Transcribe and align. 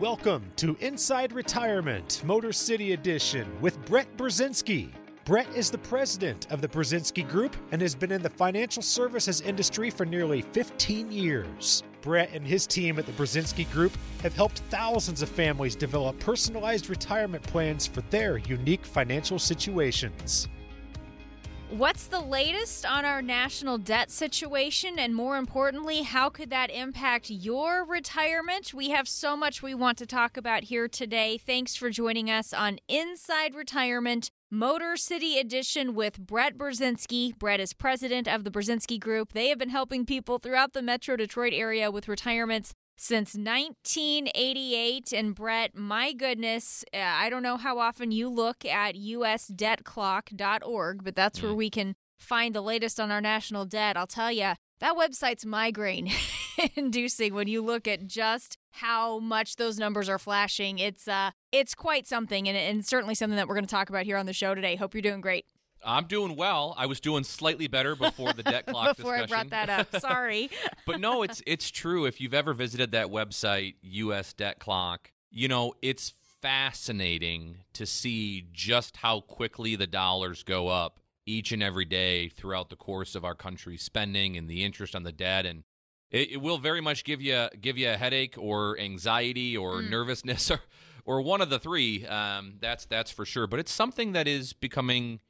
Welcome 0.00 0.50
to 0.56 0.76
Inside 0.80 1.32
Retirement, 1.32 2.20
Motor 2.24 2.52
City 2.52 2.94
Edition 2.94 3.46
with 3.60 3.82
Brett 3.84 4.08
Burzynski. 4.16 4.90
Brett 5.24 5.46
is 5.54 5.70
the 5.70 5.78
president 5.78 6.50
of 6.50 6.60
the 6.60 6.66
Burzynski 6.66 7.26
Group 7.28 7.54
and 7.70 7.80
has 7.80 7.94
been 7.94 8.10
in 8.10 8.20
the 8.20 8.28
financial 8.28 8.82
services 8.82 9.40
industry 9.40 9.90
for 9.90 10.04
nearly 10.04 10.42
15 10.42 11.12
years. 11.12 11.84
Brett 12.02 12.30
and 12.34 12.44
his 12.44 12.66
team 12.66 12.98
at 12.98 13.06
the 13.06 13.12
Burzynski 13.12 13.70
Group 13.70 13.92
have 14.22 14.34
helped 14.34 14.58
thousands 14.68 15.22
of 15.22 15.28
families 15.28 15.76
develop 15.76 16.18
personalized 16.18 16.90
retirement 16.90 17.44
plans 17.44 17.86
for 17.86 18.00
their 18.10 18.38
unique 18.38 18.84
financial 18.84 19.38
situations. 19.38 20.48
What's 21.70 22.06
the 22.06 22.20
latest 22.20 22.86
on 22.86 23.04
our 23.04 23.20
national 23.20 23.78
debt 23.78 24.10
situation? 24.10 24.98
And 24.98 25.14
more 25.14 25.36
importantly, 25.36 26.02
how 26.02 26.28
could 26.28 26.50
that 26.50 26.70
impact 26.70 27.30
your 27.30 27.84
retirement? 27.84 28.72
We 28.74 28.90
have 28.90 29.08
so 29.08 29.36
much 29.36 29.62
we 29.62 29.74
want 29.74 29.98
to 29.98 30.06
talk 30.06 30.36
about 30.36 30.64
here 30.64 30.86
today. 30.86 31.38
Thanks 31.38 31.74
for 31.74 31.90
joining 31.90 32.30
us 32.30 32.52
on 32.52 32.78
Inside 32.86 33.54
Retirement. 33.54 34.30
Motor 34.50 34.96
City 34.96 35.36
Edition 35.36 35.94
with 35.94 36.18
Brett 36.18 36.56
Burzynski. 36.56 37.36
Brett 37.36 37.58
is 37.58 37.72
president 37.72 38.28
of 38.28 38.44
the 38.44 38.50
Burzynski 38.50 39.00
Group. 39.00 39.32
They 39.32 39.48
have 39.48 39.58
been 39.58 39.70
helping 39.70 40.06
people 40.06 40.38
throughout 40.38 40.74
the 40.74 40.82
Metro 40.82 41.16
Detroit 41.16 41.52
area 41.52 41.90
with 41.90 42.06
retirements 42.06 42.72
since 42.96 43.34
1988. 43.34 45.12
And 45.12 45.34
Brett, 45.34 45.74
my 45.74 46.12
goodness, 46.12 46.84
uh, 46.92 46.98
I 46.98 47.30
don't 47.30 47.42
know 47.42 47.56
how 47.56 47.78
often 47.78 48.12
you 48.12 48.28
look 48.28 48.64
at 48.64 48.94
usdebtclock.org, 48.94 51.04
but 51.04 51.14
that's 51.14 51.42
where 51.42 51.54
we 51.54 51.70
can 51.70 51.94
find 52.18 52.54
the 52.54 52.60
latest 52.60 53.00
on 53.00 53.10
our 53.10 53.20
national 53.20 53.66
debt. 53.66 53.96
I'll 53.96 54.06
tell 54.06 54.32
you, 54.32 54.52
that 54.80 54.96
website's 54.96 55.46
migraine 55.46 56.10
inducing 56.76 57.34
when 57.34 57.48
you 57.48 57.62
look 57.62 57.88
at 57.88 58.06
just 58.06 58.58
how 58.72 59.18
much 59.18 59.56
those 59.56 59.78
numbers 59.78 60.08
are 60.08 60.18
flashing. 60.18 60.78
It's 60.78 61.06
uh 61.06 61.30
it's 61.52 61.74
quite 61.74 62.06
something 62.06 62.48
and, 62.48 62.56
and 62.56 62.84
certainly 62.84 63.14
something 63.14 63.36
that 63.36 63.48
we're 63.48 63.54
going 63.54 63.66
to 63.66 63.70
talk 63.70 63.88
about 63.88 64.04
here 64.04 64.16
on 64.16 64.26
the 64.26 64.32
show 64.32 64.54
today. 64.54 64.76
Hope 64.76 64.94
you're 64.94 65.02
doing 65.02 65.20
great. 65.20 65.46
I'm 65.84 66.06
doing 66.06 66.36
well. 66.36 66.74
I 66.76 66.86
was 66.86 67.00
doing 67.00 67.24
slightly 67.24 67.66
better 67.68 67.94
before 67.96 68.32
the 68.32 68.42
debt 68.42 68.66
clock 68.68 68.96
Before 68.96 69.14
I 69.14 69.22
discussion. 69.22 69.48
brought 69.48 69.66
that 69.68 69.88
up. 69.94 69.96
Sorry. 70.00 70.50
but 70.86 71.00
no, 71.00 71.22
it's 71.22 71.42
it's 71.46 71.70
true. 71.70 72.04
If 72.06 72.20
you've 72.20 72.34
ever 72.34 72.52
visited 72.54 72.92
that 72.92 73.08
website, 73.08 73.74
US 73.82 74.32
Debt 74.32 74.58
Clock, 74.58 75.12
you 75.30 75.48
know 75.48 75.74
it's 75.82 76.12
fascinating 76.74 77.58
to 77.72 77.86
see 77.86 78.44
just 78.52 78.98
how 78.98 79.20
quickly 79.20 79.76
the 79.76 79.86
dollars 79.86 80.42
go 80.42 80.68
up 80.68 81.00
each 81.26 81.52
and 81.52 81.62
every 81.62 81.84
day 81.84 82.28
throughout 82.28 82.68
the 82.68 82.76
course 82.76 83.14
of 83.14 83.24
our 83.24 83.34
country's 83.34 83.82
spending 83.82 84.36
and 84.36 84.48
the 84.48 84.62
interest 84.64 84.94
on 84.94 85.02
the 85.04 85.12
debt 85.12 85.46
and 85.46 85.64
it, 86.10 86.32
it 86.32 86.36
will 86.42 86.58
very 86.58 86.80
much 86.80 87.02
give 87.04 87.20
you 87.22 87.48
give 87.60 87.78
you 87.78 87.90
a 87.90 87.96
headache 87.96 88.34
or 88.38 88.78
anxiety 88.78 89.56
or 89.56 89.82
nervousness 89.82 90.50
or 90.50 90.60
or 91.06 91.20
one 91.20 91.40
of 91.42 91.50
the 91.50 91.58
three. 91.58 92.06
Um, 92.06 92.54
that's 92.60 92.86
that's 92.86 93.10
for 93.10 93.24
sure. 93.26 93.46
But 93.46 93.60
it's 93.60 93.72
something 93.72 94.12
that 94.12 94.26
is 94.28 94.52
becoming 94.54 95.20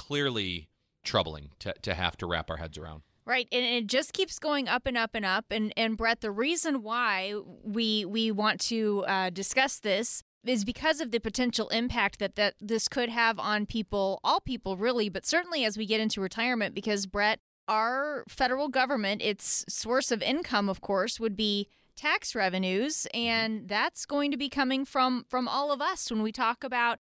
clearly 0.00 0.70
troubling 1.04 1.50
to, 1.58 1.74
to 1.82 1.92
have 1.92 2.16
to 2.16 2.26
wrap 2.26 2.48
our 2.48 2.56
heads 2.56 2.78
around. 2.78 3.02
Right, 3.26 3.46
and 3.52 3.62
it 3.62 3.86
just 3.86 4.14
keeps 4.14 4.38
going 4.38 4.66
up 4.66 4.86
and 4.86 4.96
up 4.96 5.10
and 5.14 5.26
up. 5.26 5.44
And 5.50 5.74
and 5.76 5.94
Brett, 5.94 6.22
the 6.22 6.30
reason 6.30 6.82
why 6.82 7.34
we 7.62 8.06
we 8.06 8.30
want 8.30 8.60
to 8.62 9.04
uh, 9.06 9.28
discuss 9.28 9.78
this 9.78 10.22
is 10.42 10.64
because 10.64 11.02
of 11.02 11.10
the 11.10 11.20
potential 11.20 11.68
impact 11.68 12.18
that 12.18 12.34
that 12.36 12.54
this 12.60 12.88
could 12.88 13.10
have 13.10 13.38
on 13.38 13.66
people, 13.66 14.20
all 14.24 14.40
people 14.40 14.78
really, 14.78 15.10
but 15.10 15.26
certainly 15.26 15.66
as 15.66 15.76
we 15.76 15.84
get 15.84 16.00
into 16.00 16.22
retirement. 16.22 16.74
Because 16.74 17.04
Brett, 17.06 17.40
our 17.68 18.24
federal 18.26 18.68
government, 18.68 19.20
its 19.20 19.66
source 19.68 20.10
of 20.10 20.22
income, 20.22 20.70
of 20.70 20.80
course, 20.80 21.20
would 21.20 21.36
be 21.36 21.68
tax 21.94 22.34
revenues, 22.34 23.06
and 23.12 23.68
that's 23.68 24.06
going 24.06 24.30
to 24.30 24.38
be 24.38 24.48
coming 24.48 24.86
from 24.86 25.26
from 25.28 25.46
all 25.46 25.70
of 25.70 25.82
us 25.82 26.10
when 26.10 26.22
we 26.22 26.32
talk 26.32 26.64
about 26.64 26.98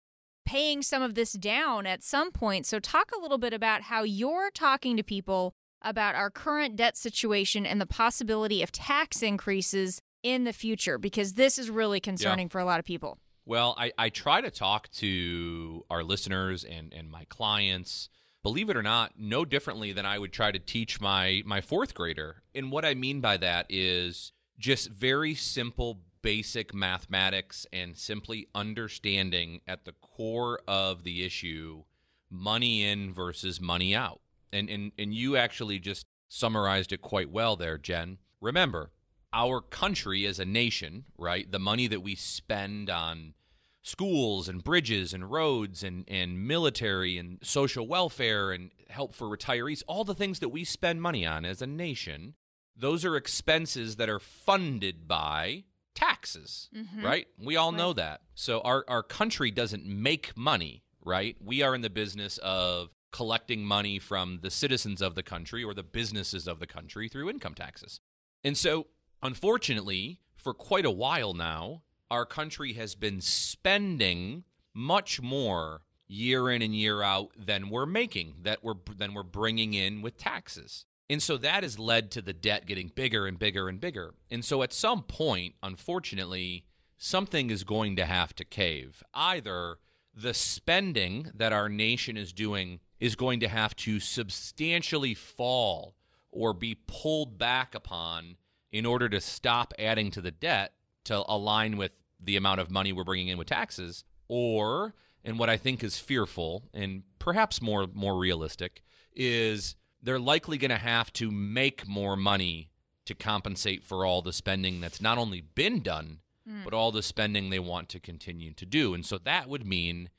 paying 0.44 0.82
some 0.82 1.02
of 1.02 1.14
this 1.14 1.32
down 1.32 1.86
at 1.86 2.02
some 2.02 2.30
point. 2.30 2.66
So, 2.66 2.78
talk 2.78 3.10
a 3.16 3.20
little 3.20 3.38
bit 3.38 3.52
about 3.52 3.82
how 3.82 4.02
you're 4.02 4.50
talking 4.50 4.96
to 4.96 5.02
people 5.02 5.54
about 5.82 6.14
our 6.14 6.30
current 6.30 6.76
debt 6.76 6.96
situation 6.96 7.66
and 7.66 7.80
the 7.80 7.86
possibility 7.86 8.62
of 8.62 8.72
tax 8.72 9.22
increases 9.22 10.00
in 10.22 10.44
the 10.44 10.52
future, 10.52 10.96
because 10.96 11.34
this 11.34 11.58
is 11.58 11.68
really 11.68 12.00
concerning 12.00 12.48
for 12.48 12.58
a 12.58 12.64
lot 12.64 12.78
of 12.78 12.84
people. 12.86 13.18
Well, 13.44 13.74
I, 13.78 13.92
I 13.98 14.08
try 14.08 14.40
to 14.40 14.50
talk 14.50 14.90
to 14.92 15.84
our 15.90 16.02
listeners 16.02 16.64
and, 16.64 16.94
and 16.94 17.10
my 17.10 17.26
clients, 17.28 18.08
believe 18.42 18.70
it 18.70 18.76
or 18.76 18.82
not, 18.82 19.12
no 19.18 19.44
differently 19.44 19.92
than 19.92 20.06
I 20.06 20.18
would 20.18 20.32
try 20.32 20.50
to 20.50 20.58
teach 20.58 20.98
my, 20.98 21.42
my 21.44 21.60
fourth 21.60 21.92
grader. 21.92 22.42
And 22.54 22.72
what 22.72 22.86
I 22.86 22.94
mean 22.94 23.20
by 23.20 23.36
that 23.36 23.66
is 23.68 24.32
just 24.58 24.88
very 24.90 25.34
simple, 25.34 26.00
basic 26.24 26.72
mathematics 26.72 27.66
and 27.70 27.98
simply 27.98 28.48
understanding 28.54 29.60
at 29.68 29.84
the 29.84 29.92
core 30.00 30.58
of 30.66 31.04
the 31.04 31.22
issue 31.22 31.84
money 32.30 32.82
in 32.82 33.12
versus 33.12 33.60
money 33.60 33.94
out. 33.94 34.22
And, 34.50 34.70
and, 34.70 34.92
and 34.98 35.12
you 35.12 35.36
actually 35.36 35.78
just 35.78 36.06
summarized 36.26 36.92
it 36.94 37.02
quite 37.02 37.30
well 37.30 37.56
there, 37.56 37.76
Jen. 37.76 38.16
Remember, 38.40 38.90
our 39.34 39.60
country 39.60 40.24
as 40.24 40.38
a 40.38 40.46
nation, 40.46 41.04
right? 41.18 41.50
The 41.52 41.58
money 41.58 41.88
that 41.88 42.00
we 42.00 42.14
spend 42.14 42.88
on 42.88 43.34
schools 43.82 44.48
and 44.48 44.64
bridges 44.64 45.12
and 45.12 45.30
roads 45.30 45.84
and, 45.84 46.06
and 46.08 46.48
military 46.48 47.18
and 47.18 47.38
social 47.42 47.86
welfare 47.86 48.50
and 48.50 48.70
help 48.88 49.14
for 49.14 49.28
retirees, 49.28 49.82
all 49.86 50.04
the 50.04 50.14
things 50.14 50.38
that 50.38 50.48
we 50.48 50.64
spend 50.64 51.02
money 51.02 51.26
on 51.26 51.44
as 51.44 51.60
a 51.60 51.66
nation, 51.66 52.32
those 52.74 53.04
are 53.04 53.14
expenses 53.14 53.96
that 53.96 54.08
are 54.08 54.18
funded 54.18 55.06
by 55.06 55.64
taxes, 55.94 56.68
mm-hmm. 56.74 57.04
right? 57.04 57.26
We 57.38 57.56
all 57.56 57.72
know 57.72 57.92
that. 57.92 58.22
So 58.34 58.60
our, 58.60 58.84
our 58.88 59.02
country 59.02 59.50
doesn't 59.50 59.86
make 59.86 60.36
money, 60.36 60.82
right? 61.04 61.36
We 61.40 61.62
are 61.62 61.74
in 61.74 61.82
the 61.82 61.90
business 61.90 62.38
of 62.38 62.90
collecting 63.12 63.64
money 63.64 63.98
from 63.98 64.40
the 64.42 64.50
citizens 64.50 65.00
of 65.00 65.14
the 65.14 65.22
country 65.22 65.62
or 65.62 65.72
the 65.72 65.84
businesses 65.84 66.48
of 66.48 66.58
the 66.58 66.66
country 66.66 67.08
through 67.08 67.30
income 67.30 67.54
taxes. 67.54 68.00
And 68.42 68.56
so, 68.56 68.88
unfortunately, 69.22 70.20
for 70.36 70.52
quite 70.52 70.84
a 70.84 70.90
while 70.90 71.32
now, 71.32 71.82
our 72.10 72.26
country 72.26 72.74
has 72.74 72.94
been 72.94 73.20
spending 73.20 74.44
much 74.74 75.22
more 75.22 75.82
year 76.06 76.50
in 76.50 76.60
and 76.60 76.74
year 76.74 77.02
out 77.02 77.30
than 77.38 77.70
we're 77.70 77.86
making, 77.86 78.34
that 78.42 78.62
we're 78.62 78.74
than 78.96 79.14
we're 79.14 79.22
bringing 79.22 79.74
in 79.74 80.02
with 80.02 80.18
taxes. 80.18 80.84
And 81.10 81.22
so 81.22 81.36
that 81.36 81.62
has 81.62 81.78
led 81.78 82.10
to 82.12 82.22
the 82.22 82.32
debt 82.32 82.66
getting 82.66 82.88
bigger 82.88 83.26
and 83.26 83.38
bigger 83.38 83.68
and 83.68 83.80
bigger. 83.80 84.14
And 84.30 84.44
so 84.44 84.62
at 84.62 84.72
some 84.72 85.02
point, 85.02 85.54
unfortunately, 85.62 86.64
something 86.96 87.50
is 87.50 87.64
going 87.64 87.96
to 87.96 88.06
have 88.06 88.34
to 88.36 88.44
cave. 88.44 89.02
Either 89.12 89.78
the 90.14 90.34
spending 90.34 91.30
that 91.34 91.52
our 91.52 91.68
nation 91.68 92.16
is 92.16 92.32
doing 92.32 92.80
is 93.00 93.16
going 93.16 93.40
to 93.40 93.48
have 93.48 93.76
to 93.76 94.00
substantially 94.00 95.14
fall 95.14 95.96
or 96.30 96.52
be 96.52 96.76
pulled 96.86 97.38
back 97.38 97.74
upon 97.74 98.36
in 98.72 98.86
order 98.86 99.08
to 99.08 99.20
stop 99.20 99.74
adding 99.78 100.10
to 100.10 100.20
the 100.20 100.30
debt 100.30 100.72
to 101.04 101.22
align 101.28 101.76
with 101.76 101.92
the 102.20 102.36
amount 102.36 102.60
of 102.60 102.70
money 102.70 102.92
we're 102.92 103.04
bringing 103.04 103.28
in 103.28 103.38
with 103.38 103.48
taxes 103.48 104.04
or 104.28 104.94
and 105.24 105.38
what 105.38 105.50
I 105.50 105.56
think 105.56 105.84
is 105.84 105.98
fearful 105.98 106.64
and 106.72 107.02
perhaps 107.18 107.60
more 107.60 107.86
more 107.92 108.16
realistic 108.16 108.82
is 109.14 109.76
they're 110.04 110.20
likely 110.20 110.58
going 110.58 110.70
to 110.70 110.76
have 110.76 111.12
to 111.14 111.30
make 111.30 111.88
more 111.88 112.16
money 112.16 112.70
to 113.06 113.14
compensate 113.14 113.84
for 113.84 114.04
all 114.04 114.22
the 114.22 114.32
spending 114.32 114.80
that's 114.80 115.00
not 115.00 115.18
only 115.18 115.40
been 115.40 115.80
done 115.80 116.20
hmm. 116.48 116.62
but 116.64 116.74
all 116.74 116.92
the 116.92 117.02
spending 117.02 117.50
they 117.50 117.58
want 117.58 117.88
to 117.88 118.00
continue 118.00 118.52
to 118.52 118.66
do. 118.66 118.94
And 118.94 119.04
so 119.04 119.18
that 119.18 119.48
would 119.48 119.66
mean 119.66 120.10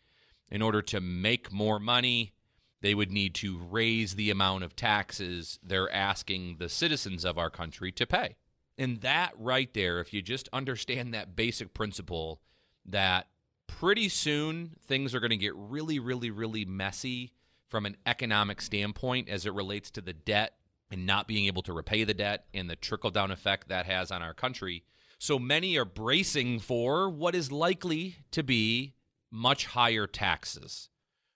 in 0.49 0.61
order 0.61 0.81
to 0.83 1.01
make 1.01 1.51
more 1.51 1.79
money, 1.79 2.33
they 2.81 2.93
would 2.93 3.11
need 3.11 3.33
to 3.35 3.57
raise 3.57 4.15
the 4.15 4.29
amount 4.29 4.63
of 4.63 4.75
taxes 4.75 5.59
they're 5.63 5.91
asking 5.91 6.57
the 6.57 6.69
citizens 6.69 7.25
of 7.25 7.37
our 7.37 7.49
country 7.49 7.91
to 7.93 8.05
pay. 8.05 8.35
And 8.77 9.01
that 9.01 9.33
right 9.37 9.73
there, 9.73 9.99
if 9.99 10.13
you 10.13 10.21
just 10.21 10.49
understand 10.51 11.13
that 11.13 11.35
basic 11.35 11.73
principle 11.73 12.41
that 12.85 13.27
pretty 13.67 14.09
soon 14.09 14.75
things 14.85 15.15
are 15.15 15.19
going 15.19 15.31
to 15.31 15.37
get 15.37 15.55
really, 15.55 15.97
really, 15.97 16.29
really 16.29 16.65
messy 16.65 17.31
from 17.67 17.85
an 17.85 17.97
economic 18.05 18.61
standpoint 18.61 19.29
as 19.29 19.45
it 19.45 19.53
relates 19.53 19.91
to 19.91 20.01
the 20.01 20.13
debt 20.13 20.53
and 20.91 21.05
not 21.05 21.27
being 21.27 21.45
able 21.45 21.63
to 21.63 21.73
repay 21.73 22.03
the 22.03 22.13
debt 22.13 22.45
and 22.53 22.69
the 22.69 22.75
trickle 22.75 23.11
down 23.11 23.31
effect 23.31 23.67
that 23.69 23.85
has 23.85 24.11
on 24.11 24.21
our 24.21 24.33
country. 24.33 24.83
So 25.17 25.39
many 25.39 25.77
are 25.77 25.85
bracing 25.85 26.59
for 26.59 27.09
what 27.09 27.35
is 27.35 27.51
likely 27.51 28.17
to 28.31 28.43
be 28.43 28.93
much 29.31 29.65
higher 29.65 30.07
taxes, 30.07 30.89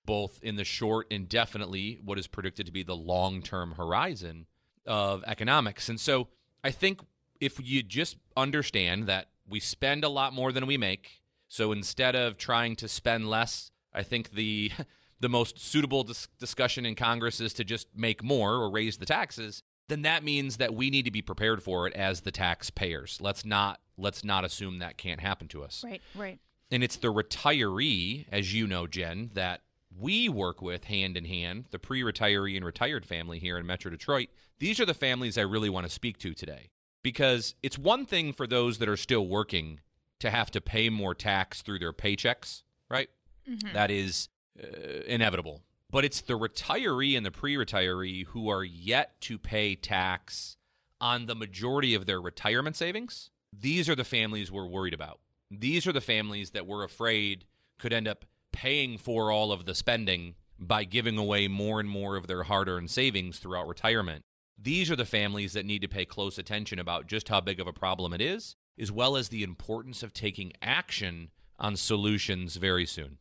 both 0.05 0.39
in 0.43 0.55
the 0.55 0.63
short 0.63 1.07
and 1.11 1.27
definitely 1.27 1.99
what 2.03 2.19
is 2.19 2.27
predicted 2.27 2.65
to 2.67 2.71
be 2.71 2.83
the 2.83 2.95
long 2.95 3.41
term 3.41 3.73
horizon 3.73 4.45
of 4.85 5.23
economics. 5.25 5.89
And 5.89 5.99
so 5.99 6.27
I 6.63 6.71
think 6.71 7.01
if 7.39 7.59
you 7.61 7.83
just 7.83 8.17
understand 8.37 9.07
that 9.07 9.29
we 9.47 9.59
spend 9.59 10.03
a 10.03 10.09
lot 10.09 10.33
more 10.33 10.51
than 10.51 10.67
we 10.67 10.77
make, 10.77 11.21
so 11.47 11.71
instead 11.71 12.15
of 12.15 12.37
trying 12.37 12.75
to 12.77 12.87
spend 12.87 13.29
less, 13.29 13.71
I 13.93 14.03
think 14.03 14.31
the 14.31 14.71
the 15.19 15.29
most 15.29 15.59
suitable 15.59 16.03
dis- 16.03 16.27
discussion 16.39 16.85
in 16.85 16.95
Congress 16.95 17.39
is 17.41 17.53
to 17.53 17.63
just 17.63 17.87
make 17.95 18.23
more 18.23 18.53
or 18.53 18.69
raise 18.69 18.97
the 18.97 19.05
taxes. 19.05 19.63
Then 19.87 20.03
that 20.03 20.23
means 20.23 20.57
that 20.57 20.73
we 20.73 20.89
need 20.89 21.05
to 21.05 21.11
be 21.11 21.21
prepared 21.21 21.63
for 21.63 21.87
it 21.87 21.93
as 21.93 22.21
the 22.21 22.31
taxpayers. 22.31 23.19
Let's 23.21 23.43
not 23.43 23.79
let's 23.97 24.23
not 24.23 24.45
assume 24.45 24.79
that 24.79 24.97
can't 24.97 25.19
happen 25.19 25.47
to 25.49 25.63
us. 25.63 25.83
Right, 25.85 26.01
right. 26.15 26.39
And 26.71 26.83
it's 26.83 26.97
the 26.97 27.11
retiree, 27.11 28.25
as 28.31 28.53
you 28.53 28.67
know, 28.67 28.87
Jen, 28.87 29.31
that 29.33 29.61
we 29.97 30.29
work 30.29 30.61
with 30.61 30.85
hand 30.85 31.17
in 31.17 31.25
hand, 31.25 31.65
the 31.71 31.79
pre 31.79 32.01
retiree 32.01 32.55
and 32.55 32.65
retired 32.65 33.05
family 33.05 33.39
here 33.39 33.57
in 33.57 33.65
Metro 33.65 33.89
Detroit. 33.91 34.29
These 34.59 34.79
are 34.79 34.85
the 34.85 34.93
families 34.93 35.37
I 35.37 35.41
really 35.41 35.69
want 35.69 35.87
to 35.87 35.91
speak 35.91 36.17
to 36.19 36.33
today 36.33 36.69
because 37.03 37.55
it's 37.63 37.77
one 37.77 38.05
thing 38.05 38.33
for 38.33 38.45
those 38.45 38.77
that 38.77 38.89
are 38.89 38.97
still 38.97 39.27
working 39.27 39.79
to 40.19 40.29
have 40.29 40.51
to 40.51 40.61
pay 40.61 40.89
more 40.89 41.15
tax 41.15 41.61
through 41.61 41.79
their 41.79 41.93
paychecks, 41.93 42.63
right? 42.89 43.09
Mm-hmm. 43.49 43.73
That 43.73 43.89
is 43.89 44.29
uh, 44.63 45.01
inevitable. 45.07 45.63
But 45.91 46.05
it's 46.05 46.21
the 46.21 46.37
retiree 46.37 47.17
and 47.17 47.25
the 47.25 47.31
pre 47.31 47.55
retiree 47.55 48.25
who 48.27 48.49
are 48.49 48.63
yet 48.63 49.19
to 49.21 49.39
pay 49.39 49.75
tax 49.75 50.57
on 51.01 51.25
the 51.25 51.35
majority 51.35 51.95
of 51.95 52.05
their 52.05 52.21
retirement 52.21 52.75
savings. 52.75 53.29
These 53.51 53.89
are 53.89 53.95
the 53.95 54.03
families 54.03 54.51
we're 54.51 54.67
worried 54.67 54.93
about. 54.93 55.19
These 55.49 55.87
are 55.87 55.93
the 55.93 56.01
families 56.01 56.51
that 56.51 56.67
we're 56.67 56.83
afraid 56.83 57.45
could 57.79 57.93
end 57.93 58.07
up 58.07 58.25
paying 58.51 58.97
for 58.97 59.31
all 59.31 59.51
of 59.51 59.65
the 59.65 59.73
spending 59.73 60.35
by 60.59 60.83
giving 60.83 61.17
away 61.17 61.47
more 61.47 61.79
and 61.79 61.89
more 61.89 62.15
of 62.15 62.27
their 62.27 62.43
hard 62.43 62.67
earned 62.67 62.91
savings 62.91 63.39
throughout 63.39 63.67
retirement. 63.67 64.23
These 64.61 64.91
are 64.91 64.95
the 64.95 65.05
families 65.05 65.53
that 65.53 65.65
need 65.65 65.81
to 65.81 65.87
pay 65.87 66.05
close 66.05 66.37
attention 66.37 66.79
about 66.79 67.07
just 67.07 67.29
how 67.29 67.39
big 67.39 67.59
of 67.59 67.67
a 67.67 67.73
problem 67.73 68.13
it 68.13 68.21
is, 68.21 68.55
as 68.77 68.91
well 68.91 69.15
as 69.15 69.29
the 69.29 69.43
importance 69.43 70.03
of 70.03 70.13
taking 70.13 70.51
action 70.61 71.29
on 71.57 71.77
solutions 71.77 72.57
very 72.57 72.85
soon. 72.85 73.17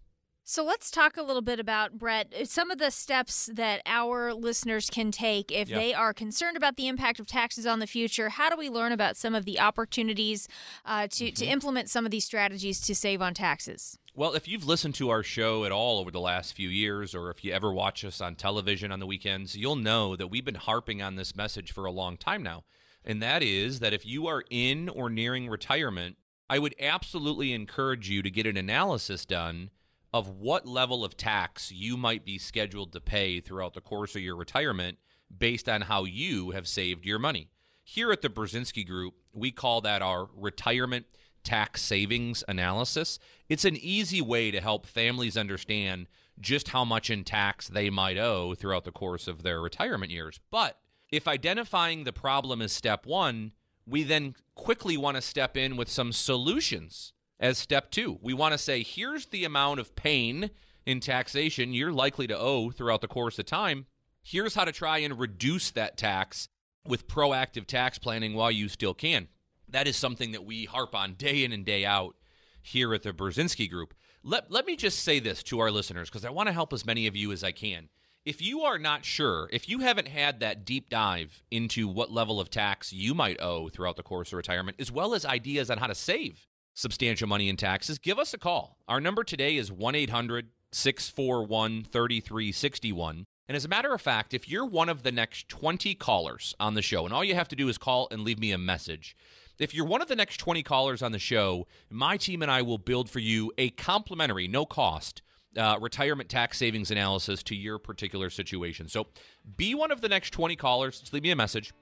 So 0.50 0.64
let's 0.64 0.90
talk 0.90 1.18
a 1.18 1.22
little 1.22 1.42
bit 1.42 1.60
about, 1.60 1.98
Brett, 1.98 2.32
some 2.44 2.70
of 2.70 2.78
the 2.78 2.90
steps 2.90 3.50
that 3.52 3.82
our 3.84 4.32
listeners 4.32 4.88
can 4.88 5.10
take 5.10 5.52
if 5.52 5.68
yeah. 5.68 5.78
they 5.78 5.92
are 5.92 6.14
concerned 6.14 6.56
about 6.56 6.76
the 6.76 6.88
impact 6.88 7.20
of 7.20 7.26
taxes 7.26 7.66
on 7.66 7.80
the 7.80 7.86
future. 7.86 8.30
How 8.30 8.48
do 8.48 8.56
we 8.56 8.70
learn 8.70 8.90
about 8.90 9.18
some 9.18 9.34
of 9.34 9.44
the 9.44 9.60
opportunities 9.60 10.48
uh, 10.86 11.06
to, 11.08 11.26
mm-hmm. 11.26 11.34
to 11.34 11.44
implement 11.44 11.90
some 11.90 12.06
of 12.06 12.10
these 12.10 12.24
strategies 12.24 12.80
to 12.80 12.94
save 12.94 13.20
on 13.20 13.34
taxes? 13.34 13.98
Well, 14.14 14.32
if 14.32 14.48
you've 14.48 14.66
listened 14.66 14.94
to 14.94 15.10
our 15.10 15.22
show 15.22 15.66
at 15.66 15.70
all 15.70 15.98
over 15.98 16.10
the 16.10 16.18
last 16.18 16.54
few 16.54 16.70
years, 16.70 17.14
or 17.14 17.30
if 17.30 17.44
you 17.44 17.52
ever 17.52 17.70
watch 17.70 18.02
us 18.02 18.22
on 18.22 18.34
television 18.34 18.90
on 18.90 19.00
the 19.00 19.06
weekends, 19.06 19.54
you'll 19.54 19.76
know 19.76 20.16
that 20.16 20.28
we've 20.28 20.46
been 20.46 20.54
harping 20.54 21.02
on 21.02 21.16
this 21.16 21.36
message 21.36 21.72
for 21.72 21.84
a 21.84 21.92
long 21.92 22.16
time 22.16 22.42
now. 22.42 22.64
And 23.04 23.20
that 23.20 23.42
is 23.42 23.80
that 23.80 23.92
if 23.92 24.06
you 24.06 24.26
are 24.28 24.42
in 24.48 24.88
or 24.88 25.10
nearing 25.10 25.46
retirement, 25.50 26.16
I 26.48 26.58
would 26.58 26.74
absolutely 26.80 27.52
encourage 27.52 28.08
you 28.08 28.22
to 28.22 28.30
get 28.30 28.46
an 28.46 28.56
analysis 28.56 29.26
done 29.26 29.68
of 30.12 30.28
what 30.28 30.66
level 30.66 31.04
of 31.04 31.16
tax 31.16 31.70
you 31.70 31.96
might 31.96 32.24
be 32.24 32.38
scheduled 32.38 32.92
to 32.92 33.00
pay 33.00 33.40
throughout 33.40 33.74
the 33.74 33.80
course 33.80 34.14
of 34.16 34.22
your 34.22 34.36
retirement 34.36 34.98
based 35.36 35.68
on 35.68 35.82
how 35.82 36.04
you 36.04 36.52
have 36.52 36.66
saved 36.66 37.04
your 37.04 37.18
money. 37.18 37.48
Here 37.84 38.10
at 38.10 38.22
the 38.22 38.28
Burzynski 38.28 38.86
Group, 38.86 39.14
we 39.32 39.50
call 39.50 39.80
that 39.82 40.02
our 40.02 40.28
retirement 40.34 41.06
tax 41.44 41.82
savings 41.82 42.42
analysis. 42.48 43.18
It's 43.48 43.64
an 43.64 43.76
easy 43.76 44.20
way 44.20 44.50
to 44.50 44.60
help 44.60 44.86
families 44.86 45.36
understand 45.36 46.06
just 46.40 46.68
how 46.68 46.84
much 46.84 47.10
in 47.10 47.24
tax 47.24 47.68
they 47.68 47.90
might 47.90 48.18
owe 48.18 48.54
throughout 48.54 48.84
the 48.84 48.92
course 48.92 49.28
of 49.28 49.42
their 49.42 49.60
retirement 49.60 50.12
years. 50.12 50.40
But 50.50 50.78
if 51.10 51.26
identifying 51.26 52.04
the 52.04 52.12
problem 52.12 52.62
is 52.62 52.72
step 52.72 53.06
one, 53.06 53.52
we 53.86 54.02
then 54.02 54.34
quickly 54.54 54.96
want 54.96 55.16
to 55.16 55.22
step 55.22 55.56
in 55.56 55.76
with 55.76 55.88
some 55.88 56.12
solutions 56.12 57.12
as 57.40 57.58
step 57.58 57.90
two. 57.90 58.18
We 58.22 58.34
want 58.34 58.52
to 58.52 58.58
say, 58.58 58.82
here's 58.82 59.26
the 59.26 59.44
amount 59.44 59.80
of 59.80 59.94
pain 59.94 60.50
in 60.86 61.00
taxation 61.00 61.72
you're 61.72 61.92
likely 61.92 62.26
to 62.26 62.38
owe 62.38 62.70
throughout 62.70 63.00
the 63.00 63.08
course 63.08 63.38
of 63.38 63.46
time. 63.46 63.86
Here's 64.22 64.54
how 64.54 64.64
to 64.64 64.72
try 64.72 64.98
and 64.98 65.18
reduce 65.18 65.70
that 65.70 65.96
tax 65.96 66.48
with 66.86 67.08
proactive 67.08 67.66
tax 67.66 67.98
planning 67.98 68.34
while 68.34 68.50
you 68.50 68.68
still 68.68 68.94
can. 68.94 69.28
That 69.68 69.86
is 69.86 69.96
something 69.96 70.32
that 70.32 70.44
we 70.44 70.64
harp 70.64 70.94
on 70.94 71.14
day 71.14 71.44
in 71.44 71.52
and 71.52 71.64
day 71.64 71.84
out 71.84 72.16
here 72.62 72.94
at 72.94 73.02
the 73.02 73.12
Burzynski 73.12 73.70
Group. 73.70 73.94
Let, 74.22 74.50
let 74.50 74.66
me 74.66 74.76
just 74.76 75.00
say 75.00 75.20
this 75.20 75.42
to 75.44 75.60
our 75.60 75.70
listeners 75.70 76.08
because 76.08 76.24
I 76.24 76.30
want 76.30 76.48
to 76.48 76.52
help 76.52 76.72
as 76.72 76.86
many 76.86 77.06
of 77.06 77.16
you 77.16 77.32
as 77.32 77.44
I 77.44 77.52
can. 77.52 77.88
If 78.24 78.42
you 78.42 78.62
are 78.62 78.78
not 78.78 79.04
sure, 79.04 79.48
if 79.52 79.68
you 79.68 79.78
haven't 79.78 80.08
had 80.08 80.40
that 80.40 80.64
deep 80.64 80.90
dive 80.90 81.42
into 81.50 81.88
what 81.88 82.10
level 82.10 82.40
of 82.40 82.50
tax 82.50 82.92
you 82.92 83.14
might 83.14 83.40
owe 83.40 83.68
throughout 83.68 83.96
the 83.96 84.02
course 84.02 84.32
of 84.32 84.36
retirement, 84.36 84.78
as 84.80 84.92
well 84.92 85.14
as 85.14 85.24
ideas 85.24 85.70
on 85.70 85.78
how 85.78 85.86
to 85.86 85.94
save 85.94 86.46
substantial 86.78 87.26
money 87.26 87.48
in 87.48 87.56
taxes, 87.56 87.98
give 87.98 88.18
us 88.18 88.32
a 88.32 88.38
call. 88.38 88.78
Our 88.86 89.00
number 89.00 89.24
today 89.24 89.56
is 89.56 89.72
1 89.72 89.94
800 89.94 90.48
641 90.70 91.84
3361. 91.90 93.26
And 93.48 93.56
as 93.56 93.64
a 93.64 93.68
matter 93.68 93.92
of 93.92 94.00
fact, 94.00 94.34
if 94.34 94.48
you're 94.48 94.66
one 94.66 94.88
of 94.88 95.02
the 95.02 95.10
next 95.10 95.48
20 95.48 95.94
callers 95.94 96.54
on 96.60 96.74
the 96.74 96.82
show, 96.82 97.04
and 97.04 97.12
all 97.12 97.24
you 97.24 97.34
have 97.34 97.48
to 97.48 97.56
do 97.56 97.68
is 97.68 97.78
call 97.78 98.06
and 98.10 98.22
leave 98.22 98.38
me 98.38 98.52
a 98.52 98.58
message, 98.58 99.16
if 99.58 99.74
you're 99.74 99.86
one 99.86 100.02
of 100.02 100.08
the 100.08 100.14
next 100.14 100.36
20 100.36 100.62
callers 100.62 101.02
on 101.02 101.10
the 101.10 101.18
show, 101.18 101.66
my 101.90 102.16
team 102.16 102.42
and 102.42 102.50
I 102.50 102.62
will 102.62 102.78
build 102.78 103.10
for 103.10 103.18
you 103.18 103.50
a 103.58 103.70
complimentary, 103.70 104.46
no 104.46 104.64
cost, 104.64 105.22
uh, 105.56 105.78
retirement 105.80 106.28
tax 106.28 106.58
savings 106.58 106.90
analysis 106.90 107.42
to 107.44 107.56
your 107.56 107.78
particular 107.78 108.30
situation. 108.30 108.86
So 108.88 109.08
be 109.56 109.74
one 109.74 109.90
of 109.90 110.00
the 110.02 110.08
next 110.08 110.30
20 110.30 110.54
callers. 110.54 111.00
Just 111.00 111.12
leave 111.12 111.24
me 111.24 111.30
a 111.30 111.36
message 111.36 111.72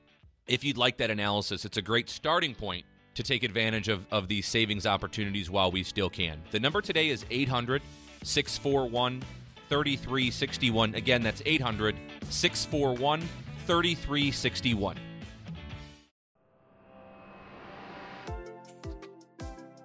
if 0.47 0.65
you'd 0.65 0.79
like 0.79 0.97
that 0.99 1.11
analysis. 1.11 1.65
It's 1.65 1.77
a 1.77 1.83
great 1.83 2.09
starting 2.09 2.55
point 2.55 2.87
to 3.17 3.23
take 3.23 3.43
advantage 3.43 3.89
of, 3.89 4.07
of 4.13 4.29
these 4.29 4.47
savings 4.47 4.87
opportunities 4.87 5.51
while 5.51 5.71
we 5.71 5.83
still 5.83 6.09
can. 6.09 6.41
The 6.53 6.61
number 6.61 6.81
today 6.81 7.09
is 7.09 7.25
800 7.31 7.83
641 8.23 9.23
3361. 9.69 10.95
Again, 10.95 11.23
that's 11.23 11.43
800 11.45 11.97
641 12.29 13.21
3361. 13.67 14.97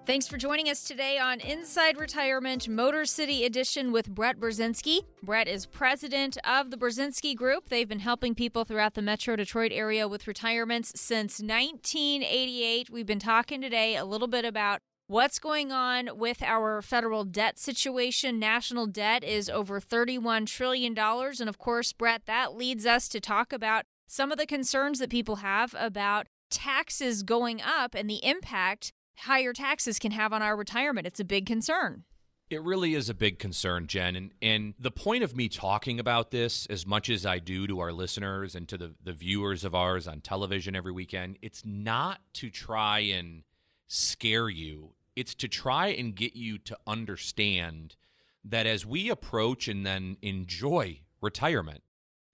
Thanks 0.03 0.27
for 0.27 0.37
joining 0.37 0.67
us 0.67 0.83
today 0.83 1.19
on 1.19 1.39
Inside 1.39 1.99
Retirement 1.99 2.67
Motor 2.67 3.05
City 3.05 3.45
Edition 3.45 3.91
with 3.91 4.09
Brett 4.09 4.39
Burzynski. 4.39 5.01
Brett 5.21 5.47
is 5.47 5.67
president 5.67 6.39
of 6.43 6.71
the 6.71 6.75
Burzynski 6.75 7.35
Group. 7.35 7.69
They've 7.69 7.87
been 7.87 7.99
helping 7.99 8.33
people 8.33 8.65
throughout 8.65 8.95
the 8.95 9.03
Metro 9.03 9.35
Detroit 9.35 9.71
area 9.71 10.07
with 10.07 10.27
retirements 10.27 10.99
since 10.99 11.39
1988. 11.39 12.89
We've 12.89 13.05
been 13.05 13.19
talking 13.19 13.61
today 13.61 13.95
a 13.95 14.03
little 14.03 14.27
bit 14.27 14.43
about 14.43 14.79
what's 15.05 15.37
going 15.37 15.71
on 15.71 16.17
with 16.17 16.41
our 16.41 16.81
federal 16.81 17.23
debt 17.23 17.59
situation. 17.59 18.39
National 18.39 18.87
debt 18.87 19.23
is 19.23 19.51
over 19.51 19.79
$31 19.79 20.47
trillion. 20.47 20.97
And 20.97 21.47
of 21.47 21.59
course, 21.59 21.93
Brett, 21.93 22.25
that 22.25 22.55
leads 22.55 22.87
us 22.87 23.07
to 23.09 23.19
talk 23.19 23.53
about 23.53 23.83
some 24.07 24.31
of 24.31 24.39
the 24.39 24.47
concerns 24.47 24.97
that 24.97 25.11
people 25.11 25.37
have 25.37 25.75
about 25.77 26.25
taxes 26.49 27.21
going 27.21 27.61
up 27.61 27.93
and 27.93 28.09
the 28.09 28.25
impact 28.25 28.91
higher 29.21 29.53
taxes 29.53 29.99
can 29.99 30.11
have 30.11 30.33
on 30.33 30.41
our 30.41 30.55
retirement. 30.55 31.07
It's 31.07 31.19
a 31.19 31.25
big 31.25 31.45
concern. 31.45 32.03
It 32.49 32.61
really 32.63 32.95
is 32.95 33.07
a 33.07 33.13
big 33.13 33.39
concern, 33.39 33.87
Jen. 33.87 34.15
And, 34.17 34.31
and 34.41 34.73
the 34.77 34.91
point 34.91 35.23
of 35.23 35.35
me 35.35 35.47
talking 35.47 36.01
about 36.01 36.31
this, 36.31 36.65
as 36.65 36.85
much 36.85 37.09
as 37.09 37.25
I 37.25 37.39
do 37.39 37.65
to 37.65 37.79
our 37.79 37.93
listeners 37.93 38.55
and 38.55 38.67
to 38.67 38.77
the, 38.77 38.93
the 39.01 39.13
viewers 39.13 39.63
of 39.63 39.73
ours 39.73 40.05
on 40.05 40.19
television 40.19 40.75
every 40.75 40.91
weekend, 40.91 41.37
it's 41.41 41.63
not 41.63 42.19
to 42.33 42.49
try 42.49 42.99
and 42.99 43.43
scare 43.87 44.49
you. 44.49 44.95
It's 45.15 45.33
to 45.35 45.47
try 45.47 45.87
and 45.87 46.13
get 46.13 46.35
you 46.35 46.57
to 46.57 46.77
understand 46.85 47.95
that 48.43 48.65
as 48.65 48.85
we 48.85 49.09
approach 49.09 49.69
and 49.69 49.85
then 49.85 50.17
enjoy 50.21 51.01
retirement, 51.21 51.83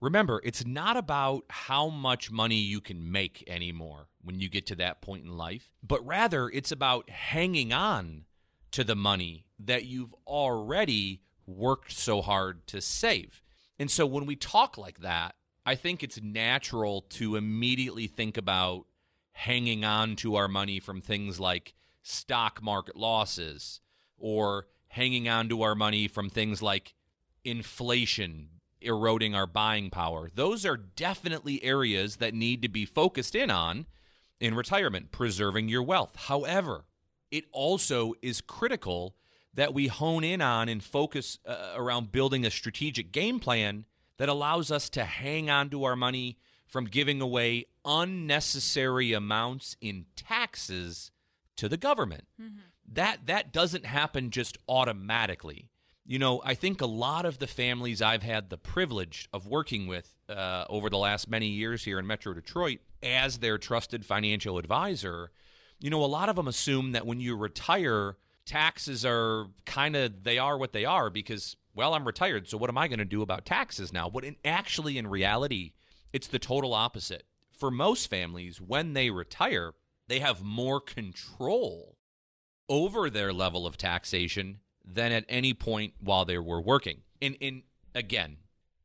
remember, 0.01 0.41
it's 0.43 0.65
not 0.65 0.97
about 0.97 1.45
how 1.49 1.89
much 1.89 2.31
money 2.31 2.57
you 2.57 2.81
can 2.81 3.11
make 3.11 3.43
anymore 3.47 4.07
when 4.21 4.39
you 4.39 4.49
get 4.49 4.65
to 4.67 4.75
that 4.75 5.01
point 5.01 5.25
in 5.25 5.37
life, 5.37 5.71
but 5.81 6.05
rather 6.05 6.49
it's 6.49 6.71
about 6.71 7.09
hanging 7.09 7.73
on 7.73 8.25
to 8.71 8.83
the 8.83 8.95
money 8.95 9.45
that 9.59 9.85
you've 9.85 10.13
already 10.25 11.21
worked 11.45 11.91
so 11.91 12.21
hard 12.21 12.67
to 12.67 12.81
save. 12.81 13.41
And 13.79 13.89
so 13.89 14.05
when 14.05 14.25
we 14.25 14.35
talk 14.35 14.77
like 14.77 14.99
that, 14.99 15.35
I 15.65 15.75
think 15.75 16.03
it's 16.03 16.21
natural 16.21 17.01
to 17.09 17.35
immediately 17.35 18.07
think 18.07 18.37
about 18.37 18.85
hanging 19.31 19.85
on 19.85 20.15
to 20.17 20.35
our 20.35 20.47
money 20.47 20.79
from 20.79 21.01
things 21.01 21.39
like 21.39 21.73
stock 22.03 22.61
market 22.61 22.95
losses 22.95 23.81
or 24.17 24.67
hanging 24.87 25.27
on 25.27 25.49
to 25.49 25.61
our 25.61 25.75
money 25.75 26.07
from 26.07 26.29
things 26.29 26.61
like 26.61 26.95
inflation 27.43 28.49
eroding 28.81 29.35
our 29.35 29.47
buying 29.47 29.89
power. 29.89 30.29
Those 30.33 30.65
are 30.65 30.77
definitely 30.77 31.63
areas 31.63 32.17
that 32.17 32.33
need 32.33 32.61
to 32.61 32.69
be 32.69 32.85
focused 32.85 33.35
in 33.35 33.49
on 33.49 33.85
in 34.39 34.53
retirement, 34.53 35.11
preserving 35.11 35.69
your 35.69 35.83
wealth. 35.83 36.15
However, 36.15 36.85
it 37.31 37.45
also 37.51 38.13
is 38.21 38.41
critical 38.41 39.15
that 39.53 39.73
we 39.73 39.87
hone 39.87 40.23
in 40.23 40.41
on 40.41 40.69
and 40.69 40.83
focus 40.83 41.39
uh, 41.45 41.73
around 41.75 42.11
building 42.11 42.45
a 42.45 42.51
strategic 42.51 43.11
game 43.11 43.39
plan 43.39 43.85
that 44.17 44.29
allows 44.29 44.71
us 44.71 44.89
to 44.89 45.03
hang 45.03 45.49
on 45.49 45.69
to 45.69 45.83
our 45.83 45.95
money 45.95 46.37
from 46.67 46.85
giving 46.85 47.21
away 47.21 47.65
unnecessary 47.85 49.13
amounts 49.13 49.75
in 49.81 50.05
taxes 50.15 51.11
to 51.55 51.67
the 51.67 51.77
government. 51.77 52.27
Mm-hmm. 52.39 52.59
That 52.93 53.25
that 53.25 53.51
doesn't 53.51 53.85
happen 53.85 54.29
just 54.29 54.57
automatically. 54.69 55.69
You 56.09 56.19
know, 56.19 56.41
I 56.45 56.53
think 56.53 56.79
a 56.79 56.85
lot 56.85 57.25
of 57.25 57.39
the 57.39 57.47
families 57.47 58.01
I've 58.01 58.23
had 58.23 58.49
the 58.49 58.57
privilege 58.57 59.27
of 59.33 59.45
working 59.45 59.87
with 59.87 60.09
uh, 60.29 60.63
over 60.69 60.89
the 60.89 60.97
last 60.97 61.29
many 61.29 61.47
years 61.47 61.83
here 61.83 61.99
in 61.99 62.07
Metro 62.07 62.33
Detroit 62.33 62.79
as 63.03 63.39
their 63.39 63.57
trusted 63.57 64.05
financial 64.05 64.57
advisor, 64.57 65.31
you 65.79 65.89
know, 65.89 66.01
a 66.01 66.07
lot 66.07 66.29
of 66.29 66.37
them 66.37 66.47
assume 66.47 66.93
that 66.93 67.05
when 67.05 67.19
you 67.19 67.35
retire, 67.35 68.15
taxes 68.45 69.05
are 69.05 69.47
kind 69.65 69.97
of 69.97 70.23
they 70.23 70.37
are 70.37 70.57
what 70.57 70.71
they 70.71 70.85
are 70.85 71.09
because 71.09 71.57
well, 71.75 71.93
I'm 71.93 72.07
retired, 72.07 72.47
so 72.47 72.57
what 72.57 72.69
am 72.69 72.77
I 72.77 72.87
going 72.87 72.99
to 72.99 73.05
do 73.05 73.21
about 73.21 73.45
taxes 73.45 73.91
now? 73.91 74.09
But 74.09 74.23
in, 74.23 74.37
actually 74.45 74.97
in 74.97 75.07
reality, 75.07 75.73
it's 76.13 76.27
the 76.27 76.39
total 76.39 76.73
opposite. 76.73 77.23
For 77.51 77.69
most 77.69 78.09
families, 78.09 78.61
when 78.61 78.93
they 78.93 79.09
retire, 79.09 79.73
they 80.07 80.19
have 80.19 80.41
more 80.41 80.79
control 80.79 81.97
over 82.69 83.09
their 83.09 83.33
level 83.33 83.67
of 83.67 83.77
taxation 83.77 84.61
than 84.91 85.11
at 85.11 85.25
any 85.27 85.53
point 85.53 85.93
while 85.99 86.25
they 86.25 86.37
were 86.37 86.61
working. 86.61 87.01
And, 87.21 87.35
and 87.41 87.63
again, 87.93 88.37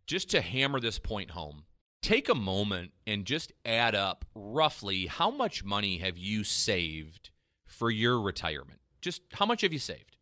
just 0.06 0.30
to 0.30 0.40
hammer 0.40 0.80
this 0.80 0.99
point 0.99 1.30
home, 1.30 1.64
take 2.02 2.28
a 2.28 2.35
moment 2.35 2.90
and 3.06 3.25
just 3.25 3.52
add 3.64 3.94
up 3.94 4.25
roughly 4.35 5.06
how 5.06 5.30
much 5.30 5.64
money 5.64 5.99
have 5.99 6.18
you 6.18 6.44
saved 6.44 7.30
for 7.66 7.90
your 7.90 8.21
retirement? 8.21 8.80
Just 9.00 9.23
how 9.32 9.47
much 9.47 9.62
have 9.62 9.73
you 9.73 9.78
saved? 9.78 10.16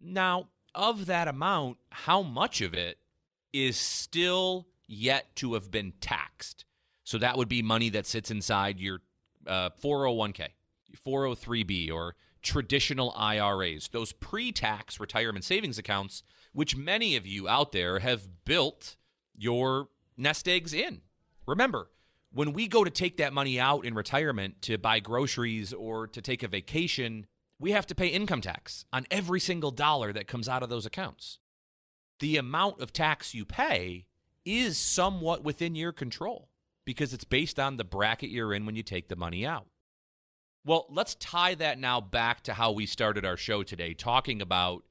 Now, 0.00 0.48
of 0.74 1.06
that 1.06 1.28
amount, 1.28 1.78
how 1.90 2.22
much 2.22 2.60
of 2.60 2.74
it 2.74 2.98
is 3.52 3.76
still 3.76 4.66
yet 4.86 5.36
to 5.36 5.54
have 5.54 5.70
been 5.70 5.92
taxed? 6.00 6.64
So 7.04 7.18
that 7.18 7.36
would 7.36 7.48
be 7.48 7.62
money 7.62 7.90
that 7.90 8.06
sits 8.06 8.30
inside 8.30 8.80
your 8.80 9.00
uh, 9.46 9.70
401k, 9.82 10.48
403b, 11.06 11.92
or 11.92 12.16
traditional 12.44 13.12
IRAs, 13.16 13.88
those 13.88 14.12
pre 14.12 14.52
tax 14.52 15.00
retirement 15.00 15.44
savings 15.44 15.78
accounts, 15.78 16.22
which 16.52 16.76
many 16.76 17.16
of 17.16 17.26
you 17.26 17.48
out 17.48 17.72
there 17.72 17.98
have 17.98 18.44
built 18.44 18.96
your 19.36 19.88
nest 20.16 20.46
eggs 20.46 20.72
in. 20.72 21.00
Remember, 21.46 21.90
when 22.32 22.52
we 22.52 22.68
go 22.68 22.84
to 22.84 22.90
take 22.90 23.16
that 23.16 23.32
money 23.32 23.58
out 23.58 23.84
in 23.84 23.94
retirement 23.94 24.62
to 24.62 24.78
buy 24.78 25.00
groceries 25.00 25.72
or 25.72 26.06
to 26.06 26.20
take 26.20 26.42
a 26.42 26.48
vacation, 26.48 27.26
we 27.58 27.72
have 27.72 27.86
to 27.86 27.94
pay 27.94 28.08
income 28.08 28.40
tax 28.40 28.84
on 28.92 29.06
every 29.10 29.40
single 29.40 29.70
dollar 29.70 30.12
that 30.12 30.26
comes 30.26 30.48
out 30.48 30.62
of 30.62 30.68
those 30.68 30.86
accounts. 30.86 31.38
The 32.20 32.36
amount 32.36 32.80
of 32.80 32.92
tax 32.92 33.34
you 33.34 33.44
pay 33.44 34.06
is 34.44 34.76
somewhat 34.76 35.42
within 35.42 35.74
your 35.74 35.92
control 35.92 36.48
because 36.84 37.14
it's 37.14 37.24
based 37.24 37.58
on 37.58 37.76
the 37.76 37.84
bracket 37.84 38.30
you're 38.30 38.52
in 38.52 38.66
when 38.66 38.76
you 38.76 38.82
take 38.82 39.08
the 39.08 39.16
money 39.16 39.46
out. 39.46 39.66
Well, 40.66 40.86
let's 40.88 41.14
tie 41.16 41.54
that 41.56 41.78
now 41.78 42.00
back 42.00 42.42
to 42.44 42.54
how 42.54 42.72
we 42.72 42.86
started 42.86 43.26
our 43.26 43.36
show 43.36 43.62
today, 43.62 43.92
talking 43.92 44.40
about 44.40 44.84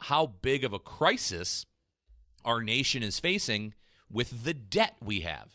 how 0.00 0.26
big 0.26 0.64
of 0.64 0.72
a 0.72 0.78
crisis 0.78 1.66
our 2.46 2.62
nation 2.62 3.02
is 3.02 3.20
facing 3.20 3.74
with 4.10 4.44
the 4.44 4.54
debt 4.54 4.96
we 5.04 5.20
have. 5.20 5.50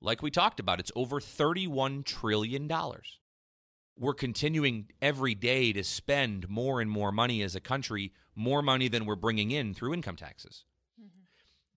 Like 0.00 0.20
we 0.20 0.32
talked 0.32 0.58
about, 0.58 0.80
it's 0.80 0.90
over 0.96 1.20
$31 1.20 2.04
trillion. 2.04 2.68
We're 3.96 4.14
continuing 4.14 4.86
every 5.00 5.36
day 5.36 5.72
to 5.72 5.84
spend 5.84 6.48
more 6.48 6.80
and 6.80 6.90
more 6.90 7.12
money 7.12 7.40
as 7.42 7.54
a 7.54 7.60
country, 7.60 8.12
more 8.34 8.62
money 8.62 8.88
than 8.88 9.06
we're 9.06 9.14
bringing 9.14 9.52
in 9.52 9.74
through 9.74 9.94
income 9.94 10.16
taxes. 10.16 10.64
Mm-hmm. 11.00 11.22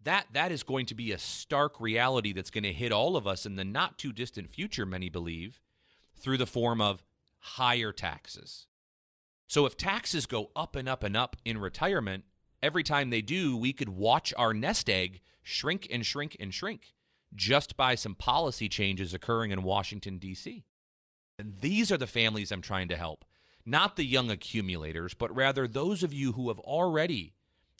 That, 0.05 0.25
that 0.33 0.51
is 0.51 0.63
going 0.63 0.87
to 0.87 0.95
be 0.95 1.11
a 1.11 1.19
stark 1.19 1.79
reality 1.79 2.33
that's 2.33 2.49
going 2.49 2.63
to 2.63 2.73
hit 2.73 2.91
all 2.91 3.15
of 3.15 3.27
us 3.27 3.45
in 3.45 3.57
the 3.57 3.63
not 3.63 3.99
too 3.99 4.11
distant 4.11 4.49
future, 4.49 4.87
many 4.87 5.09
believe, 5.09 5.61
through 6.19 6.37
the 6.37 6.47
form 6.47 6.81
of 6.81 7.03
higher 7.39 7.91
taxes. 7.91 8.67
So 9.47 9.65
if 9.65 9.77
taxes 9.77 10.25
go 10.25 10.51
up 10.55 10.75
and 10.75 10.89
up 10.89 11.03
and 11.03 11.15
up 11.15 11.37
in 11.45 11.57
retirement, 11.57 12.25
every 12.61 12.83
time 12.83 13.09
they 13.09 13.21
do, 13.21 13.55
we 13.55 13.73
could 13.73 13.89
watch 13.89 14.33
our 14.37 14.53
nest 14.53 14.89
egg 14.89 15.21
shrink 15.41 15.87
and 15.89 16.05
shrink 16.05 16.35
and 16.39 16.53
shrink 16.53 16.93
just 17.33 17.77
by 17.77 17.95
some 17.95 18.15
policy 18.15 18.67
changes 18.67 19.13
occurring 19.13 19.51
in 19.51 19.63
Washington, 19.63 20.17
D.C. 20.17 20.65
And 21.39 21.55
these 21.61 21.91
are 21.91 21.97
the 21.97 22.07
families 22.07 22.51
I'm 22.51 22.61
trying 22.61 22.87
to 22.89 22.97
help, 22.97 23.23
not 23.65 23.95
the 23.95 24.05
young 24.05 24.29
accumulators, 24.29 25.13
but 25.13 25.33
rather 25.35 25.67
those 25.67 26.03
of 26.03 26.13
you 26.13 26.33
who 26.33 26.49
have 26.49 26.59
already 26.59 27.33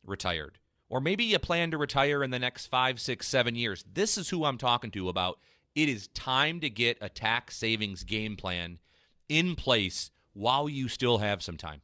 retired. 0.06 0.60
Or 0.90 1.02
maybe 1.02 1.26
you 1.26 1.40
plan 1.40 1.72
to 1.72 1.78
retire 1.78 2.24
in 2.24 2.32
the 2.32 2.40
next 2.40 2.68
five, 2.68 3.00
six, 3.00 3.28
seven 3.28 3.56
years. 3.56 3.84
This 3.92 4.18
is 4.18 4.30
who 4.30 4.46
I'm 4.46 4.58
talking 4.58 4.92
to 4.92 5.10
about 5.10 5.40
it 5.76 5.90
is 5.90 6.08
time 6.08 6.60
to 6.62 6.70
get 6.70 6.98
a 7.02 7.10
tax 7.10 7.56
savings 7.56 8.04
game 8.04 8.36
plan 8.36 8.80
in 9.30 9.56
place 9.56 10.12
while 10.34 10.70
you 10.70 10.88
still 10.88 11.20
have 11.20 11.42
some 11.42 11.58
time. 11.58 11.82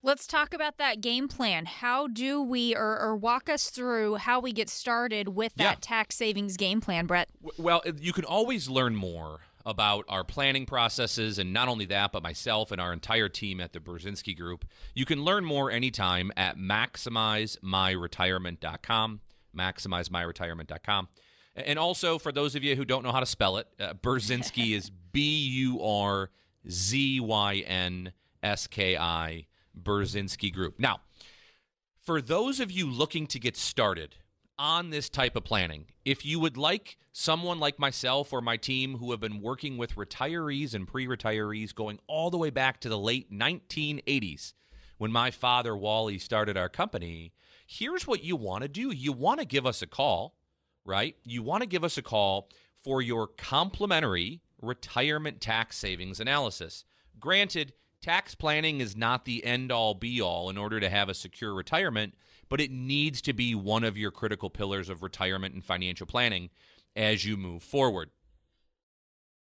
Let's 0.00 0.28
talk 0.28 0.54
about 0.54 0.78
that 0.78 1.00
game 1.00 1.26
plan. 1.26 1.66
How 1.66 2.06
do 2.06 2.40
we, 2.40 2.72
or, 2.74 3.00
or 3.00 3.16
walk 3.16 3.48
us 3.48 3.68
through 3.68 4.14
how 4.16 4.38
we 4.38 4.52
get 4.52 4.68
started 4.68 5.30
with 5.30 5.54
that 5.56 5.62
yeah. 5.62 5.74
tax 5.80 6.14
savings 6.14 6.56
game 6.56 6.80
plan, 6.80 7.06
Brett? 7.06 7.28
Well, 7.58 7.82
you 8.00 8.12
can 8.12 8.24
always 8.24 8.68
learn 8.68 8.94
more 8.94 9.40
about 9.66 10.04
our 10.08 10.22
planning 10.24 10.64
processes, 10.66 11.36
and 11.38 11.52
not 11.52 11.68
only 11.68 11.84
that, 11.86 12.12
but 12.12 12.22
myself 12.22 12.70
and 12.70 12.80
our 12.80 12.92
entire 12.92 13.28
team 13.28 13.60
at 13.60 13.72
the 13.72 13.80
Burzynski 13.80 14.36
Group. 14.36 14.64
You 14.94 15.04
can 15.04 15.24
learn 15.24 15.44
more 15.44 15.68
anytime 15.70 16.30
at 16.36 16.56
maximizemyretirement.com. 16.56 19.20
Maximizemyretirement.com. 19.56 21.08
And 21.56 21.78
also, 21.78 22.18
for 22.18 22.32
those 22.32 22.54
of 22.54 22.62
you 22.62 22.76
who 22.76 22.84
don't 22.84 23.02
know 23.02 23.12
how 23.12 23.20
to 23.20 23.26
spell 23.26 23.56
it, 23.56 23.66
uh, 23.80 23.94
Burzynski 23.94 24.72
is 24.76 24.90
B 24.90 25.48
U 25.48 25.82
R 25.82 26.28
Z 26.70 27.20
Y 27.20 27.64
N 27.66 28.12
S 28.42 28.66
K 28.66 28.96
I, 28.96 29.46
Burzynski 29.80 30.52
Group. 30.52 30.78
Now, 30.78 31.00
for 32.00 32.20
those 32.20 32.60
of 32.60 32.70
you 32.70 32.90
looking 32.90 33.26
to 33.28 33.38
get 33.38 33.56
started 33.56 34.16
on 34.58 34.90
this 34.90 35.08
type 35.08 35.36
of 35.36 35.44
planning, 35.44 35.86
if 36.04 36.24
you 36.24 36.40
would 36.40 36.56
like 36.56 36.98
someone 37.12 37.58
like 37.58 37.78
myself 37.78 38.32
or 38.32 38.40
my 38.40 38.56
team 38.56 38.98
who 38.98 39.10
have 39.10 39.20
been 39.20 39.40
working 39.40 39.76
with 39.76 39.96
retirees 39.96 40.74
and 40.74 40.86
pre 40.88 41.06
retirees 41.06 41.74
going 41.74 41.98
all 42.06 42.30
the 42.30 42.38
way 42.38 42.50
back 42.50 42.80
to 42.80 42.88
the 42.88 42.98
late 42.98 43.32
1980s, 43.32 44.52
when 44.98 45.12
my 45.12 45.30
father 45.30 45.76
Wally 45.76 46.18
started 46.18 46.56
our 46.56 46.68
company, 46.68 47.32
here's 47.66 48.06
what 48.06 48.24
you 48.24 48.36
want 48.36 48.62
to 48.62 48.68
do. 48.68 48.90
You 48.90 49.12
want 49.12 49.40
to 49.40 49.46
give 49.46 49.66
us 49.66 49.82
a 49.82 49.86
call, 49.86 50.34
right? 50.84 51.16
You 51.24 51.42
want 51.42 51.62
to 51.62 51.68
give 51.68 51.84
us 51.84 51.98
a 51.98 52.02
call 52.02 52.48
for 52.82 53.00
your 53.02 53.26
complimentary 53.26 54.40
retirement 54.60 55.40
tax 55.40 55.76
savings 55.76 56.20
analysis. 56.20 56.84
Granted, 57.18 57.72
tax 58.00 58.34
planning 58.34 58.80
is 58.80 58.96
not 58.96 59.24
the 59.24 59.44
end 59.44 59.72
all 59.72 59.94
be 59.94 60.20
all 60.20 60.50
in 60.50 60.58
order 60.58 60.80
to 60.80 60.90
have 60.90 61.08
a 61.08 61.14
secure 61.14 61.54
retirement, 61.54 62.14
but 62.48 62.60
it 62.60 62.70
needs 62.70 63.20
to 63.22 63.32
be 63.32 63.54
one 63.54 63.84
of 63.84 63.98
your 63.98 64.10
critical 64.10 64.50
pillars 64.50 64.88
of 64.88 65.02
retirement 65.02 65.54
and 65.54 65.64
financial 65.64 66.06
planning 66.06 66.50
as 66.96 67.24
you 67.24 67.36
move 67.36 67.62
forward. 67.62 68.10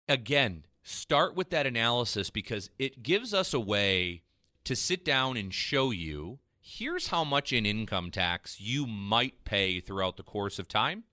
Again, 0.07 0.65
start 0.83 1.35
with 1.35 1.49
that 1.51 1.67
analysis 1.67 2.29
because 2.29 2.69
it 2.79 3.03
gives 3.03 3.33
us 3.33 3.53
a 3.53 3.59
way 3.59 4.23
to 4.63 4.75
sit 4.75 5.05
down 5.05 5.37
and 5.37 5.53
show 5.53 5.91
you 5.91 6.39
here's 6.61 7.07
how 7.07 7.23
much 7.23 7.51
in 7.51 7.65
income 7.65 8.11
tax 8.11 8.59
you 8.59 8.85
might 8.85 9.43
pay 9.43 9.79
throughout 9.79 10.17
the 10.17 10.23
course 10.23 10.59
of 10.59 10.67
time 10.67 11.03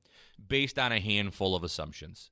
based 0.49 0.79
on 0.79 0.93
a 0.93 1.01
handful 1.01 1.55
of 1.55 1.65
assumptions. 1.65 2.31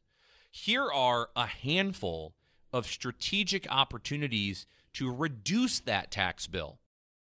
Here 0.57 0.89
are 0.89 1.31
a 1.35 1.47
handful 1.47 2.37
of 2.73 2.87
strategic 2.87 3.67
opportunities 3.73 4.67
to 4.93 5.13
reduce 5.13 5.81
that 5.81 6.13
tax 6.13 6.47
bill 6.47 6.79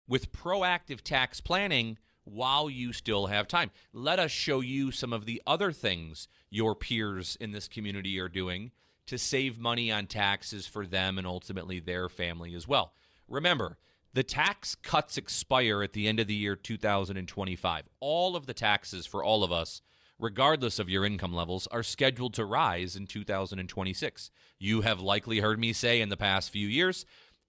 with 0.07 0.31
proactive 0.31 1.01
tax 1.01 1.41
planning 1.41 1.99
while 2.23 2.71
you 2.71 2.93
still 2.93 3.27
have 3.27 3.49
time. 3.49 3.73
Let 3.93 4.21
us 4.21 4.31
show 4.31 4.61
you 4.61 4.93
some 4.93 5.13
of 5.13 5.27
the 5.27 5.43
other 5.49 5.73
things 5.73 6.29
your 6.49 6.77
peers 6.77 7.37
in 7.41 7.51
this 7.51 7.67
community 7.67 8.21
are 8.21 8.29
doing 8.29 8.71
to 9.07 9.19
save 9.19 9.59
money 9.59 9.91
on 9.91 10.07
taxes 10.07 10.69
for 10.69 10.87
them 10.87 11.19
and 11.19 11.27
ultimately 11.27 11.81
their 11.81 12.09
family 12.09 12.55
as 12.55 12.69
well. 12.69 12.93
Remember, 13.27 13.79
the 14.15 14.23
tax 14.23 14.77
cuts 14.77 15.19
expire 15.19 15.83
at 15.83 15.93
the 15.93 16.07
end 16.07 16.21
of 16.21 16.29
the 16.29 16.35
year 16.35 16.55
2025. 16.55 17.83
All 17.99 18.37
of 18.37 18.47
the 18.47 18.55
taxes 18.55 19.07
for 19.07 19.25
all 19.25 19.43
of 19.43 19.51
us 19.51 19.83
regardless 20.19 20.79
of 20.79 20.89
your 20.89 21.05
income 21.05 21.33
levels, 21.33 21.67
are 21.69 21.83
scheduled 21.83 22.35
to 22.35 22.45
rise 22.45 22.97
in 22.97 23.07
2026. 23.07 24.31
You 24.59 24.81
have 24.83 25.01
likely 25.01 25.41
heard 25.41 25.59
me 25.59 25.73
say 25.73 26.01
in 26.01 26.09
the 26.09 26.17
past 26.17 26.51
few 26.51 26.67
years, 26.67 27.07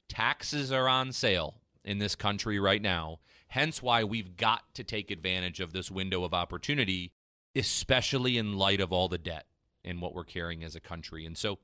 taxes 0.07 0.71
are 0.71 0.87
on 0.87 1.11
sale 1.11 1.61
in 1.83 1.99
this 1.99 2.15
country 2.15 2.59
right 2.59 2.81
now. 2.81 3.19
Hence 3.49 3.81
why 3.81 4.03
we've 4.03 4.37
got 4.37 4.73
to 4.75 4.83
take 4.83 5.09
advantage 5.09 5.59
of 5.59 5.73
this 5.73 5.89
window 5.89 6.23
of 6.23 6.33
opportunity, 6.33 7.13
especially 7.55 8.37
in 8.37 8.57
light 8.57 8.79
of 8.79 8.93
all 8.93 9.07
the 9.07 9.17
debt 9.17 9.45
and 9.83 10.01
what 10.01 10.13
we're 10.13 10.23
carrying 10.23 10.63
as 10.63 10.75
a 10.75 10.79
country. 10.79 11.25
And 11.25 11.37
so, 11.37 11.59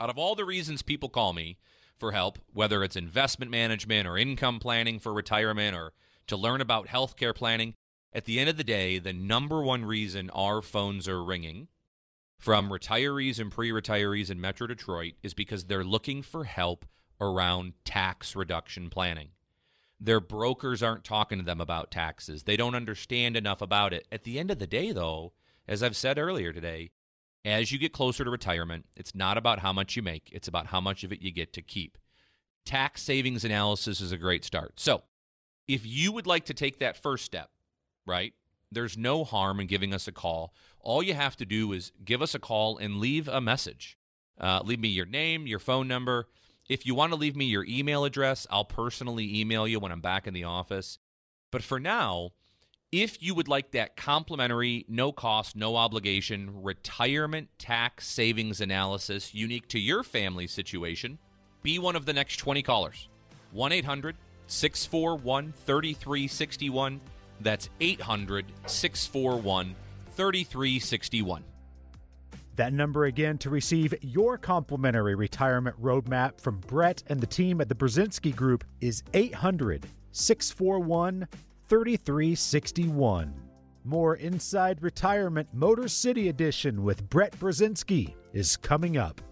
out 0.00 0.10
of 0.10 0.18
all 0.18 0.34
the 0.34 0.44
reasons 0.44 0.82
people 0.82 1.08
call 1.08 1.32
me 1.32 1.58
for 1.98 2.12
help, 2.12 2.38
whether 2.52 2.82
it's 2.82 2.96
investment 2.96 3.50
management 3.50 4.08
or 4.08 4.16
income 4.16 4.58
planning 4.58 4.98
for 4.98 5.12
retirement 5.12 5.76
or 5.76 5.92
to 6.26 6.36
learn 6.36 6.60
about 6.60 6.88
healthcare 6.88 7.34
planning, 7.34 7.74
at 8.12 8.24
the 8.24 8.40
end 8.40 8.48
of 8.48 8.56
the 8.56 8.64
day, 8.64 8.98
the 8.98 9.12
number 9.12 9.62
one 9.62 9.84
reason 9.84 10.30
our 10.30 10.62
phones 10.62 11.06
are 11.08 11.22
ringing 11.22 11.68
from 12.38 12.70
retirees 12.70 13.38
and 13.38 13.52
pre 13.52 13.70
retirees 13.70 14.30
in 14.30 14.40
Metro 14.40 14.66
Detroit 14.66 15.14
is 15.22 15.34
because 15.34 15.64
they're 15.64 15.84
looking 15.84 16.22
for 16.22 16.44
help 16.44 16.86
around 17.20 17.74
tax 17.84 18.34
reduction 18.34 18.90
planning. 18.90 19.28
Their 20.00 20.20
brokers 20.20 20.82
aren't 20.82 21.04
talking 21.04 21.38
to 21.38 21.44
them 21.44 21.60
about 21.60 21.90
taxes, 21.90 22.44
they 22.44 22.56
don't 22.56 22.74
understand 22.74 23.36
enough 23.36 23.60
about 23.60 23.92
it. 23.92 24.08
At 24.10 24.24
the 24.24 24.38
end 24.38 24.50
of 24.50 24.58
the 24.58 24.66
day, 24.66 24.92
though, 24.92 25.32
as 25.68 25.82
I've 25.82 25.96
said 25.96 26.18
earlier 26.18 26.52
today, 26.52 26.90
as 27.44 27.70
you 27.70 27.78
get 27.78 27.92
closer 27.92 28.24
to 28.24 28.30
retirement, 28.30 28.86
it's 28.96 29.14
not 29.14 29.38
about 29.38 29.60
how 29.60 29.72
much 29.72 29.96
you 29.96 30.02
make, 30.02 30.30
it's 30.32 30.48
about 30.48 30.66
how 30.66 30.80
much 30.80 31.04
of 31.04 31.12
it 31.12 31.22
you 31.22 31.30
get 31.30 31.52
to 31.52 31.62
keep. 31.62 31.98
Tax 32.64 33.02
savings 33.02 33.44
analysis 33.44 34.00
is 34.00 34.12
a 34.12 34.18
great 34.18 34.44
start. 34.44 34.80
So, 34.80 35.02
if 35.68 35.86
you 35.86 36.10
would 36.12 36.26
like 36.26 36.46
to 36.46 36.54
take 36.54 36.78
that 36.80 37.00
first 37.00 37.24
step, 37.24 37.50
right? 38.06 38.34
There's 38.72 38.96
no 38.96 39.24
harm 39.24 39.60
in 39.60 39.66
giving 39.66 39.92
us 39.92 40.06
a 40.06 40.12
call. 40.12 40.54
All 40.80 41.02
you 41.02 41.14
have 41.14 41.36
to 41.36 41.44
do 41.44 41.72
is 41.72 41.92
give 42.04 42.22
us 42.22 42.34
a 42.34 42.38
call 42.38 42.78
and 42.78 42.98
leave 42.98 43.28
a 43.28 43.40
message. 43.40 43.98
Uh, 44.40 44.60
leave 44.64 44.80
me 44.80 44.88
your 44.88 45.06
name, 45.06 45.46
your 45.46 45.58
phone 45.58 45.88
number. 45.88 46.28
If 46.68 46.86
you 46.86 46.94
want 46.94 47.12
to 47.12 47.18
leave 47.18 47.36
me 47.36 47.46
your 47.46 47.64
email 47.68 48.04
address, 48.04 48.46
I'll 48.50 48.64
personally 48.64 49.40
email 49.40 49.66
you 49.66 49.80
when 49.80 49.92
I'm 49.92 50.00
back 50.00 50.26
in 50.26 50.34
the 50.34 50.44
office. 50.44 50.98
But 51.50 51.62
for 51.62 51.80
now, 51.80 52.30
if 52.92 53.22
you 53.22 53.34
would 53.34 53.48
like 53.48 53.72
that 53.72 53.96
complimentary, 53.96 54.84
no 54.88 55.12
cost, 55.12 55.54
no 55.54 55.76
obligation 55.76 56.62
retirement 56.62 57.48
tax 57.58 58.06
savings 58.06 58.60
analysis 58.60 59.34
unique 59.34 59.68
to 59.68 59.78
your 59.78 60.02
family 60.02 60.46
situation, 60.46 61.18
be 61.62 61.78
one 61.78 61.96
of 61.96 62.06
the 62.06 62.12
next 62.12 62.38
20 62.38 62.62
callers. 62.62 63.08
1 63.52 63.72
800 63.72 64.16
641 64.46 65.52
3361. 65.64 67.00
That's 67.40 67.68
800 67.80 68.46
641 68.66 69.74
3361. 70.16 71.44
That 72.56 72.72
number 72.72 73.06
again 73.06 73.38
to 73.38 73.50
receive 73.50 73.94
your 74.02 74.36
complimentary 74.36 75.14
retirement 75.14 75.80
roadmap 75.80 76.40
from 76.40 76.58
Brett 76.66 77.02
and 77.06 77.20
the 77.20 77.26
team 77.26 77.60
at 77.60 77.68
the 77.68 77.74
Burzynski 77.74 78.34
Group 78.34 78.64
is 78.80 79.02
800 79.14 79.86
641 80.12 81.26
3361. 81.68 83.34
More 83.84 84.16
Inside 84.16 84.82
Retirement 84.82 85.48
Motor 85.54 85.88
City 85.88 86.28
Edition 86.28 86.82
with 86.82 87.08
Brett 87.08 87.32
Burzynski 87.38 88.14
is 88.34 88.56
coming 88.58 88.98
up. 88.98 89.22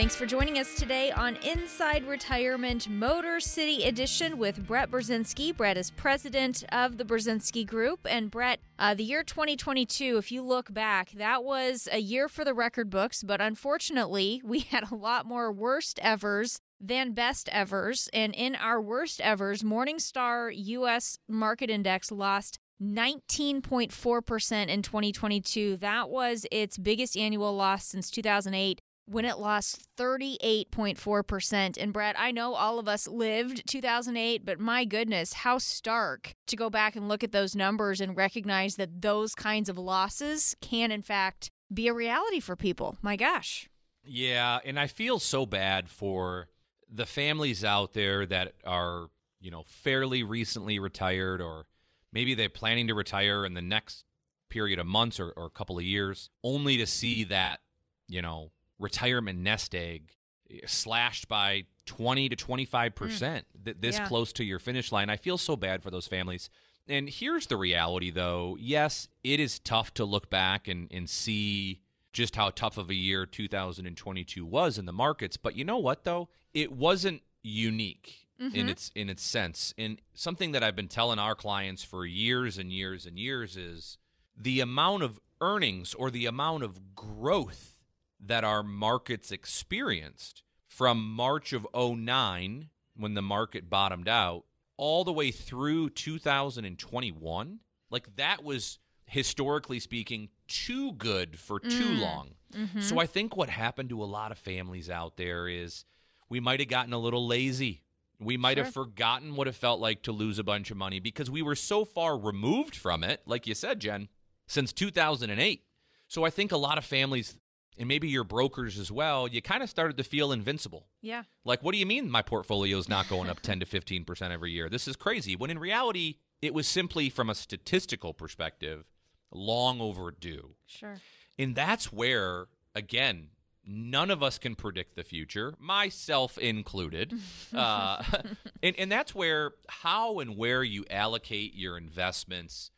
Thanks 0.00 0.16
for 0.16 0.24
joining 0.24 0.58
us 0.58 0.76
today 0.76 1.12
on 1.12 1.36
Inside 1.44 2.08
Retirement 2.08 2.88
Motor 2.88 3.38
City 3.38 3.84
Edition 3.84 4.38
with 4.38 4.66
Brett 4.66 4.90
Burzynski. 4.90 5.54
Brett 5.54 5.76
is 5.76 5.90
president 5.90 6.64
of 6.72 6.96
the 6.96 7.04
Burzynski 7.04 7.66
Group. 7.66 8.00
And 8.08 8.30
Brett, 8.30 8.60
uh, 8.78 8.94
the 8.94 9.04
year 9.04 9.22
2022, 9.22 10.16
if 10.16 10.32
you 10.32 10.40
look 10.40 10.72
back, 10.72 11.10
that 11.10 11.44
was 11.44 11.86
a 11.92 11.98
year 11.98 12.30
for 12.30 12.46
the 12.46 12.54
record 12.54 12.88
books, 12.88 13.22
but 13.22 13.42
unfortunately, 13.42 14.40
we 14.42 14.60
had 14.70 14.90
a 14.90 14.94
lot 14.94 15.26
more 15.26 15.52
worst 15.52 15.98
evers 15.98 16.60
than 16.80 17.12
best 17.12 17.50
evers. 17.50 18.08
And 18.14 18.34
in 18.34 18.56
our 18.56 18.80
worst 18.80 19.20
evers, 19.20 19.62
Morningstar 19.62 20.50
US 20.54 21.18
Market 21.28 21.68
Index 21.68 22.10
lost 22.10 22.58
19.4% 22.82 24.68
in 24.68 24.80
2022. 24.80 25.76
That 25.76 26.08
was 26.08 26.46
its 26.50 26.78
biggest 26.78 27.18
annual 27.18 27.54
loss 27.54 27.84
since 27.84 28.10
2008 28.10 28.80
when 29.10 29.24
it 29.24 29.38
lost 29.38 29.88
38.4%. 29.96 31.76
And 31.76 31.92
Brett, 31.92 32.14
I 32.18 32.30
know 32.30 32.54
all 32.54 32.78
of 32.78 32.86
us 32.86 33.08
lived 33.08 33.66
2008, 33.66 34.44
but 34.44 34.60
my 34.60 34.84
goodness, 34.84 35.32
how 35.32 35.58
stark 35.58 36.34
to 36.46 36.54
go 36.54 36.70
back 36.70 36.94
and 36.94 37.08
look 37.08 37.24
at 37.24 37.32
those 37.32 37.56
numbers 37.56 38.00
and 38.00 38.16
recognize 38.16 38.76
that 38.76 39.02
those 39.02 39.34
kinds 39.34 39.68
of 39.68 39.76
losses 39.76 40.54
can, 40.60 40.92
in 40.92 41.02
fact, 41.02 41.50
be 41.74 41.88
a 41.88 41.92
reality 41.92 42.38
for 42.38 42.54
people. 42.54 42.98
My 43.02 43.16
gosh. 43.16 43.68
Yeah, 44.04 44.60
and 44.64 44.78
I 44.78 44.86
feel 44.86 45.18
so 45.18 45.44
bad 45.44 45.88
for 45.88 46.48
the 46.88 47.06
families 47.06 47.64
out 47.64 47.94
there 47.94 48.24
that 48.26 48.54
are, 48.64 49.08
you 49.40 49.50
know, 49.50 49.64
fairly 49.66 50.22
recently 50.22 50.78
retired 50.78 51.40
or 51.40 51.66
maybe 52.12 52.34
they're 52.34 52.48
planning 52.48 52.86
to 52.86 52.94
retire 52.94 53.44
in 53.44 53.54
the 53.54 53.62
next 53.62 54.04
period 54.48 54.78
of 54.78 54.86
months 54.86 55.18
or, 55.18 55.30
or 55.30 55.46
a 55.46 55.50
couple 55.50 55.78
of 55.78 55.84
years, 55.84 56.30
only 56.44 56.76
to 56.76 56.86
see 56.86 57.24
that, 57.24 57.60
you 58.08 58.22
know, 58.22 58.52
retirement 58.80 59.38
nest 59.38 59.74
egg 59.74 60.16
eh, 60.50 60.58
slashed 60.66 61.28
by 61.28 61.64
20 61.86 62.28
to 62.30 62.36
25 62.36 62.94
percent 62.94 63.46
mm. 63.62 63.80
this 63.80 63.98
yeah. 63.98 64.08
close 64.08 64.32
to 64.32 64.44
your 64.44 64.58
finish 64.58 64.90
line 64.90 65.10
i 65.10 65.16
feel 65.16 65.38
so 65.38 65.54
bad 65.54 65.82
for 65.82 65.90
those 65.90 66.08
families 66.08 66.50
and 66.88 67.08
here's 67.08 67.46
the 67.46 67.56
reality 67.56 68.10
though 68.10 68.56
yes 68.58 69.06
it 69.22 69.38
is 69.38 69.58
tough 69.60 69.94
to 69.94 70.04
look 70.04 70.30
back 70.30 70.66
and, 70.66 70.88
and 70.90 71.08
see 71.08 71.80
just 72.12 72.34
how 72.34 72.50
tough 72.50 72.76
of 72.76 72.90
a 72.90 72.94
year 72.94 73.26
2022 73.26 74.44
was 74.44 74.78
in 74.78 74.86
the 74.86 74.92
markets 74.92 75.36
but 75.36 75.54
you 75.54 75.64
know 75.64 75.78
what 75.78 76.04
though 76.04 76.28
it 76.54 76.72
wasn't 76.72 77.22
unique 77.42 78.26
mm-hmm. 78.40 78.54
in 78.54 78.68
its 78.68 78.90
in 78.94 79.08
its 79.08 79.22
sense 79.22 79.74
and 79.78 80.00
something 80.14 80.52
that 80.52 80.62
i've 80.62 80.76
been 80.76 80.88
telling 80.88 81.18
our 81.18 81.34
clients 81.34 81.84
for 81.84 82.04
years 82.04 82.58
and 82.58 82.72
years 82.72 83.06
and 83.06 83.18
years 83.18 83.56
is 83.56 83.98
the 84.36 84.60
amount 84.60 85.02
of 85.02 85.20
earnings 85.40 85.94
or 85.94 86.10
the 86.10 86.26
amount 86.26 86.62
of 86.62 86.94
growth 86.94 87.76
that 88.24 88.44
our 88.44 88.62
markets 88.62 89.32
experienced 89.32 90.42
from 90.68 91.12
March 91.12 91.52
of 91.52 91.66
09 91.74 92.68
when 92.96 93.14
the 93.14 93.22
market 93.22 93.68
bottomed 93.70 94.08
out 94.08 94.44
all 94.76 95.04
the 95.04 95.12
way 95.12 95.30
through 95.30 95.90
2021 95.90 97.60
like 97.90 98.16
that 98.16 98.42
was 98.42 98.78
historically 99.04 99.78
speaking 99.78 100.28
too 100.48 100.92
good 100.92 101.38
for 101.38 101.60
too 101.60 101.68
mm. 101.68 102.00
long 102.00 102.30
mm-hmm. 102.54 102.80
so 102.80 102.98
i 102.98 103.04
think 103.04 103.36
what 103.36 103.50
happened 103.50 103.90
to 103.90 104.02
a 104.02 104.04
lot 104.04 104.32
of 104.32 104.38
families 104.38 104.88
out 104.88 105.18
there 105.18 105.48
is 105.48 105.84
we 106.30 106.40
might 106.40 106.60
have 106.60 106.68
gotten 106.68 106.94
a 106.94 106.98
little 106.98 107.26
lazy 107.26 107.82
we 108.18 108.38
might 108.38 108.56
sure. 108.56 108.64
have 108.64 108.72
forgotten 108.72 109.36
what 109.36 109.48
it 109.48 109.54
felt 109.54 109.80
like 109.80 110.02
to 110.02 110.12
lose 110.12 110.38
a 110.38 110.44
bunch 110.44 110.70
of 110.70 110.76
money 110.76 110.98
because 110.98 111.30
we 111.30 111.42
were 111.42 111.54
so 111.54 111.84
far 111.84 112.16
removed 112.16 112.74
from 112.74 113.04
it 113.04 113.20
like 113.26 113.46
you 113.46 113.54
said 113.54 113.80
jen 113.80 114.08
since 114.46 114.72
2008 114.72 115.62
so 116.08 116.24
i 116.24 116.30
think 116.30 116.52
a 116.52 116.56
lot 116.56 116.78
of 116.78 116.84
families 116.86 117.36
and 117.78 117.88
maybe 117.88 118.08
your 118.08 118.24
brokers 118.24 118.78
as 118.78 118.90
well, 118.92 119.26
you 119.26 119.40
kind 119.40 119.62
of 119.62 119.70
started 119.70 119.96
to 119.96 120.04
feel 120.04 120.32
invincible. 120.32 120.86
Yeah. 121.00 121.22
Like, 121.44 121.62
what 121.62 121.72
do 121.72 121.78
you 121.78 121.86
mean 121.86 122.10
my 122.10 122.22
portfolio 122.22 122.76
is 122.78 122.88
not 122.88 123.08
going 123.08 123.30
up 123.30 123.40
10 123.42 123.60
to 123.60 123.66
15% 123.66 124.30
every 124.30 124.52
year? 124.52 124.68
This 124.68 124.86
is 124.86 124.96
crazy. 124.96 125.36
When 125.36 125.50
in 125.50 125.58
reality, 125.58 126.16
it 126.42 126.54
was 126.54 126.66
simply 126.66 127.10
from 127.10 127.30
a 127.30 127.34
statistical 127.34 128.12
perspective, 128.12 128.84
long 129.32 129.80
overdue. 129.80 130.54
Sure. 130.66 131.00
And 131.38 131.54
that's 131.54 131.92
where, 131.92 132.46
again, 132.74 133.28
none 133.66 134.10
of 134.10 134.22
us 134.22 134.38
can 134.38 134.54
predict 134.54 134.96
the 134.96 135.04
future, 135.04 135.54
myself 135.58 136.36
included. 136.38 137.14
uh, 137.54 138.02
and, 138.62 138.76
and 138.78 138.92
that's 138.92 139.14
where 139.14 139.52
how 139.68 140.18
and 140.18 140.36
where 140.36 140.62
you 140.62 140.84
allocate 140.90 141.54
your 141.54 141.78
investments, 141.78 142.70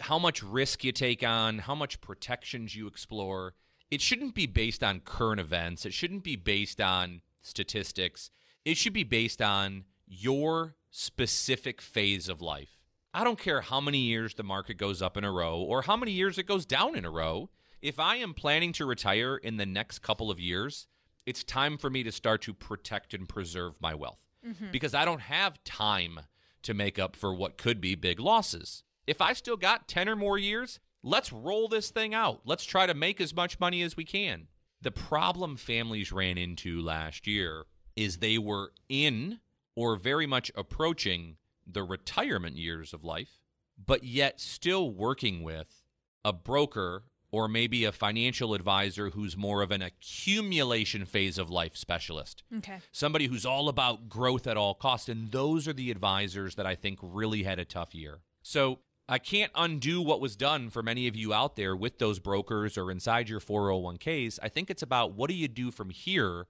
how 0.00 0.18
much 0.18 0.42
risk 0.42 0.84
you 0.84 0.92
take 0.92 1.22
on, 1.22 1.60
how 1.60 1.74
much 1.74 2.00
protections 2.00 2.76
you 2.76 2.86
explore 2.86 3.54
it 3.90 4.00
shouldn't 4.00 4.34
be 4.34 4.46
based 4.46 4.82
on 4.82 5.00
current 5.00 5.40
events. 5.40 5.86
It 5.86 5.92
shouldn't 5.92 6.24
be 6.24 6.36
based 6.36 6.80
on 6.80 7.22
statistics. 7.42 8.30
It 8.64 8.76
should 8.76 8.92
be 8.92 9.04
based 9.04 9.42
on 9.42 9.84
your 10.06 10.76
specific 10.90 11.80
phase 11.80 12.28
of 12.28 12.40
life. 12.40 12.78
I 13.12 13.22
don't 13.22 13.38
care 13.38 13.60
how 13.60 13.80
many 13.80 13.98
years 13.98 14.34
the 14.34 14.42
market 14.42 14.74
goes 14.74 15.00
up 15.00 15.16
in 15.16 15.24
a 15.24 15.30
row 15.30 15.58
or 15.58 15.82
how 15.82 15.96
many 15.96 16.12
years 16.12 16.38
it 16.38 16.46
goes 16.46 16.66
down 16.66 16.96
in 16.96 17.04
a 17.04 17.10
row. 17.10 17.50
If 17.80 18.00
I 18.00 18.16
am 18.16 18.34
planning 18.34 18.72
to 18.72 18.86
retire 18.86 19.36
in 19.36 19.56
the 19.56 19.66
next 19.66 20.00
couple 20.00 20.30
of 20.30 20.40
years, 20.40 20.88
it's 21.26 21.44
time 21.44 21.78
for 21.78 21.90
me 21.90 22.02
to 22.02 22.12
start 22.12 22.42
to 22.42 22.54
protect 22.54 23.14
and 23.14 23.28
preserve 23.28 23.74
my 23.80 23.94
wealth 23.94 24.18
mm-hmm. 24.46 24.70
because 24.72 24.94
I 24.94 25.04
don't 25.04 25.20
have 25.20 25.62
time 25.64 26.20
to 26.62 26.74
make 26.74 26.98
up 26.98 27.14
for 27.14 27.34
what 27.34 27.58
could 27.58 27.80
be 27.80 27.94
big 27.94 28.18
losses. 28.18 28.82
If 29.06 29.20
I 29.20 29.32
still 29.32 29.56
got 29.56 29.86
10 29.86 30.08
or 30.08 30.16
more 30.16 30.38
years, 30.38 30.80
Let's 31.06 31.34
roll 31.34 31.68
this 31.68 31.90
thing 31.90 32.14
out. 32.14 32.40
Let's 32.46 32.64
try 32.64 32.86
to 32.86 32.94
make 32.94 33.20
as 33.20 33.36
much 33.36 33.60
money 33.60 33.82
as 33.82 33.94
we 33.94 34.04
can. 34.04 34.46
The 34.80 34.90
problem 34.90 35.56
families 35.56 36.10
ran 36.10 36.38
into 36.38 36.80
last 36.80 37.26
year 37.26 37.66
is 37.94 38.16
they 38.16 38.38
were 38.38 38.72
in 38.88 39.40
or 39.76 39.96
very 39.96 40.26
much 40.26 40.50
approaching 40.54 41.36
the 41.66 41.82
retirement 41.82 42.56
years 42.56 42.94
of 42.94 43.04
life, 43.04 43.38
but 43.86 44.02
yet 44.02 44.40
still 44.40 44.90
working 44.90 45.42
with 45.42 45.84
a 46.24 46.32
broker 46.32 47.02
or 47.30 47.48
maybe 47.48 47.84
a 47.84 47.92
financial 47.92 48.54
advisor 48.54 49.10
who's 49.10 49.36
more 49.36 49.60
of 49.60 49.70
an 49.70 49.82
accumulation 49.82 51.04
phase 51.04 51.36
of 51.36 51.50
life 51.50 51.76
specialist. 51.76 52.44
Okay. 52.58 52.78
Somebody 52.92 53.26
who's 53.26 53.44
all 53.44 53.68
about 53.68 54.08
growth 54.08 54.46
at 54.46 54.56
all 54.56 54.72
costs. 54.72 55.10
And 55.10 55.32
those 55.32 55.68
are 55.68 55.74
the 55.74 55.90
advisors 55.90 56.54
that 56.54 56.64
I 56.64 56.74
think 56.74 56.98
really 57.02 57.42
had 57.42 57.58
a 57.58 57.64
tough 57.66 57.94
year. 57.94 58.20
So 58.42 58.78
I 59.08 59.18
can't 59.18 59.52
undo 59.54 60.00
what 60.00 60.20
was 60.20 60.34
done 60.34 60.70
for 60.70 60.82
many 60.82 61.06
of 61.06 61.14
you 61.14 61.34
out 61.34 61.56
there 61.56 61.76
with 61.76 61.98
those 61.98 62.18
brokers 62.18 62.78
or 62.78 62.90
inside 62.90 63.28
your 63.28 63.40
401ks. 63.40 64.38
I 64.42 64.48
think 64.48 64.70
it's 64.70 64.82
about 64.82 65.12
what 65.12 65.28
do 65.28 65.36
you 65.36 65.46
do 65.46 65.70
from 65.70 65.90
here 65.90 66.46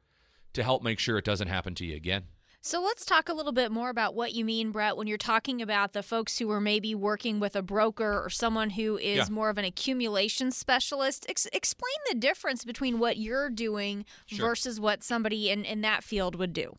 to 0.52 0.62
help 0.62 0.82
make 0.82 1.00
sure 1.00 1.18
it 1.18 1.24
doesn't 1.24 1.48
happen 1.48 1.74
to 1.74 1.84
you 1.84 1.96
again. 1.96 2.24
So 2.60 2.80
let's 2.80 3.04
talk 3.04 3.28
a 3.28 3.34
little 3.34 3.52
bit 3.52 3.70
more 3.70 3.90
about 3.90 4.14
what 4.14 4.32
you 4.32 4.42
mean, 4.42 4.70
Brett, 4.70 4.96
when 4.96 5.06
you're 5.06 5.18
talking 5.18 5.60
about 5.60 5.92
the 5.92 6.02
folks 6.02 6.38
who 6.38 6.50
are 6.50 6.62
maybe 6.62 6.94
working 6.94 7.38
with 7.38 7.56
a 7.56 7.60
broker 7.60 8.22
or 8.24 8.30
someone 8.30 8.70
who 8.70 8.96
is 8.96 9.28
yeah. 9.28 9.34
more 9.34 9.50
of 9.50 9.58
an 9.58 9.66
accumulation 9.66 10.50
specialist. 10.50 11.26
Ex- 11.28 11.46
explain 11.52 11.92
the 12.08 12.14
difference 12.14 12.64
between 12.64 12.98
what 12.98 13.18
you're 13.18 13.50
doing 13.50 14.06
sure. 14.24 14.48
versus 14.48 14.80
what 14.80 15.02
somebody 15.02 15.50
in, 15.50 15.66
in 15.66 15.82
that 15.82 16.02
field 16.02 16.36
would 16.36 16.54
do. 16.54 16.78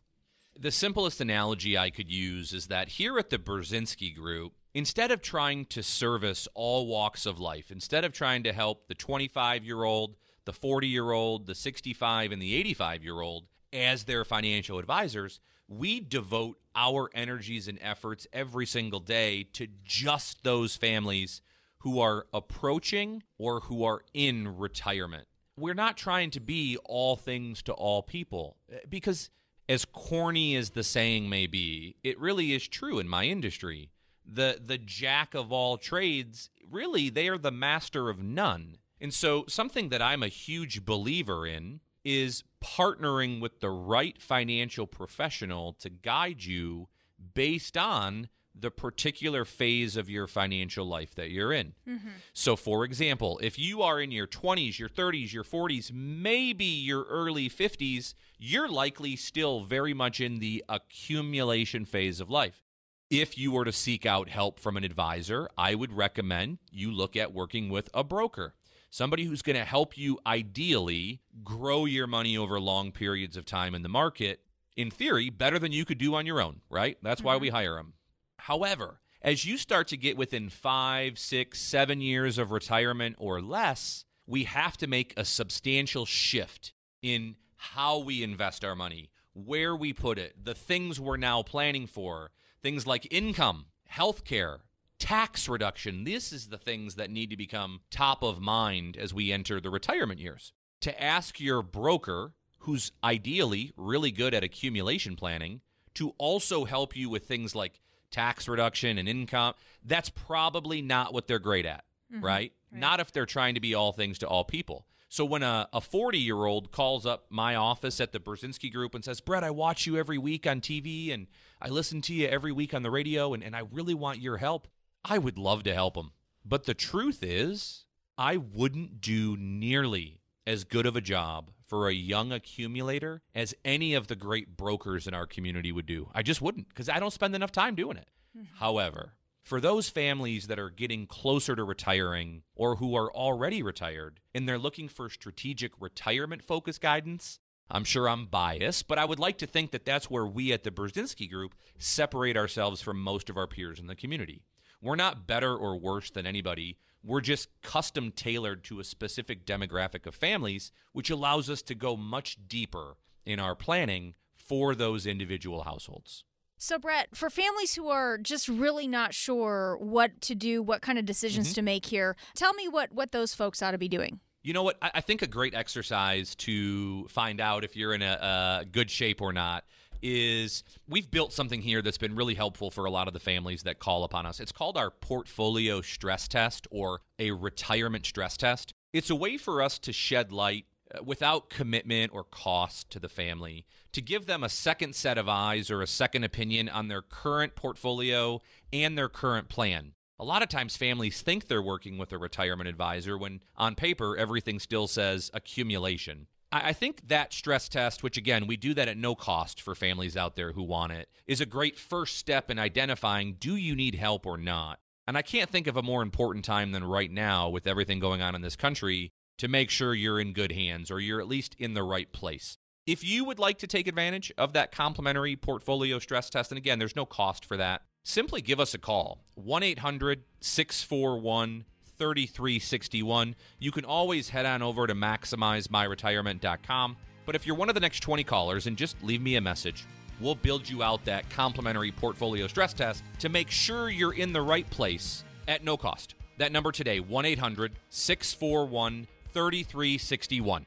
The 0.58 0.72
simplest 0.72 1.20
analogy 1.20 1.78
I 1.78 1.90
could 1.90 2.10
use 2.10 2.52
is 2.52 2.66
that 2.66 2.88
here 2.88 3.16
at 3.16 3.30
the 3.30 3.38
Burzynski 3.38 4.12
Group, 4.12 4.54
instead 4.76 5.10
of 5.10 5.22
trying 5.22 5.64
to 5.64 5.82
service 5.82 6.46
all 6.52 6.86
walks 6.86 7.24
of 7.24 7.40
life, 7.40 7.70
instead 7.70 8.04
of 8.04 8.12
trying 8.12 8.42
to 8.42 8.52
help 8.52 8.88
the 8.88 8.94
25 8.94 9.64
year 9.64 9.84
old, 9.84 10.16
the 10.44 10.52
40 10.52 10.86
year 10.86 11.12
old, 11.12 11.46
the 11.46 11.54
65, 11.54 12.30
and 12.30 12.42
the 12.42 12.54
85 12.54 13.02
year 13.02 13.22
old 13.22 13.46
as 13.72 14.04
their 14.04 14.22
financial 14.22 14.78
advisors, 14.78 15.40
we 15.66 15.98
devote 15.98 16.58
our 16.74 17.08
energies 17.14 17.68
and 17.68 17.78
efforts 17.80 18.26
every 18.34 18.66
single 18.66 19.00
day 19.00 19.44
to 19.54 19.66
just 19.82 20.44
those 20.44 20.76
families 20.76 21.40
who 21.78 21.98
are 21.98 22.26
approaching 22.34 23.22
or 23.38 23.60
who 23.60 23.82
are 23.82 24.02
in 24.12 24.58
retirement. 24.58 25.26
We're 25.58 25.72
not 25.72 25.96
trying 25.96 26.30
to 26.32 26.40
be 26.40 26.76
all 26.84 27.16
things 27.16 27.62
to 27.62 27.72
all 27.72 28.02
people 28.02 28.58
because, 28.90 29.30
as 29.70 29.86
corny 29.86 30.54
as 30.54 30.70
the 30.70 30.82
saying 30.82 31.30
may 31.30 31.46
be, 31.46 31.96
it 32.04 32.20
really 32.20 32.52
is 32.52 32.68
true 32.68 32.98
in 32.98 33.08
my 33.08 33.24
industry. 33.24 33.90
The, 34.26 34.60
the 34.64 34.78
jack 34.78 35.34
of 35.34 35.52
all 35.52 35.78
trades, 35.78 36.50
really, 36.68 37.08
they 37.10 37.28
are 37.28 37.38
the 37.38 37.52
master 37.52 38.08
of 38.08 38.22
none. 38.22 38.78
And 39.00 39.12
so, 39.12 39.44
something 39.46 39.90
that 39.90 40.02
I'm 40.02 40.22
a 40.22 40.28
huge 40.28 40.84
believer 40.84 41.46
in 41.46 41.80
is 42.04 42.44
partnering 42.64 43.40
with 43.40 43.60
the 43.60 43.70
right 43.70 44.20
financial 44.20 44.86
professional 44.86 45.74
to 45.74 45.90
guide 45.90 46.44
you 46.44 46.88
based 47.34 47.76
on 47.76 48.28
the 48.58 48.70
particular 48.70 49.44
phase 49.44 49.96
of 49.96 50.08
your 50.08 50.26
financial 50.26 50.86
life 50.86 51.14
that 51.14 51.30
you're 51.30 51.52
in. 51.52 51.74
Mm-hmm. 51.86 52.08
So, 52.32 52.56
for 52.56 52.84
example, 52.84 53.38
if 53.42 53.58
you 53.58 53.82
are 53.82 54.00
in 54.00 54.10
your 54.10 54.26
20s, 54.26 54.78
your 54.78 54.88
30s, 54.88 55.32
your 55.32 55.44
40s, 55.44 55.92
maybe 55.92 56.64
your 56.64 57.04
early 57.04 57.50
50s, 57.50 58.14
you're 58.38 58.68
likely 58.68 59.16
still 59.16 59.62
very 59.62 59.92
much 59.92 60.20
in 60.20 60.38
the 60.38 60.64
accumulation 60.68 61.84
phase 61.84 62.20
of 62.20 62.30
life. 62.30 62.65
If 63.08 63.38
you 63.38 63.52
were 63.52 63.64
to 63.64 63.72
seek 63.72 64.04
out 64.04 64.28
help 64.28 64.58
from 64.58 64.76
an 64.76 64.84
advisor, 64.84 65.48
I 65.56 65.74
would 65.74 65.92
recommend 65.92 66.58
you 66.70 66.90
look 66.90 67.16
at 67.16 67.32
working 67.32 67.68
with 67.68 67.88
a 67.94 68.02
broker 68.02 68.54
somebody 68.96 69.24
who's 69.24 69.42
going 69.42 69.56
to 69.56 69.64
help 69.64 69.98
you 69.98 70.18
ideally 70.26 71.20
grow 71.44 71.84
your 71.84 72.06
money 72.06 72.36
over 72.36 72.58
long 72.58 72.92
periods 72.92 73.36
of 73.36 73.44
time 73.44 73.74
in 73.74 73.82
the 73.82 73.88
market, 73.88 74.40
in 74.74 74.90
theory, 74.90 75.28
better 75.28 75.58
than 75.58 75.70
you 75.70 75.84
could 75.84 75.98
do 75.98 76.14
on 76.14 76.24
your 76.24 76.40
own, 76.40 76.60
right? 76.70 76.96
That's 77.02 77.20
mm-hmm. 77.20 77.26
why 77.26 77.36
we 77.36 77.48
mm-hmm. 77.48 77.56
hire 77.56 77.74
them. 77.74 77.92
However, 78.38 79.00
as 79.20 79.44
you 79.44 79.58
start 79.58 79.88
to 79.88 79.96
get 79.96 80.16
within 80.16 80.48
five, 80.48 81.18
six, 81.18 81.60
seven 81.60 82.00
years 82.00 82.38
of 82.38 82.52
retirement 82.52 83.16
or 83.18 83.42
less, 83.42 84.04
we 84.26 84.44
have 84.44 84.76
to 84.78 84.86
make 84.86 85.12
a 85.16 85.24
substantial 85.24 86.06
shift 86.06 86.72
in 87.02 87.36
how 87.56 87.98
we 87.98 88.22
invest 88.22 88.64
our 88.64 88.74
money, 88.74 89.10
where 89.34 89.76
we 89.76 89.92
put 89.92 90.18
it, 90.18 90.44
the 90.44 90.54
things 90.54 90.98
we're 90.98 91.16
now 91.16 91.42
planning 91.42 91.86
for, 91.86 92.30
things 92.62 92.86
like 92.86 93.06
income, 93.10 93.66
healthcare, 93.90 94.58
tax 94.98 95.48
reduction. 95.48 96.04
This 96.04 96.32
is 96.32 96.48
the 96.48 96.58
things 96.58 96.94
that 96.94 97.10
need 97.10 97.30
to 97.30 97.36
become 97.36 97.80
top 97.90 98.22
of 98.22 98.40
mind 98.40 98.96
as 98.96 99.12
we 99.12 99.32
enter 99.32 99.60
the 99.60 99.70
retirement 99.70 100.20
years. 100.20 100.52
To 100.82 101.02
ask 101.02 101.40
your 101.40 101.62
broker, 101.62 102.32
who's 102.60 102.92
ideally 103.02 103.72
really 103.76 104.10
good 104.10 104.34
at 104.34 104.44
accumulation 104.44 105.16
planning, 105.16 105.60
to 105.94 106.14
also 106.18 106.64
help 106.64 106.94
you 106.94 107.08
with 107.08 107.26
things 107.26 107.54
like 107.54 107.80
tax 108.10 108.48
reduction 108.48 108.98
and 108.98 109.08
income, 109.08 109.54
that's 109.84 110.10
probably 110.10 110.82
not 110.82 111.12
what 111.12 111.26
they're 111.26 111.38
great 111.38 111.66
at, 111.66 111.84
mm-hmm. 112.12 112.24
right? 112.24 112.52
right? 112.72 112.80
Not 112.80 113.00
if 113.00 113.12
they're 113.12 113.26
trying 113.26 113.54
to 113.54 113.60
be 113.60 113.74
all 113.74 113.92
things 113.92 114.18
to 114.18 114.28
all 114.28 114.44
people. 114.44 114.86
So 115.08 115.24
when 115.24 115.42
a 115.42 115.68
a 115.72 115.80
40 115.80 116.18
year 116.18 116.44
old 116.44 116.72
calls 116.72 117.06
up 117.06 117.26
my 117.30 117.54
office 117.54 118.00
at 118.00 118.12
the 118.12 118.20
Burzynski 118.20 118.72
Group 118.72 118.94
and 118.94 119.04
says, 119.04 119.20
Brett, 119.20 119.44
I 119.44 119.50
watch 119.50 119.86
you 119.86 119.96
every 119.96 120.18
week 120.18 120.46
on 120.46 120.60
TV 120.60 121.12
and 121.12 121.26
I 121.60 121.68
listen 121.68 122.02
to 122.02 122.14
you 122.14 122.26
every 122.28 122.52
week 122.52 122.74
on 122.74 122.82
the 122.82 122.90
radio 122.90 123.32
and, 123.34 123.42
and 123.42 123.54
I 123.54 123.62
really 123.70 123.94
want 123.94 124.20
your 124.20 124.38
help, 124.38 124.68
I 125.04 125.18
would 125.18 125.38
love 125.38 125.62
to 125.64 125.74
help 125.74 125.96
him. 125.96 126.10
But 126.44 126.64
the 126.64 126.74
truth 126.74 127.22
is, 127.22 127.84
I 128.18 128.36
wouldn't 128.36 129.00
do 129.00 129.36
nearly 129.36 130.20
as 130.46 130.64
good 130.64 130.86
of 130.86 130.96
a 130.96 131.00
job 131.00 131.50
for 131.66 131.88
a 131.88 131.92
young 131.92 132.32
accumulator 132.32 133.22
as 133.34 133.54
any 133.64 133.94
of 133.94 134.06
the 134.06 134.16
great 134.16 134.56
brokers 134.56 135.06
in 135.06 135.14
our 135.14 135.26
community 135.26 135.72
would 135.72 135.86
do. 135.86 136.08
I 136.14 136.22
just 136.22 136.40
wouldn't 136.40 136.68
because 136.68 136.88
I 136.88 137.00
don't 137.00 137.12
spend 137.12 137.34
enough 137.34 137.52
time 137.52 137.74
doing 137.74 137.96
it. 137.96 138.08
Mm-hmm. 138.36 138.56
However, 138.58 139.14
for 139.46 139.60
those 139.60 139.88
families 139.88 140.48
that 140.48 140.58
are 140.58 140.70
getting 140.70 141.06
closer 141.06 141.54
to 141.54 141.62
retiring 141.62 142.42
or 142.56 142.74
who 142.74 142.96
are 142.96 143.12
already 143.12 143.62
retired 143.62 144.18
and 144.34 144.48
they're 144.48 144.58
looking 144.58 144.88
for 144.88 145.08
strategic 145.08 145.70
retirement 145.78 146.42
focus 146.42 146.80
guidance, 146.80 147.38
I'm 147.70 147.84
sure 147.84 148.08
I'm 148.08 148.26
biased, 148.26 148.88
but 148.88 148.98
I 148.98 149.04
would 149.04 149.20
like 149.20 149.38
to 149.38 149.46
think 149.46 149.70
that 149.70 149.84
that's 149.84 150.10
where 150.10 150.26
we 150.26 150.52
at 150.52 150.64
the 150.64 150.72
Burzynski 150.72 151.30
Group 151.30 151.54
separate 151.78 152.36
ourselves 152.36 152.82
from 152.82 153.00
most 153.00 153.30
of 153.30 153.36
our 153.36 153.46
peers 153.46 153.78
in 153.78 153.86
the 153.86 153.94
community. 153.94 154.42
We're 154.82 154.96
not 154.96 155.28
better 155.28 155.56
or 155.56 155.78
worse 155.78 156.10
than 156.10 156.26
anybody. 156.26 156.78
We're 157.04 157.20
just 157.20 157.48
custom 157.62 158.10
tailored 158.10 158.64
to 158.64 158.80
a 158.80 158.84
specific 158.84 159.46
demographic 159.46 160.06
of 160.06 160.16
families, 160.16 160.72
which 160.90 161.08
allows 161.08 161.48
us 161.48 161.62
to 161.62 161.76
go 161.76 161.96
much 161.96 162.36
deeper 162.48 162.96
in 163.24 163.38
our 163.38 163.54
planning 163.54 164.14
for 164.34 164.74
those 164.74 165.06
individual 165.06 165.62
households. 165.62 166.24
So, 166.58 166.78
Brett, 166.78 167.14
for 167.14 167.28
families 167.28 167.74
who 167.74 167.88
are 167.88 168.16
just 168.18 168.48
really 168.48 168.86
not 168.86 169.12
sure 169.12 169.76
what 169.80 170.20
to 170.22 170.34
do, 170.34 170.62
what 170.62 170.80
kind 170.80 170.98
of 170.98 171.04
decisions 171.04 171.48
mm-hmm. 171.48 171.54
to 171.54 171.62
make 171.62 171.86
here, 171.86 172.16
tell 172.34 172.54
me 172.54 172.66
what, 172.68 172.92
what 172.92 173.12
those 173.12 173.34
folks 173.34 173.62
ought 173.62 173.72
to 173.72 173.78
be 173.78 173.88
doing. 173.88 174.20
You 174.42 174.52
know 174.52 174.62
what? 174.62 174.78
I 174.80 175.00
think 175.00 175.22
a 175.22 175.26
great 175.26 175.54
exercise 175.54 176.34
to 176.36 177.06
find 177.08 177.40
out 177.40 177.64
if 177.64 177.76
you're 177.76 177.92
in 177.92 178.02
a, 178.02 178.60
a 178.62 178.64
good 178.64 178.90
shape 178.90 179.20
or 179.20 179.32
not 179.32 179.64
is 180.02 180.62
we've 180.88 181.10
built 181.10 181.32
something 181.32 181.60
here 181.60 181.82
that's 181.82 181.98
been 181.98 182.14
really 182.14 182.34
helpful 182.34 182.70
for 182.70 182.84
a 182.84 182.90
lot 182.90 183.08
of 183.08 183.14
the 183.14 183.20
families 183.20 183.64
that 183.64 183.80
call 183.80 184.04
upon 184.04 184.24
us. 184.24 184.38
It's 184.38 184.52
called 184.52 184.76
our 184.76 184.90
portfolio 184.90 185.80
stress 185.80 186.28
test 186.28 186.66
or 186.70 187.00
a 187.18 187.32
retirement 187.32 188.06
stress 188.06 188.36
test. 188.36 188.72
It's 188.92 189.10
a 189.10 189.16
way 189.16 189.36
for 189.36 189.60
us 189.60 189.78
to 189.80 189.92
shed 189.92 190.32
light 190.32 190.66
Uh, 190.94 191.02
without 191.02 191.50
commitment 191.50 192.12
or 192.14 192.22
cost 192.22 192.88
to 192.90 193.00
the 193.00 193.08
family 193.08 193.66
to 193.90 194.00
give 194.00 194.26
them 194.26 194.44
a 194.44 194.48
second 194.48 194.94
set 194.94 195.18
of 195.18 195.28
eyes 195.28 195.68
or 195.68 195.82
a 195.82 195.86
second 195.86 196.22
opinion 196.22 196.68
on 196.68 196.86
their 196.86 197.02
current 197.02 197.56
portfolio 197.56 198.40
and 198.72 198.96
their 198.96 199.08
current 199.08 199.48
plan. 199.48 199.94
A 200.20 200.24
lot 200.24 200.44
of 200.44 200.48
times, 200.48 200.76
families 200.76 201.22
think 201.22 201.48
they're 201.48 201.60
working 201.60 201.98
with 201.98 202.12
a 202.12 202.18
retirement 202.18 202.68
advisor 202.68 203.18
when 203.18 203.40
on 203.56 203.74
paper 203.74 204.16
everything 204.16 204.60
still 204.60 204.86
says 204.86 205.28
accumulation. 205.34 206.28
I 206.52 206.72
think 206.72 207.08
that 207.08 207.32
stress 207.32 207.68
test, 207.68 208.04
which 208.04 208.16
again, 208.16 208.46
we 208.46 208.56
do 208.56 208.72
that 208.74 208.88
at 208.88 208.96
no 208.96 209.16
cost 209.16 209.60
for 209.60 209.74
families 209.74 210.16
out 210.16 210.36
there 210.36 210.52
who 210.52 210.62
want 210.62 210.92
it, 210.92 211.08
is 211.26 211.40
a 211.40 211.46
great 211.46 211.76
first 211.76 212.16
step 212.16 212.48
in 212.48 212.60
identifying 212.60 213.36
do 213.40 213.56
you 213.56 213.74
need 213.74 213.96
help 213.96 214.24
or 214.24 214.38
not? 214.38 214.78
And 215.08 215.18
I 215.18 215.22
can't 215.22 215.50
think 215.50 215.66
of 215.66 215.76
a 215.76 215.82
more 215.82 216.02
important 216.02 216.44
time 216.44 216.70
than 216.70 216.84
right 216.84 217.10
now 217.10 217.48
with 217.48 217.66
everything 217.66 217.98
going 217.98 218.22
on 218.22 218.36
in 218.36 218.42
this 218.42 218.56
country 218.56 219.12
to 219.38 219.48
make 219.48 219.70
sure 219.70 219.94
you're 219.94 220.20
in 220.20 220.32
good 220.32 220.52
hands 220.52 220.90
or 220.90 221.00
you're 221.00 221.20
at 221.20 221.28
least 221.28 221.56
in 221.58 221.74
the 221.74 221.82
right 221.82 222.12
place. 222.12 222.58
If 222.86 223.02
you 223.02 223.24
would 223.24 223.38
like 223.38 223.58
to 223.58 223.66
take 223.66 223.88
advantage 223.88 224.32
of 224.38 224.52
that 224.52 224.72
complimentary 224.72 225.36
portfolio 225.36 225.98
stress 225.98 226.30
test, 226.30 226.52
and 226.52 226.58
again, 226.58 226.78
there's 226.78 226.94
no 226.94 227.04
cost 227.04 227.44
for 227.44 227.56
that, 227.56 227.82
simply 228.04 228.40
give 228.40 228.60
us 228.60 228.74
a 228.74 228.78
call 228.78 229.24
1 229.34 229.62
800 229.62 230.22
641 230.40 231.64
3361. 231.98 233.34
You 233.58 233.72
can 233.72 233.84
always 233.84 234.28
head 234.28 234.46
on 234.46 234.62
over 234.62 234.86
to 234.86 234.94
maximizemyretirement.com. 234.94 236.96
But 237.24 237.34
if 237.34 237.46
you're 237.46 237.56
one 237.56 237.68
of 237.68 237.74
the 237.74 237.80
next 237.80 238.00
20 238.00 238.22
callers 238.22 238.68
and 238.68 238.76
just 238.76 239.02
leave 239.02 239.20
me 239.20 239.36
a 239.36 239.40
message, 239.40 239.84
we'll 240.20 240.36
build 240.36 240.68
you 240.68 240.82
out 240.82 241.04
that 241.06 241.28
complimentary 241.30 241.90
portfolio 241.90 242.46
stress 242.46 242.72
test 242.72 243.02
to 243.18 243.28
make 243.28 243.50
sure 243.50 243.90
you're 243.90 244.14
in 244.14 244.32
the 244.32 244.42
right 244.42 244.68
place 244.70 245.24
at 245.48 245.64
no 245.64 245.76
cost. 245.76 246.14
That 246.38 246.52
number 246.52 246.70
today, 246.70 247.00
1 247.00 247.24
800 247.24 247.72
641 247.88 249.08
3361. 249.36 250.64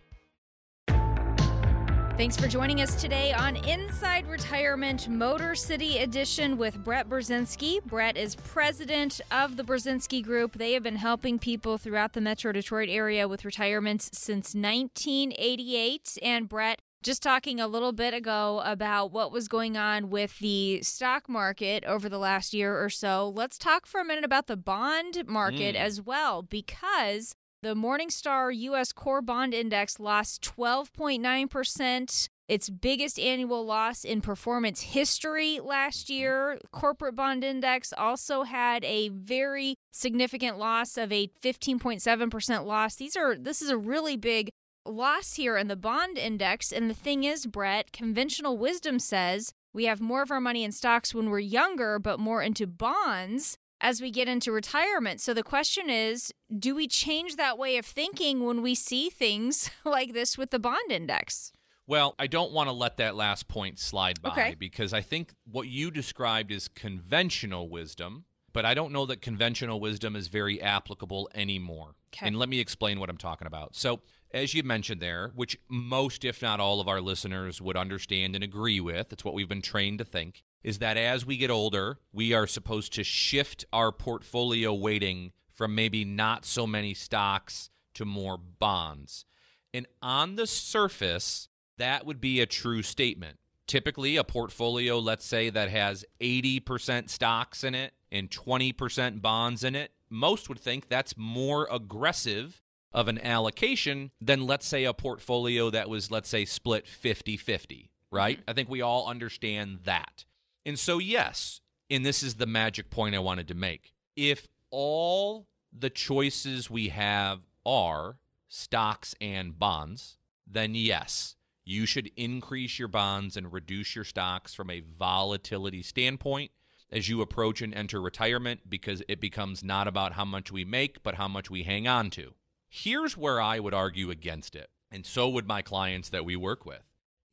Thanks 2.20 2.38
for 2.38 2.48
joining 2.48 2.82
us 2.82 3.02
today 3.02 3.34
on 3.34 3.56
Inside 3.56 4.28
Retirement 4.28 5.08
Motor 5.08 5.56
City 5.56 5.98
Edition 6.00 6.56
with 6.56 6.84
Brett 6.84 7.10
Burzynski. 7.10 7.84
Brett 7.86 8.16
is 8.16 8.36
president 8.36 9.22
of 9.32 9.58
the 9.58 9.64
Burzynski 9.64 10.24
Group. 10.24 10.54
They 10.54 10.74
have 10.74 10.84
been 10.84 10.98
helping 10.98 11.40
people 11.40 11.80
throughout 11.80 12.14
the 12.14 12.22
Metro 12.22 12.52
Detroit 12.52 12.90
area 12.90 13.28
with 13.28 13.44
retirements 13.44 14.12
since 14.14 14.54
1988. 14.54 16.20
And 16.22 16.48
Brett, 16.48 16.80
just 17.02 17.24
talking 17.24 17.60
a 17.60 17.68
little 17.68 17.94
bit 17.94 18.14
ago 18.14 18.62
about 18.66 19.12
what 19.12 19.32
was 19.32 19.48
going 19.48 19.78
on 19.78 20.12
with 20.12 20.38
the 20.38 20.84
stock 20.84 21.28
market 21.28 21.86
over 21.86 22.08
the 22.08 22.20
last 22.20 22.54
year 22.54 22.80
or 22.80 22.90
so, 22.90 23.32
let's 23.34 23.58
talk 23.58 23.88
for 23.88 24.02
a 24.02 24.06
minute 24.06 24.26
about 24.26 24.46
the 24.48 24.58
bond 24.58 25.26
market 25.26 25.76
mm. 25.76 25.80
as 25.80 26.02
well, 26.02 26.44
because 26.44 27.34
the 27.62 27.76
Morningstar 27.76 28.56
U.S. 28.56 28.92
Core 28.94 29.22
Bond 29.22 29.54
Index 29.54 30.00
lost 30.00 30.42
12.9%, 30.58 32.30
its 32.48 32.70
biggest 32.70 33.20
annual 33.20 33.66
loss 33.66 34.06
in 34.06 34.22
performance 34.22 34.82
history 34.82 35.60
last 35.62 36.10
year. 36.10 36.58
Corporate 36.72 37.16
Bond 37.16 37.44
Index 37.44 37.92
also 37.98 38.44
had 38.44 38.86
a 38.86 39.10
very 39.10 39.76
significant 39.92 40.58
loss 40.58 40.98
of 40.98 41.12
a 41.12 41.30
15.7% 41.44 42.66
loss. 42.66 42.96
These 42.96 43.18
are 43.18 43.36
this 43.36 43.62
is 43.62 43.70
a 43.70 43.78
really 43.78 44.16
big 44.16 44.50
loss 44.86 45.34
here 45.34 45.58
in 45.58 45.68
the 45.68 45.76
bond 45.76 46.18
index 46.18 46.72
and 46.72 46.90
the 46.90 46.96
thing 46.96 47.24
is, 47.24 47.46
Brett, 47.46 47.92
conventional 47.92 48.58
wisdom 48.58 48.98
says 48.98 49.52
we 49.74 49.86
have 49.86 50.02
more 50.02 50.24
of 50.24 50.32
our 50.32 50.42
money 50.42 50.64
in 50.64 50.72
stocks 50.72 51.14
when 51.14 51.30
we're 51.30 51.40
younger 51.40 52.00
but 52.00 52.20
more 52.20 52.42
into 52.42 52.66
bonds 52.66 53.58
as 53.82 54.02
we 54.02 54.12
get 54.12 54.28
into 54.28 54.52
retirement. 54.52 55.22
So 55.22 55.34
the 55.34 55.44
question 55.44 55.90
is 55.90 56.34
do 56.58 56.76
we 56.76 56.88
change 56.88 57.36
that 57.36 57.58
way 57.58 57.78
of 57.78 57.86
thinking 57.86 58.46
when 58.46 58.62
we 58.62 58.76
see 58.76 59.10
things 59.10 59.70
like 59.86 60.14
this 60.14 60.38
with 60.38 60.52
the 60.52 60.60
bond 60.60 60.92
index? 60.92 61.52
Well, 61.88 62.14
I 62.20 62.28
don't 62.28 62.52
want 62.52 62.70
to 62.70 62.74
let 62.74 62.98
that 62.98 63.16
last 63.16 63.48
point 63.48 63.80
slide 63.80 64.22
by 64.22 64.30
Okay. 64.30 64.56
because 64.60 64.94
I 64.94 65.02
think 65.02 65.34
what 65.46 65.68
you 65.68 65.90
described 65.90 66.52
is 66.52 66.68
conventional 66.68 67.68
wisdom, 67.68 68.26
but 68.54 68.64
I 68.64 68.76
don't 68.76 68.92
know 68.92 69.08
that 69.08 69.22
conventional 69.22 69.80
wisdom 69.80 70.16
is 70.16 70.28
very 70.28 70.62
applicable 70.62 71.30
anymore. 71.34 71.96
Okay. 72.14 72.28
And 72.28 72.38
let 72.38 72.48
me 72.48 72.60
explain 72.60 73.00
what 73.00 73.10
I'm 73.10 73.18
talking 73.18 73.48
about. 73.48 73.76
So, 73.76 74.02
as 74.32 74.54
you 74.54 74.62
mentioned 74.62 75.02
there, 75.02 75.32
which 75.34 75.58
most, 75.68 76.24
if 76.24 76.44
not 76.44 76.60
all, 76.60 76.80
of 76.80 76.88
our 76.88 77.02
listeners 77.02 77.60
would 77.60 77.76
understand 77.76 78.36
and 78.36 78.44
agree 78.44 78.80
with, 78.80 79.12
it's 79.12 79.26
what 79.26 79.34
we've 79.34 79.50
been 79.50 79.62
trained 79.62 79.98
to 79.98 80.06
think, 80.06 80.44
is 80.64 80.80
that 80.80 80.98
as 80.98 81.26
we 81.26 81.38
get 81.38 81.50
older, 81.50 82.00
we 82.12 82.34
are 82.34 82.48
supposed 82.48 82.94
to 82.94 83.04
shift 83.04 83.66
our 83.72 83.92
portfolio 83.92 84.74
weighting 84.74 85.32
from 85.54 85.76
maybe 85.76 86.06
not 86.06 86.46
so 86.46 86.66
many 86.66 86.94
stocks 86.94 87.70
to 87.94 88.06
more 88.06 88.38
bonds. 88.38 89.26
And 89.74 89.88
on 90.02 90.36
the 90.36 90.48
surface, 90.48 91.50
that 91.78 92.06
would 92.06 92.22
be 92.22 92.40
a 92.40 92.46
true 92.46 92.82
statement. 92.82 93.38
Typically, 93.68 94.16
a 94.16 94.24
portfolio, 94.24 94.98
let's 94.98 95.26
say, 95.26 95.50
that 95.50 95.70
has 95.70 96.04
80% 96.20 97.10
stocks 97.10 97.64
in 97.64 97.76
it 97.76 97.94
and 98.12 98.30
20% 98.30 99.22
bonds 99.22 99.64
in 99.64 99.76
it, 99.76 99.92
most 100.10 100.50
would 100.50 100.60
think 100.60 100.90
that's 100.90 101.16
more 101.16 101.68
aggressive 101.72 102.62
of 102.92 103.08
an 103.08 103.20
allocation 103.24 104.12
than, 104.20 104.48
let's 104.48 104.66
say, 104.66 104.86
a 104.86 104.94
portfolio 104.94 105.70
that 105.70 105.90
was, 105.90 106.10
let's 106.10 106.30
say, 106.30 106.46
split 106.46 106.88
50 106.88 107.38
50, 107.38 107.92
right? 108.12 108.40
Mm-hmm. 108.40 108.50
I 108.50 108.54
think 108.54 108.70
we 108.70 108.82
all 108.82 109.08
understand 109.08 109.80
that. 109.84 110.26
And 110.70 110.78
so, 110.78 111.00
yes, 111.00 111.62
and 111.90 112.06
this 112.06 112.22
is 112.22 112.36
the 112.36 112.46
magic 112.46 112.92
point 112.92 113.16
I 113.16 113.20
wanted 113.20 113.48
to 113.48 113.56
make. 113.56 113.92
If 114.16 114.48
all 114.70 115.48
the 115.74 115.90
choices 115.90 116.70
we 116.70 116.90
have 116.90 117.40
are 117.66 118.20
stocks 118.48 119.16
and 119.20 119.58
bonds, 119.58 120.20
then 120.46 120.76
yes, 120.76 121.38
you 121.66 121.88
should 121.88 122.12
increase 122.16 122.78
your 122.78 122.88
bonds 122.88 123.36
and 123.36 123.52
reduce 123.52 123.96
your 123.96 124.06
stocks 124.06 124.54
from 124.54 124.70
a 124.70 124.82
volatility 124.82 125.82
standpoint 125.82 126.52
as 126.92 127.10
you 127.10 127.24
approach 127.24 127.64
and 127.64 127.74
enter 127.74 128.00
retirement 128.00 128.60
because 128.70 129.02
it 129.08 129.20
becomes 129.20 129.64
not 129.64 129.88
about 129.88 130.14
how 130.14 130.26
much 130.26 130.52
we 130.52 130.64
make, 130.64 131.02
but 131.02 131.16
how 131.16 131.28
much 131.28 131.50
we 131.50 131.64
hang 131.64 131.88
on 131.88 132.12
to. 132.12 132.36
Here's 132.70 133.18
where 133.18 133.42
I 133.42 133.60
would 133.60 133.74
argue 133.74 134.12
against 134.12 134.56
it, 134.56 134.70
and 134.92 135.04
so 135.04 135.30
would 135.30 135.48
my 135.48 135.64
clients 135.64 136.10
that 136.10 136.26
we 136.26 136.36
work 136.36 136.64
with. 136.64 136.84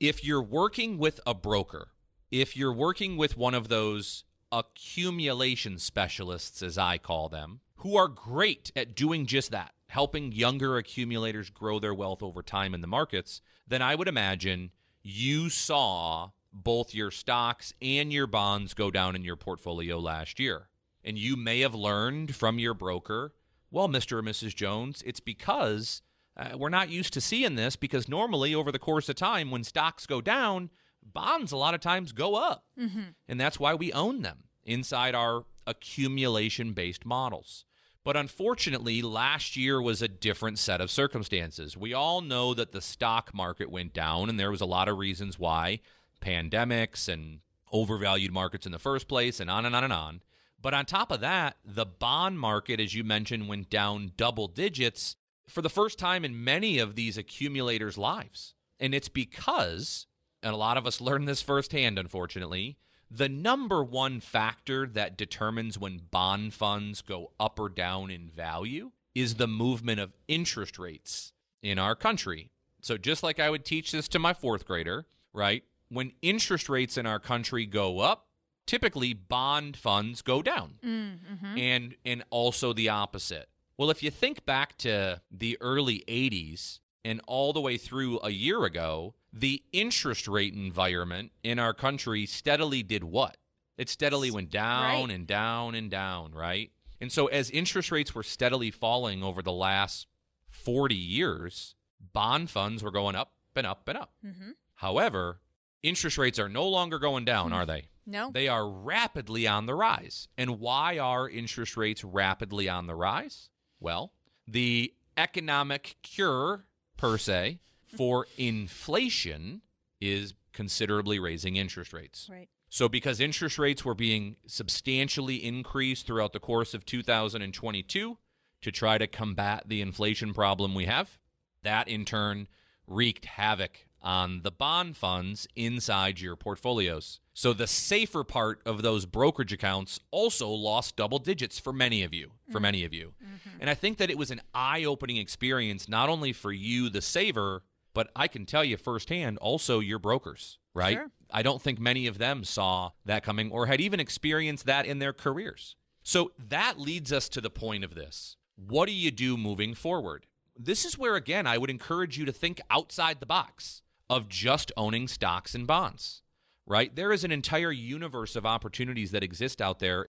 If 0.00 0.24
you're 0.24 0.40
working 0.40 0.96
with 0.96 1.20
a 1.26 1.34
broker, 1.34 1.88
if 2.30 2.56
you're 2.56 2.72
working 2.72 3.16
with 3.16 3.36
one 3.36 3.54
of 3.54 3.68
those 3.68 4.24
accumulation 4.52 5.78
specialists, 5.78 6.62
as 6.62 6.78
I 6.78 6.98
call 6.98 7.28
them, 7.28 7.60
who 7.76 7.96
are 7.96 8.08
great 8.08 8.72
at 8.74 8.94
doing 8.94 9.26
just 9.26 9.50
that, 9.50 9.72
helping 9.88 10.32
younger 10.32 10.76
accumulators 10.76 11.50
grow 11.50 11.78
their 11.78 11.94
wealth 11.94 12.22
over 12.22 12.42
time 12.42 12.74
in 12.74 12.80
the 12.80 12.86
markets, 12.86 13.40
then 13.66 13.82
I 13.82 13.94
would 13.94 14.08
imagine 14.08 14.70
you 15.02 15.50
saw 15.50 16.30
both 16.52 16.94
your 16.94 17.10
stocks 17.10 17.72
and 17.82 18.12
your 18.12 18.26
bonds 18.26 18.74
go 18.74 18.90
down 18.90 19.14
in 19.14 19.24
your 19.24 19.36
portfolio 19.36 19.98
last 19.98 20.40
year. 20.40 20.68
And 21.04 21.18
you 21.18 21.36
may 21.36 21.60
have 21.60 21.74
learned 21.74 22.34
from 22.34 22.58
your 22.58 22.74
broker, 22.74 23.34
well, 23.70 23.88
Mr. 23.88 24.12
or 24.12 24.22
Mrs. 24.22 24.54
Jones, 24.54 25.02
it's 25.06 25.20
because 25.20 26.02
uh, 26.36 26.56
we're 26.56 26.68
not 26.68 26.90
used 26.90 27.12
to 27.12 27.20
seeing 27.20 27.54
this 27.54 27.76
because 27.76 28.08
normally 28.08 28.54
over 28.54 28.72
the 28.72 28.78
course 28.78 29.08
of 29.08 29.16
time, 29.16 29.50
when 29.50 29.62
stocks 29.62 30.06
go 30.06 30.20
down, 30.20 30.70
bonds 31.12 31.52
a 31.52 31.56
lot 31.56 31.74
of 31.74 31.80
times 31.80 32.12
go 32.12 32.34
up. 32.34 32.64
Mm-hmm. 32.78 33.10
And 33.28 33.40
that's 33.40 33.60
why 33.60 33.74
we 33.74 33.92
own 33.92 34.22
them 34.22 34.44
inside 34.64 35.14
our 35.14 35.44
accumulation 35.66 36.72
based 36.72 37.04
models. 37.04 37.64
But 38.04 38.16
unfortunately, 38.16 39.02
last 39.02 39.56
year 39.56 39.82
was 39.82 40.00
a 40.00 40.06
different 40.06 40.60
set 40.60 40.80
of 40.80 40.92
circumstances. 40.92 41.76
We 41.76 41.92
all 41.92 42.20
know 42.20 42.54
that 42.54 42.70
the 42.70 42.80
stock 42.80 43.34
market 43.34 43.68
went 43.68 43.92
down, 43.92 44.28
and 44.28 44.38
there 44.38 44.52
was 44.52 44.60
a 44.60 44.66
lot 44.66 44.88
of 44.88 44.98
reasons 44.98 45.40
why 45.40 45.80
pandemics 46.20 47.08
and 47.08 47.40
overvalued 47.72 48.32
markets 48.32 48.64
in 48.64 48.70
the 48.70 48.78
first 48.78 49.08
place, 49.08 49.40
and 49.40 49.50
on 49.50 49.66
and 49.66 49.74
on 49.74 49.82
and 49.82 49.92
on. 49.92 50.20
But 50.62 50.72
on 50.72 50.86
top 50.86 51.10
of 51.10 51.20
that, 51.20 51.56
the 51.64 51.84
bond 51.84 52.38
market, 52.38 52.80
as 52.80 52.94
you 52.94 53.02
mentioned, 53.02 53.48
went 53.48 53.70
down 53.70 54.12
double 54.16 54.46
digits 54.46 55.16
for 55.48 55.60
the 55.60 55.68
first 55.68 55.98
time 55.98 56.24
in 56.24 56.44
many 56.44 56.78
of 56.78 56.94
these 56.94 57.18
accumulators' 57.18 57.98
lives. 57.98 58.54
And 58.78 58.94
it's 58.94 59.08
because, 59.08 60.06
and 60.46 60.54
a 60.54 60.58
lot 60.58 60.76
of 60.76 60.86
us 60.86 61.00
learned 61.00 61.26
this 61.26 61.42
firsthand, 61.42 61.98
unfortunately, 61.98 62.76
the 63.10 63.28
number 63.28 63.82
one 63.82 64.20
factor 64.20 64.86
that 64.86 65.16
determines 65.16 65.76
when 65.76 66.02
bond 66.12 66.54
funds 66.54 67.02
go 67.02 67.32
up 67.40 67.58
or 67.58 67.68
down 67.68 68.12
in 68.12 68.28
value 68.28 68.92
is 69.12 69.34
the 69.34 69.48
movement 69.48 69.98
of 69.98 70.16
interest 70.28 70.78
rates 70.78 71.32
in 71.64 71.80
our 71.80 71.96
country. 71.96 72.52
So, 72.80 72.96
just 72.96 73.24
like 73.24 73.40
I 73.40 73.50
would 73.50 73.64
teach 73.64 73.90
this 73.90 74.06
to 74.06 74.20
my 74.20 74.32
fourth 74.34 74.66
grader, 74.66 75.06
right? 75.32 75.64
When 75.88 76.12
interest 76.22 76.68
rates 76.68 76.96
in 76.96 77.06
our 77.06 77.18
country 77.18 77.66
go 77.66 77.98
up, 77.98 78.28
typically 78.68 79.14
bond 79.14 79.76
funds 79.76 80.22
go 80.22 80.42
down 80.42 80.74
mm, 80.84 81.18
mm-hmm. 81.18 81.58
and 81.58 81.96
and 82.04 82.22
also 82.30 82.72
the 82.72 82.88
opposite. 82.88 83.48
Well, 83.76 83.90
if 83.90 84.00
you 84.00 84.12
think 84.12 84.46
back 84.46 84.78
to 84.78 85.22
the 85.28 85.58
early 85.60 86.04
80s 86.06 86.78
and 87.06 87.20
all 87.28 87.52
the 87.52 87.60
way 87.60 87.76
through 87.78 88.18
a 88.24 88.30
year 88.30 88.64
ago, 88.64 89.14
the 89.32 89.62
interest 89.72 90.26
rate 90.26 90.54
environment 90.54 91.30
in 91.44 91.58
our 91.58 91.72
country 91.72 92.26
steadily 92.26 92.82
did 92.82 93.04
what? 93.04 93.36
It 93.78 93.88
steadily 93.88 94.30
went 94.30 94.50
down 94.50 95.08
Right. 95.08 95.14
and 95.14 95.26
down 95.26 95.74
and 95.76 95.88
down, 95.90 96.32
right? 96.32 96.72
And 97.00 97.12
so 97.12 97.26
as 97.28 97.48
interest 97.50 97.92
rates 97.92 98.14
were 98.14 98.24
steadily 98.24 98.70
falling 98.72 99.22
over 99.22 99.40
the 99.40 99.52
last 99.52 100.08
40 100.48 100.96
years, 100.96 101.76
bond 102.12 102.50
funds 102.50 102.82
were 102.82 102.90
going 102.90 103.14
up 103.14 103.34
and 103.54 103.66
up 103.66 103.86
and 103.88 103.98
up. 103.98 104.12
Mm-hmm. 104.24 104.50
However, 104.76 105.40
interest 105.82 106.18
rates 106.18 106.38
are 106.38 106.48
no 106.48 106.66
longer 106.66 106.98
going 106.98 107.24
down, 107.24 107.48
hmm. 107.48 107.54
are 107.54 107.66
they? 107.66 107.84
No. 108.06 108.30
They 108.32 108.48
are 108.48 108.68
rapidly 108.68 109.46
on 109.46 109.66
the 109.66 109.74
rise. 109.74 110.28
And 110.36 110.58
why 110.58 110.98
are 110.98 111.28
interest 111.28 111.76
rates 111.76 112.02
rapidly 112.02 112.68
on 112.68 112.86
the 112.86 112.94
rise? 112.94 113.50
Well, 113.80 114.12
the 114.46 114.92
economic 115.16 115.96
cure, 116.02 116.66
per 116.96 117.18
se, 117.18 117.58
for 117.96 118.26
inflation 118.36 119.62
is 120.00 120.34
considerably 120.52 121.18
raising 121.18 121.56
interest 121.56 121.92
rates. 121.92 122.28
right. 122.30 122.48
So, 122.68 122.88
because 122.88 123.20
interest 123.20 123.58
rates 123.58 123.84
were 123.84 123.94
being 123.94 124.36
substantially 124.46 125.36
increased 125.36 126.06
throughout 126.06 126.32
the 126.32 126.40
course 126.40 126.74
of 126.74 126.84
2022 126.84 128.18
to 128.62 128.72
try 128.72 128.98
to 128.98 129.06
combat 129.06 129.64
the 129.66 129.80
inflation 129.80 130.34
problem 130.34 130.74
we 130.74 130.86
have, 130.86 131.16
that 131.62 131.88
in 131.88 132.04
turn 132.04 132.48
wreaked 132.86 133.24
havoc 133.24 133.86
on 134.06 134.42
the 134.42 134.52
bond 134.52 134.96
funds 134.96 135.48
inside 135.56 136.20
your 136.20 136.36
portfolios. 136.36 137.20
So, 137.34 137.52
the 137.52 137.66
safer 137.66 138.24
part 138.24 138.62
of 138.64 138.80
those 138.80 139.04
brokerage 139.04 139.52
accounts 139.52 140.00
also 140.10 140.48
lost 140.48 140.96
double 140.96 141.18
digits 141.18 141.58
for 141.58 141.72
many 141.72 142.02
of 142.02 142.14
you. 142.14 142.30
For 142.50 142.60
many 142.60 142.84
of 142.84 142.94
you. 142.94 143.14
Mm-hmm. 143.22 143.56
And 143.60 143.68
I 143.68 143.74
think 143.74 143.98
that 143.98 144.08
it 144.08 144.16
was 144.16 144.30
an 144.30 144.40
eye 144.54 144.84
opening 144.84 145.16
experience, 145.16 145.88
not 145.88 146.08
only 146.08 146.32
for 146.32 146.52
you, 146.52 146.88
the 146.88 147.02
saver, 147.02 147.64
but 147.92 148.10
I 148.14 148.28
can 148.28 148.46
tell 148.46 148.64
you 148.64 148.76
firsthand, 148.76 149.38
also 149.38 149.80
your 149.80 149.98
brokers, 149.98 150.58
right? 150.72 150.96
Sure. 150.96 151.10
I 151.30 151.42
don't 151.42 151.60
think 151.60 151.80
many 151.80 152.06
of 152.06 152.18
them 152.18 152.44
saw 152.44 152.92
that 153.04 153.24
coming 153.24 153.50
or 153.50 153.66
had 153.66 153.80
even 153.80 153.98
experienced 153.98 154.66
that 154.66 154.86
in 154.86 155.00
their 155.00 155.12
careers. 155.12 155.74
So 156.04 156.30
that 156.48 156.78
leads 156.78 157.12
us 157.12 157.28
to 157.30 157.40
the 157.40 157.50
point 157.50 157.82
of 157.82 157.96
this. 157.96 158.36
What 158.54 158.86
do 158.86 158.92
you 158.92 159.10
do 159.10 159.36
moving 159.36 159.74
forward? 159.74 160.26
This 160.56 160.84
is 160.84 160.96
where, 160.96 161.16
again, 161.16 161.46
I 161.46 161.58
would 161.58 161.68
encourage 161.68 162.16
you 162.16 162.24
to 162.24 162.32
think 162.32 162.60
outside 162.70 163.18
the 163.18 163.26
box 163.26 163.82
of 164.08 164.28
just 164.28 164.72
owning 164.76 165.08
stocks 165.08 165.54
and 165.54 165.66
bonds, 165.66 166.22
right? 166.66 166.94
There 166.94 167.12
is 167.12 167.24
an 167.24 167.32
entire 167.32 167.72
universe 167.72 168.36
of 168.36 168.46
opportunities 168.46 169.10
that 169.10 169.24
exist 169.24 169.60
out 169.60 169.78
there. 169.78 170.08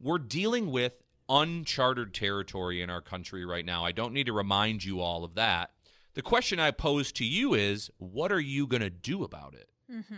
We're 0.00 0.18
dealing 0.18 0.70
with 0.70 1.02
uncharted 1.28 2.14
territory 2.14 2.80
in 2.82 2.90
our 2.90 3.00
country 3.00 3.44
right 3.44 3.64
now. 3.64 3.84
I 3.84 3.92
don't 3.92 4.14
need 4.14 4.26
to 4.26 4.32
remind 4.32 4.84
you 4.84 5.00
all 5.00 5.24
of 5.24 5.34
that. 5.34 5.70
The 6.14 6.22
question 6.22 6.58
I 6.58 6.70
pose 6.70 7.12
to 7.12 7.24
you 7.24 7.54
is 7.54 7.90
what 7.98 8.32
are 8.32 8.40
you 8.40 8.66
going 8.66 8.82
to 8.82 8.90
do 8.90 9.24
about 9.24 9.54
it? 9.54 9.68
Mm-hmm. 9.90 10.14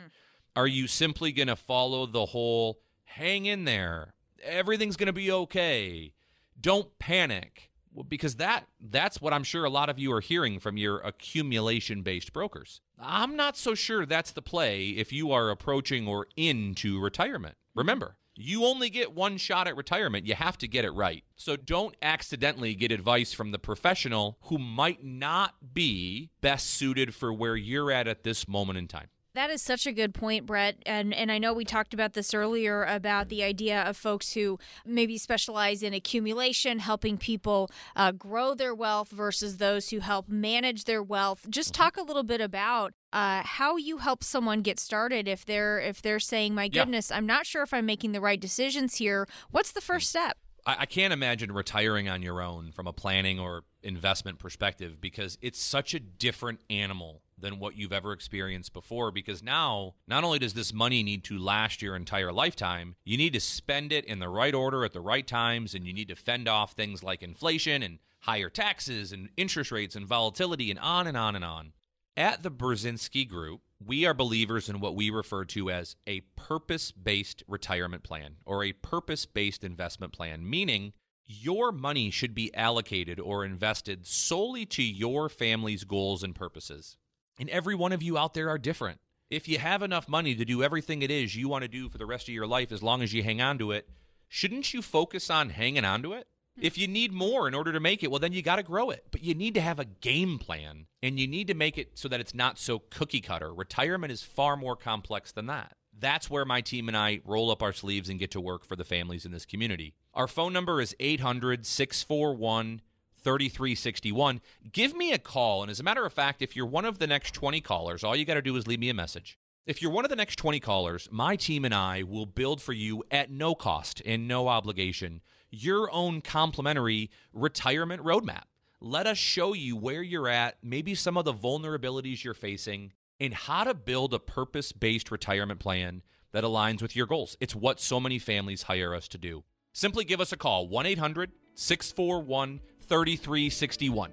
Are 0.56 0.66
you 0.66 0.86
simply 0.86 1.32
going 1.32 1.48
to 1.48 1.56
follow 1.56 2.06
the 2.06 2.26
whole 2.26 2.80
hang 3.04 3.46
in 3.46 3.64
there? 3.64 4.14
Everything's 4.42 4.96
going 4.96 5.08
to 5.08 5.12
be 5.12 5.30
okay. 5.30 6.12
Don't 6.60 6.98
panic. 6.98 7.69
Because 8.08 8.36
that 8.36 8.66
that's 8.80 9.20
what 9.20 9.32
I'm 9.32 9.42
sure 9.42 9.64
a 9.64 9.70
lot 9.70 9.88
of 9.88 9.98
you 9.98 10.12
are 10.12 10.20
hearing 10.20 10.60
from 10.60 10.76
your 10.76 11.00
accumulation 11.00 12.02
based 12.02 12.32
brokers. 12.32 12.80
I'm 12.98 13.36
not 13.36 13.56
so 13.56 13.74
sure 13.74 14.06
that's 14.06 14.30
the 14.30 14.42
play 14.42 14.90
if 14.90 15.12
you 15.12 15.32
are 15.32 15.50
approaching 15.50 16.06
or 16.06 16.26
into 16.36 17.00
retirement. 17.00 17.56
Remember, 17.74 18.16
you 18.36 18.64
only 18.64 18.90
get 18.90 19.12
one 19.12 19.36
shot 19.36 19.68
at 19.68 19.76
retirement. 19.76 20.26
You 20.26 20.34
have 20.34 20.56
to 20.58 20.68
get 20.68 20.84
it 20.84 20.92
right. 20.92 21.24
So 21.36 21.56
don't 21.56 21.94
accidentally 22.00 22.74
get 22.74 22.92
advice 22.92 23.32
from 23.32 23.50
the 23.50 23.58
professional 23.58 24.38
who 24.42 24.58
might 24.58 25.04
not 25.04 25.74
be 25.74 26.30
best 26.40 26.68
suited 26.68 27.14
for 27.14 27.32
where 27.32 27.56
you're 27.56 27.90
at 27.90 28.08
at 28.08 28.22
this 28.24 28.48
moment 28.48 28.78
in 28.78 28.88
time. 28.88 29.08
That 29.40 29.48
is 29.48 29.62
such 29.62 29.86
a 29.86 29.92
good 29.92 30.12
point, 30.12 30.44
Brett. 30.44 30.76
And 30.84 31.14
and 31.14 31.32
I 31.32 31.38
know 31.38 31.54
we 31.54 31.64
talked 31.64 31.94
about 31.94 32.12
this 32.12 32.34
earlier 32.34 32.84
about 32.84 33.30
the 33.30 33.42
idea 33.42 33.80
of 33.84 33.96
folks 33.96 34.34
who 34.34 34.58
maybe 34.84 35.16
specialize 35.16 35.82
in 35.82 35.94
accumulation, 35.94 36.78
helping 36.78 37.16
people 37.16 37.70
uh, 37.96 38.12
grow 38.12 38.54
their 38.54 38.74
wealth 38.74 39.08
versus 39.08 39.56
those 39.56 39.88
who 39.88 40.00
help 40.00 40.28
manage 40.28 40.84
their 40.84 41.02
wealth. 41.02 41.46
Just 41.48 41.72
mm-hmm. 41.72 41.84
talk 41.84 41.96
a 41.96 42.02
little 42.02 42.22
bit 42.22 42.42
about 42.42 42.92
uh, 43.14 43.40
how 43.42 43.78
you 43.78 43.96
help 43.96 44.22
someone 44.22 44.60
get 44.60 44.78
started 44.78 45.26
if 45.26 45.46
they're 45.46 45.80
if 45.80 46.02
they're 46.02 46.20
saying, 46.20 46.54
"My 46.54 46.68
goodness, 46.68 47.08
yeah. 47.08 47.16
I'm 47.16 47.24
not 47.24 47.46
sure 47.46 47.62
if 47.62 47.72
I'm 47.72 47.86
making 47.86 48.12
the 48.12 48.20
right 48.20 48.38
decisions 48.38 48.96
here." 48.96 49.26
What's 49.50 49.72
the 49.72 49.80
first 49.80 50.10
step? 50.10 50.36
I, 50.66 50.84
can't 50.84 51.14
imagine 51.14 51.52
retiring 51.52 52.10
on 52.10 52.20
your 52.20 52.42
own 52.42 52.72
from 52.72 52.86
a 52.86 52.92
planning 52.92 53.40
or 53.40 53.62
investment 53.82 54.38
perspective 54.38 55.00
because 55.00 55.38
it's 55.40 55.58
such 55.58 55.94
a 55.94 55.98
different 55.98 56.60
animal 56.68 57.22
than 57.40 57.58
what 57.58 57.76
you've 57.76 57.92
ever 57.92 58.12
experienced 58.12 58.72
before 58.72 59.10
because 59.10 59.42
now 59.42 59.94
not 60.06 60.24
only 60.24 60.38
does 60.38 60.54
this 60.54 60.72
money 60.72 61.02
need 61.02 61.24
to 61.24 61.38
last 61.38 61.82
your 61.82 61.96
entire 61.96 62.32
lifetime 62.32 62.96
you 63.04 63.16
need 63.16 63.32
to 63.32 63.40
spend 63.40 63.92
it 63.92 64.04
in 64.04 64.18
the 64.18 64.28
right 64.28 64.54
order 64.54 64.84
at 64.84 64.92
the 64.92 65.00
right 65.00 65.26
times 65.26 65.74
and 65.74 65.86
you 65.86 65.92
need 65.92 66.08
to 66.08 66.16
fend 66.16 66.48
off 66.48 66.72
things 66.72 67.02
like 67.02 67.22
inflation 67.22 67.82
and 67.82 67.98
higher 68.20 68.50
taxes 68.50 69.12
and 69.12 69.28
interest 69.36 69.72
rates 69.72 69.96
and 69.96 70.06
volatility 70.06 70.70
and 70.70 70.78
on 70.80 71.06
and 71.06 71.16
on 71.16 71.34
and 71.34 71.44
on 71.44 71.72
at 72.16 72.42
the 72.42 72.50
Burzynski 72.50 73.26
Group, 73.26 73.62
we 73.82 74.04
are 74.04 74.12
believers 74.12 74.68
in 74.68 74.80
what 74.80 74.94
we 74.94 75.08
refer 75.08 75.44
to 75.46 75.70
as 75.70 75.96
a 76.06 76.20
purpose 76.36 76.92
based 76.92 77.42
retirement 77.48 78.02
plan 78.02 78.36
or 78.44 78.62
a 78.62 78.72
purpose 78.72 79.24
based 79.24 79.64
investment 79.64 80.12
plan, 80.12 80.48
meaning 80.48 80.92
your 81.26 81.72
money 81.72 82.10
should 82.10 82.34
be 82.34 82.54
allocated 82.54 83.20
or 83.20 83.44
invested 83.44 84.06
solely 84.06 84.66
to 84.66 84.82
your 84.82 85.28
family's 85.28 85.84
goals 85.84 86.22
and 86.22 86.34
purposes. 86.34 86.98
And 87.40 87.48
every 87.48 87.74
one 87.74 87.92
of 87.92 88.02
you 88.02 88.18
out 88.18 88.34
there 88.34 88.50
are 88.50 88.58
different. 88.58 89.00
If 89.30 89.48
you 89.48 89.58
have 89.58 89.82
enough 89.82 90.10
money 90.10 90.34
to 90.34 90.44
do 90.44 90.62
everything 90.62 91.00
it 91.00 91.10
is 91.10 91.34
you 91.34 91.48
want 91.48 91.62
to 91.62 91.68
do 91.68 91.88
for 91.88 91.96
the 91.96 92.04
rest 92.04 92.28
of 92.28 92.34
your 92.34 92.46
life 92.46 92.70
as 92.70 92.82
long 92.82 93.00
as 93.00 93.14
you 93.14 93.22
hang 93.22 93.40
on 93.40 93.56
to 93.58 93.72
it, 93.72 93.88
shouldn't 94.28 94.74
you 94.74 94.82
focus 94.82 95.30
on 95.30 95.48
hanging 95.48 95.86
on 95.86 96.02
to 96.02 96.12
it? 96.12 96.26
Hmm. 96.56 96.66
If 96.66 96.76
you 96.76 96.86
need 96.86 97.14
more 97.14 97.48
in 97.48 97.54
order 97.54 97.72
to 97.72 97.80
make 97.80 98.02
it, 98.02 98.10
well, 98.10 98.20
then 98.20 98.34
you 98.34 98.42
got 98.42 98.56
to 98.56 98.62
grow 98.62 98.90
it. 98.90 99.06
But 99.10 99.24
you 99.24 99.34
need 99.34 99.54
to 99.54 99.62
have 99.62 99.78
a 99.78 99.86
game 99.86 100.38
plan 100.38 100.86
and 101.02 101.18
you 101.18 101.26
need 101.26 101.46
to 101.46 101.54
make 101.54 101.78
it 101.78 101.98
so 101.98 102.08
that 102.08 102.20
it's 102.20 102.34
not 102.34 102.58
so 102.58 102.80
cookie 102.90 103.22
cutter. 103.22 103.54
Retirement 103.54 104.12
is 104.12 104.22
far 104.22 104.54
more 104.54 104.76
complex 104.76 105.32
than 105.32 105.46
that. 105.46 105.72
That's 105.98 106.28
where 106.28 106.44
my 106.44 106.60
team 106.60 106.88
and 106.88 106.96
I 106.96 107.20
roll 107.24 107.50
up 107.50 107.62
our 107.62 107.72
sleeves 107.72 108.10
and 108.10 108.18
get 108.18 108.32
to 108.32 108.40
work 108.40 108.66
for 108.66 108.76
the 108.76 108.84
families 108.84 109.24
in 109.24 109.32
this 109.32 109.46
community. 109.46 109.94
Our 110.12 110.28
phone 110.28 110.52
number 110.52 110.82
is 110.82 110.94
800 111.00 111.64
641 111.64 112.82
3361. 113.22 114.40
Give 114.72 114.94
me 114.94 115.12
a 115.12 115.18
call. 115.18 115.62
And 115.62 115.70
as 115.70 115.80
a 115.80 115.84
matter 115.84 116.04
of 116.04 116.12
fact, 116.12 116.42
if 116.42 116.56
you're 116.56 116.66
one 116.66 116.84
of 116.84 116.98
the 116.98 117.06
next 117.06 117.34
20 117.34 117.60
callers, 117.60 118.04
all 118.04 118.16
you 118.16 118.24
got 118.24 118.34
to 118.34 118.42
do 118.42 118.56
is 118.56 118.66
leave 118.66 118.80
me 118.80 118.90
a 118.90 118.94
message. 118.94 119.38
If 119.66 119.80
you're 119.80 119.90
one 119.90 120.04
of 120.04 120.10
the 120.10 120.16
next 120.16 120.36
20 120.36 120.58
callers, 120.60 121.08
my 121.12 121.36
team 121.36 121.64
and 121.64 121.74
I 121.74 122.02
will 122.02 122.26
build 122.26 122.60
for 122.60 122.72
you 122.72 123.04
at 123.10 123.30
no 123.30 123.54
cost 123.54 124.02
and 124.04 124.26
no 124.26 124.48
obligation 124.48 125.20
your 125.50 125.92
own 125.92 126.20
complimentary 126.20 127.10
retirement 127.32 128.02
roadmap. 128.02 128.44
Let 128.80 129.06
us 129.06 129.18
show 129.18 129.52
you 129.52 129.76
where 129.76 130.02
you're 130.02 130.28
at, 130.28 130.56
maybe 130.62 130.94
some 130.94 131.16
of 131.16 131.24
the 131.24 131.34
vulnerabilities 131.34 132.24
you're 132.24 132.34
facing, 132.34 132.92
and 133.18 133.34
how 133.34 133.64
to 133.64 133.74
build 133.74 134.14
a 134.14 134.18
purpose 134.18 134.72
based 134.72 135.10
retirement 135.10 135.60
plan 135.60 136.02
that 136.32 136.44
aligns 136.44 136.80
with 136.80 136.96
your 136.96 137.06
goals. 137.06 137.36
It's 137.40 137.54
what 137.54 137.80
so 137.80 138.00
many 138.00 138.18
families 138.18 138.62
hire 138.62 138.94
us 138.94 139.08
to 139.08 139.18
do. 139.18 139.44
Simply 139.72 140.04
give 140.04 140.20
us 140.20 140.32
a 140.32 140.36
call 140.36 140.68
1 140.68 140.86
800 140.86 141.32
641 141.54 142.60
3361. 142.90 144.12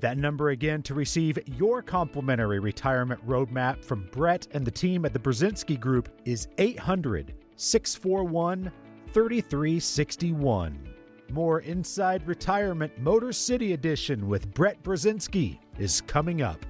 That 0.00 0.16
number 0.18 0.50
again 0.50 0.82
to 0.82 0.94
receive 0.94 1.38
your 1.58 1.82
complimentary 1.82 2.58
retirement 2.58 3.24
roadmap 3.26 3.84
from 3.84 4.08
Brett 4.10 4.48
and 4.52 4.64
the 4.64 4.70
team 4.70 5.04
at 5.04 5.12
the 5.12 5.18
Burzynski 5.18 5.78
Group 5.78 6.08
is 6.24 6.48
800 6.58 7.34
641 7.56 8.72
3361. 9.12 10.94
More 11.30 11.60
Inside 11.60 12.26
Retirement 12.26 12.98
Motor 12.98 13.32
City 13.32 13.74
Edition 13.74 14.28
with 14.28 14.52
Brett 14.54 14.82
Burzynski 14.82 15.58
is 15.78 16.00
coming 16.00 16.42
up. 16.42 16.64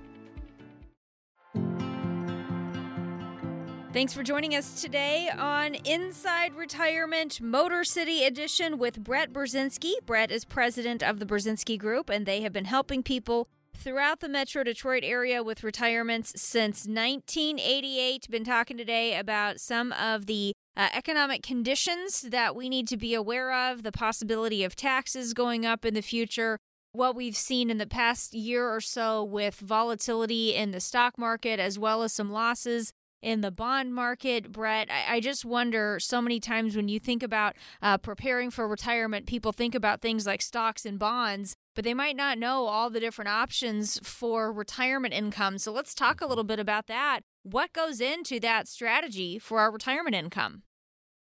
Thanks 3.95 4.13
for 4.13 4.25
joining 4.25 4.57
us 4.57 4.83
today 4.83 5.31
on 5.31 5.77
Inside 5.77 6.57
Retirement 6.57 7.41
Motor 7.41 7.85
City 7.85 8.25
Edition 8.25 8.77
with 8.77 9.05
Brett 9.05 9.33
Burzynski. 9.33 9.93
Brett 10.05 10.33
is 10.33 10.45
president 10.45 11.01
of 11.01 11.21
the 11.21 11.25
Burzynski 11.25 11.79
Group, 11.79 12.11
and 12.11 12.27
they 12.27 12.41
have 12.41 12.53
been 12.53 12.65
helping 12.65 13.05
people 13.05 13.47
throughout 13.73 14.19
the 14.19 14.29
Metro 14.29 14.65
Detroit 14.65 15.05
area 15.05 15.45
with 15.45 15.63
retirements 15.63 16.33
since 16.35 16.89
1988. 16.89 18.29
Been 18.29 18.43
talking 18.43 18.77
today 18.77 19.17
about 19.17 19.61
some 19.61 19.93
of 19.93 20.27
the 20.27 20.55
uh, 20.77 20.89
economic 20.93 21.45
conditions 21.45 22.23
that 22.23 22.57
we 22.57 22.69
need 22.69 22.89
to 22.89 22.97
be 22.97 23.15
aware 23.15 23.53
of, 23.53 23.85
the 23.85 23.93
possibility 23.93 24.65
of 24.65 24.75
taxes 24.75 25.35
going 25.35 25.65
up 25.65 25.85
in 25.85 25.95
the 25.95 26.03
future, 26.03 26.59
what 26.91 27.15
we've 27.15 27.37
seen 27.37 27.71
in 27.71 27.79
the 27.79 27.87
past 27.87 28.35
year 28.35 28.69
or 28.69 28.81
so 28.81 29.23
with 29.23 29.55
volatility 29.55 30.53
in 30.53 30.73
the 30.73 30.81
stock 30.81 31.17
market, 31.17 31.61
as 31.61 31.79
well 31.79 32.03
as 32.03 32.13
some 32.13 32.33
losses 32.33 32.93
in 33.25 33.41
the 33.41 33.51
bond 33.51 33.95
market. 33.95 34.53
Brett, 34.53 34.89
I, 34.91 35.17
I 35.17 35.21
just 35.21 35.45
wonder 35.45 35.99
so 35.99 36.21
many 36.21 36.39
times 36.39 36.77
when 36.77 36.89
you 36.89 37.01
think 37.01 37.23
about 37.23 37.57
uh, 37.83 37.99
preparing 37.99 38.51
for 38.51 38.69
retirement, 38.69 39.27
people 39.27 39.53
think 39.53 39.75
about 39.75 40.01
things 40.01 40.27
like 40.27 40.43
stocks 40.43 40.85
and 40.85 40.99
bonds. 40.99 41.55
But 41.75 41.85
they 41.85 41.95
might 41.95 42.15
not 42.15 42.39
know 42.39 42.67
all 42.67 42.89
the 42.89 43.01
different 43.01 43.31
options 43.31 43.99
for 44.05 44.53
retirement 44.53 45.13
income. 45.13 45.59
So 45.59 45.73
let's 45.73 45.93
talk 45.93 46.21
a 46.21 46.27
little 46.27 46.45
bit 46.45 46.61
about 46.61 46.87
that 46.87 47.23
what 47.45 47.73
goes 47.73 48.01
into 48.01 48.41
that 48.41 48.67
strategy 48.67 49.39
for 49.39 49.61
our 49.61 49.71
retirement 49.71 50.17
income? 50.17 50.63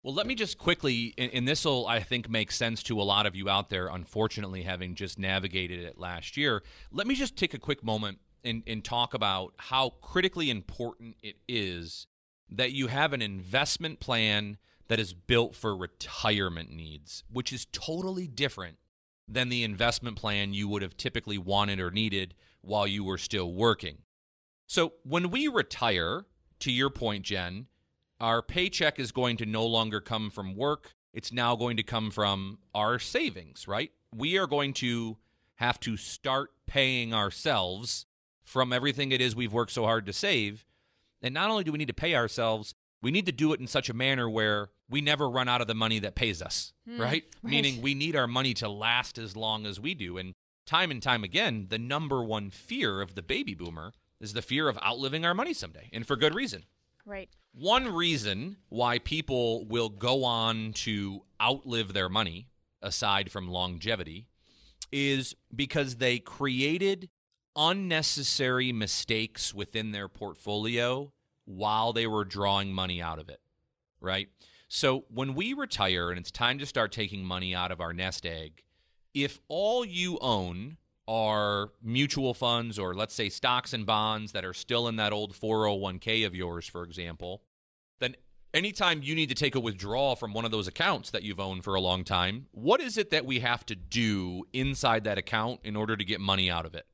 Well, 0.02 0.14
let 0.14 0.26
me 0.26 0.34
just 0.34 0.58
quickly, 0.58 1.14
and 1.16 1.46
this 1.46 1.64
will, 1.64 1.86
I 1.86 2.00
think, 2.00 2.28
make 2.28 2.52
sense 2.52 2.82
to 2.84 3.00
a 3.00 3.02
lot 3.02 3.26
of 3.26 3.34
you 3.34 3.48
out 3.48 3.68
there, 3.68 3.88
unfortunately, 3.88 4.62
having 4.62 4.94
just 4.94 5.18
navigated 5.18 5.80
it 5.80 5.98
last 5.98 6.36
year. 6.36 6.62
Let 6.92 7.06
me 7.06 7.14
just 7.14 7.36
take 7.36 7.52
a 7.52 7.58
quick 7.58 7.82
moment 7.82 8.18
and, 8.48 8.62
and 8.66 8.84
talk 8.84 9.14
about 9.14 9.52
how 9.56 9.90
critically 10.00 10.50
important 10.50 11.16
it 11.22 11.36
is 11.46 12.06
that 12.50 12.72
you 12.72 12.86
have 12.86 13.12
an 13.12 13.22
investment 13.22 14.00
plan 14.00 14.56
that 14.88 14.98
is 14.98 15.12
built 15.12 15.54
for 15.54 15.76
retirement 15.76 16.72
needs, 16.72 17.22
which 17.30 17.52
is 17.52 17.66
totally 17.66 18.26
different 18.26 18.78
than 19.28 19.50
the 19.50 19.62
investment 19.62 20.16
plan 20.16 20.54
you 20.54 20.66
would 20.66 20.80
have 20.80 20.96
typically 20.96 21.36
wanted 21.36 21.78
or 21.78 21.90
needed 21.90 22.34
while 22.62 22.86
you 22.86 23.04
were 23.04 23.18
still 23.18 23.52
working. 23.52 23.98
So 24.66 24.94
when 25.02 25.30
we 25.30 25.46
retire, 25.46 26.24
to 26.60 26.72
your 26.72 26.90
point, 26.90 27.24
Jen, 27.24 27.66
our 28.20 28.42
paycheck 28.42 28.98
is 28.98 29.12
going 29.12 29.36
to 29.36 29.46
no 29.46 29.64
longer 29.64 30.00
come 30.00 30.30
from 30.30 30.56
work. 30.56 30.94
It's 31.12 31.32
now 31.32 31.54
going 31.54 31.76
to 31.76 31.82
come 31.82 32.10
from 32.10 32.58
our 32.74 32.98
savings, 32.98 33.68
right? 33.68 33.92
We 34.14 34.38
are 34.38 34.46
going 34.46 34.72
to 34.74 35.18
have 35.56 35.78
to 35.80 35.96
start 35.96 36.50
paying 36.66 37.12
ourselves 37.12 38.06
from 38.48 38.72
everything 38.72 39.12
it 39.12 39.20
is 39.20 39.36
we've 39.36 39.52
worked 39.52 39.72
so 39.72 39.84
hard 39.84 40.06
to 40.06 40.12
save. 40.12 40.64
And 41.20 41.34
not 41.34 41.50
only 41.50 41.64
do 41.64 41.72
we 41.72 41.78
need 41.78 41.88
to 41.88 41.94
pay 41.94 42.14
ourselves, 42.14 42.74
we 43.02 43.10
need 43.10 43.26
to 43.26 43.32
do 43.32 43.52
it 43.52 43.60
in 43.60 43.66
such 43.66 43.90
a 43.90 43.94
manner 43.94 44.28
where 44.28 44.70
we 44.88 45.02
never 45.02 45.28
run 45.28 45.48
out 45.48 45.60
of 45.60 45.66
the 45.66 45.74
money 45.74 45.98
that 45.98 46.14
pays 46.14 46.40
us, 46.40 46.72
mm, 46.88 46.98
right? 46.98 47.08
right? 47.08 47.24
Meaning 47.42 47.82
we 47.82 47.94
need 47.94 48.16
our 48.16 48.26
money 48.26 48.54
to 48.54 48.68
last 48.68 49.18
as 49.18 49.36
long 49.36 49.66
as 49.66 49.78
we 49.78 49.92
do. 49.92 50.16
And 50.16 50.34
time 50.64 50.90
and 50.90 51.02
time 51.02 51.24
again, 51.24 51.66
the 51.68 51.78
number 51.78 52.24
one 52.24 52.48
fear 52.48 53.02
of 53.02 53.14
the 53.14 53.22
baby 53.22 53.54
boomer 53.54 53.92
is 54.18 54.32
the 54.32 54.42
fear 54.42 54.68
of 54.68 54.78
outliving 54.78 55.26
our 55.26 55.34
money 55.34 55.52
someday, 55.52 55.90
and 55.92 56.06
for 56.06 56.16
good 56.16 56.34
reason. 56.34 56.64
Right. 57.04 57.28
One 57.52 57.94
reason 57.94 58.56
why 58.68 58.98
people 58.98 59.66
will 59.66 59.90
go 59.90 60.24
on 60.24 60.72
to 60.74 61.22
outlive 61.40 61.92
their 61.92 62.08
money, 62.08 62.48
aside 62.80 63.30
from 63.30 63.48
longevity, 63.48 64.26
is 64.90 65.34
because 65.54 65.96
they 65.96 66.18
created 66.18 67.10
unnecessary 67.58 68.72
mistakes 68.72 69.52
within 69.52 69.90
their 69.92 70.08
portfolio 70.08 71.12
while 71.44 71.92
they 71.92 72.06
were 72.06 72.24
drawing 72.24 72.72
money 72.72 73.02
out 73.02 73.18
of 73.18 73.28
it. 73.28 73.40
Right? 74.00 74.28
So 74.68 75.04
when 75.12 75.34
we 75.34 75.54
retire 75.54 76.10
and 76.10 76.18
it's 76.18 76.30
time 76.30 76.58
to 76.58 76.66
start 76.66 76.92
taking 76.92 77.24
money 77.24 77.54
out 77.54 77.72
of 77.72 77.80
our 77.80 77.92
nest 77.92 78.24
egg, 78.24 78.62
if 79.12 79.40
all 79.48 79.84
you 79.84 80.18
own 80.20 80.76
are 81.08 81.70
mutual 81.82 82.34
funds 82.34 82.78
or 82.78 82.94
let's 82.94 83.14
say 83.14 83.30
stocks 83.30 83.72
and 83.72 83.86
bonds 83.86 84.32
that 84.32 84.44
are 84.44 84.52
still 84.52 84.86
in 84.86 84.96
that 84.96 85.12
old 85.12 85.32
401k 85.32 86.26
of 86.26 86.34
yours, 86.34 86.68
for 86.68 86.84
example, 86.84 87.42
then 87.98 88.14
anytime 88.52 89.02
you 89.02 89.14
need 89.14 89.30
to 89.30 89.34
take 89.34 89.54
a 89.54 89.60
withdrawal 89.60 90.16
from 90.16 90.34
one 90.34 90.44
of 90.44 90.50
those 90.50 90.68
accounts 90.68 91.10
that 91.10 91.22
you've 91.22 91.40
owned 91.40 91.64
for 91.64 91.74
a 91.74 91.80
long 91.80 92.04
time, 92.04 92.46
what 92.52 92.82
is 92.82 92.98
it 92.98 93.10
that 93.10 93.24
we 93.24 93.40
have 93.40 93.64
to 93.66 93.74
do 93.74 94.44
inside 94.52 95.04
that 95.04 95.16
account 95.16 95.60
in 95.64 95.76
order 95.76 95.96
to 95.96 96.04
get 96.04 96.20
money 96.20 96.50
out 96.50 96.66
of 96.66 96.74
it? 96.74 96.86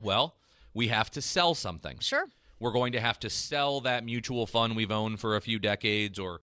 Well, 0.00 0.36
we 0.74 0.88
have 0.88 1.10
to 1.12 1.22
sell 1.22 1.54
something. 1.54 1.98
Sure. 2.00 2.26
We're 2.60 2.72
going 2.72 2.92
to 2.92 3.00
have 3.00 3.18
to 3.20 3.30
sell 3.30 3.80
that 3.82 4.04
mutual 4.04 4.46
fund 4.46 4.76
we've 4.76 4.90
owned 4.90 5.20
for 5.20 5.36
a 5.36 5.40
few 5.40 5.58
decades 5.58 6.18
or 6.18 6.40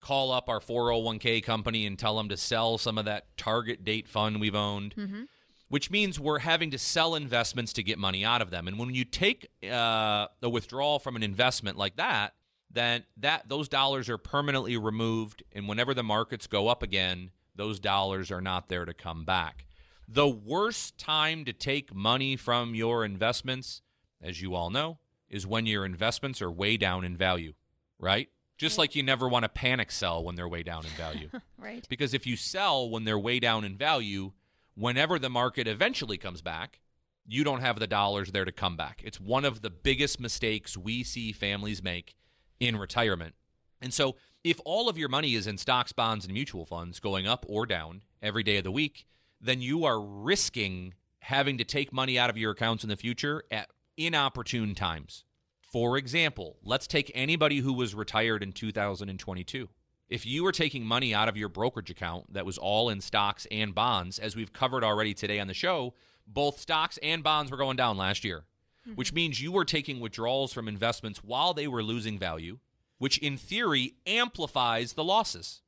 call 0.00 0.30
up 0.30 0.48
our 0.48 0.60
401k 0.60 1.42
company 1.42 1.86
and 1.86 1.98
tell 1.98 2.16
them 2.16 2.28
to 2.28 2.36
sell 2.36 2.78
some 2.78 2.98
of 2.98 3.04
that 3.06 3.36
target 3.36 3.84
date 3.84 4.06
fund 4.06 4.40
we've 4.40 4.54
owned. 4.54 4.94
Mm-hmm 4.96 5.22
which 5.68 5.90
means 5.90 6.20
we're 6.20 6.40
having 6.40 6.70
to 6.70 6.78
sell 6.78 7.14
investments 7.14 7.72
to 7.72 7.82
get 7.82 7.98
money 7.98 8.24
out 8.24 8.40
of 8.40 8.50
them. 8.50 8.68
And 8.68 8.78
when 8.78 8.94
you 8.94 9.04
take 9.04 9.48
uh, 9.64 10.26
a 10.42 10.48
withdrawal 10.48 10.98
from 10.98 11.16
an 11.16 11.22
investment 11.22 11.76
like 11.76 11.96
that, 11.96 12.34
then 12.70 13.04
that 13.16 13.48
those 13.48 13.68
dollars 13.68 14.08
are 14.08 14.18
permanently 14.18 14.76
removed, 14.76 15.42
and 15.52 15.68
whenever 15.68 15.94
the 15.94 16.02
markets 16.02 16.46
go 16.46 16.68
up 16.68 16.82
again, 16.82 17.30
those 17.54 17.80
dollars 17.80 18.30
are 18.30 18.40
not 18.40 18.68
there 18.68 18.84
to 18.84 18.94
come 18.94 19.24
back. 19.24 19.65
The 20.08 20.28
worst 20.28 20.98
time 20.98 21.44
to 21.44 21.52
take 21.52 21.94
money 21.94 22.36
from 22.36 22.74
your 22.74 23.04
investments, 23.04 23.82
as 24.22 24.40
you 24.40 24.54
all 24.54 24.70
know, 24.70 24.98
is 25.28 25.46
when 25.46 25.66
your 25.66 25.84
investments 25.84 26.40
are 26.40 26.50
way 26.50 26.76
down 26.76 27.04
in 27.04 27.16
value, 27.16 27.54
right? 27.98 28.28
Just 28.56 28.78
like 28.78 28.94
you 28.94 29.02
never 29.02 29.28
want 29.28 29.42
to 29.42 29.48
panic 29.48 29.90
sell 29.90 30.22
when 30.22 30.36
they're 30.36 30.48
way 30.48 30.62
down 30.62 30.84
in 30.84 30.92
value. 30.92 31.28
right. 31.58 31.84
Because 31.88 32.14
if 32.14 32.26
you 32.26 32.36
sell 32.36 32.88
when 32.88 33.04
they're 33.04 33.18
way 33.18 33.40
down 33.40 33.64
in 33.64 33.76
value, 33.76 34.32
whenever 34.74 35.18
the 35.18 35.28
market 35.28 35.66
eventually 35.66 36.16
comes 36.16 36.40
back, 36.40 36.80
you 37.26 37.42
don't 37.42 37.60
have 37.60 37.80
the 37.80 37.86
dollars 37.88 38.30
there 38.30 38.44
to 38.44 38.52
come 38.52 38.76
back. 38.76 39.02
It's 39.04 39.20
one 39.20 39.44
of 39.44 39.60
the 39.60 39.70
biggest 39.70 40.20
mistakes 40.20 40.76
we 40.76 41.02
see 41.02 41.32
families 41.32 41.82
make 41.82 42.14
in 42.60 42.76
retirement. 42.76 43.34
And 43.82 43.92
so, 43.92 44.16
if 44.44 44.60
all 44.64 44.88
of 44.88 44.96
your 44.96 45.08
money 45.08 45.34
is 45.34 45.48
in 45.48 45.58
stocks, 45.58 45.92
bonds, 45.92 46.24
and 46.24 46.32
mutual 46.32 46.64
funds 46.64 47.00
going 47.00 47.26
up 47.26 47.44
or 47.48 47.66
down 47.66 48.02
every 48.22 48.44
day 48.44 48.58
of 48.58 48.64
the 48.64 48.70
week, 48.70 49.06
then 49.40 49.60
you 49.60 49.84
are 49.84 50.00
risking 50.00 50.94
having 51.20 51.58
to 51.58 51.64
take 51.64 51.92
money 51.92 52.18
out 52.18 52.30
of 52.30 52.38
your 52.38 52.52
accounts 52.52 52.84
in 52.84 52.88
the 52.88 52.96
future 52.96 53.42
at 53.50 53.68
inopportune 53.96 54.74
times. 54.74 55.24
For 55.60 55.98
example, 55.98 56.56
let's 56.62 56.86
take 56.86 57.10
anybody 57.14 57.58
who 57.58 57.72
was 57.72 57.94
retired 57.94 58.42
in 58.42 58.52
2022. 58.52 59.68
If 60.08 60.24
you 60.24 60.44
were 60.44 60.52
taking 60.52 60.86
money 60.86 61.12
out 61.12 61.28
of 61.28 61.36
your 61.36 61.48
brokerage 61.48 61.90
account 61.90 62.32
that 62.32 62.46
was 62.46 62.58
all 62.58 62.88
in 62.88 63.00
stocks 63.00 63.46
and 63.50 63.74
bonds, 63.74 64.20
as 64.20 64.36
we've 64.36 64.52
covered 64.52 64.84
already 64.84 65.14
today 65.14 65.40
on 65.40 65.48
the 65.48 65.54
show, 65.54 65.94
both 66.26 66.60
stocks 66.60 66.98
and 67.02 67.24
bonds 67.24 67.50
were 67.50 67.56
going 67.56 67.76
down 67.76 67.96
last 67.96 68.24
year, 68.24 68.44
mm-hmm. 68.86 68.94
which 68.94 69.12
means 69.12 69.42
you 69.42 69.50
were 69.50 69.64
taking 69.64 69.98
withdrawals 69.98 70.52
from 70.52 70.68
investments 70.68 71.24
while 71.24 71.52
they 71.54 71.66
were 71.66 71.82
losing 71.82 72.18
value, 72.18 72.58
which 72.98 73.18
in 73.18 73.36
theory 73.36 73.94
amplifies 74.06 74.92
the 74.92 75.04
losses, 75.04 75.62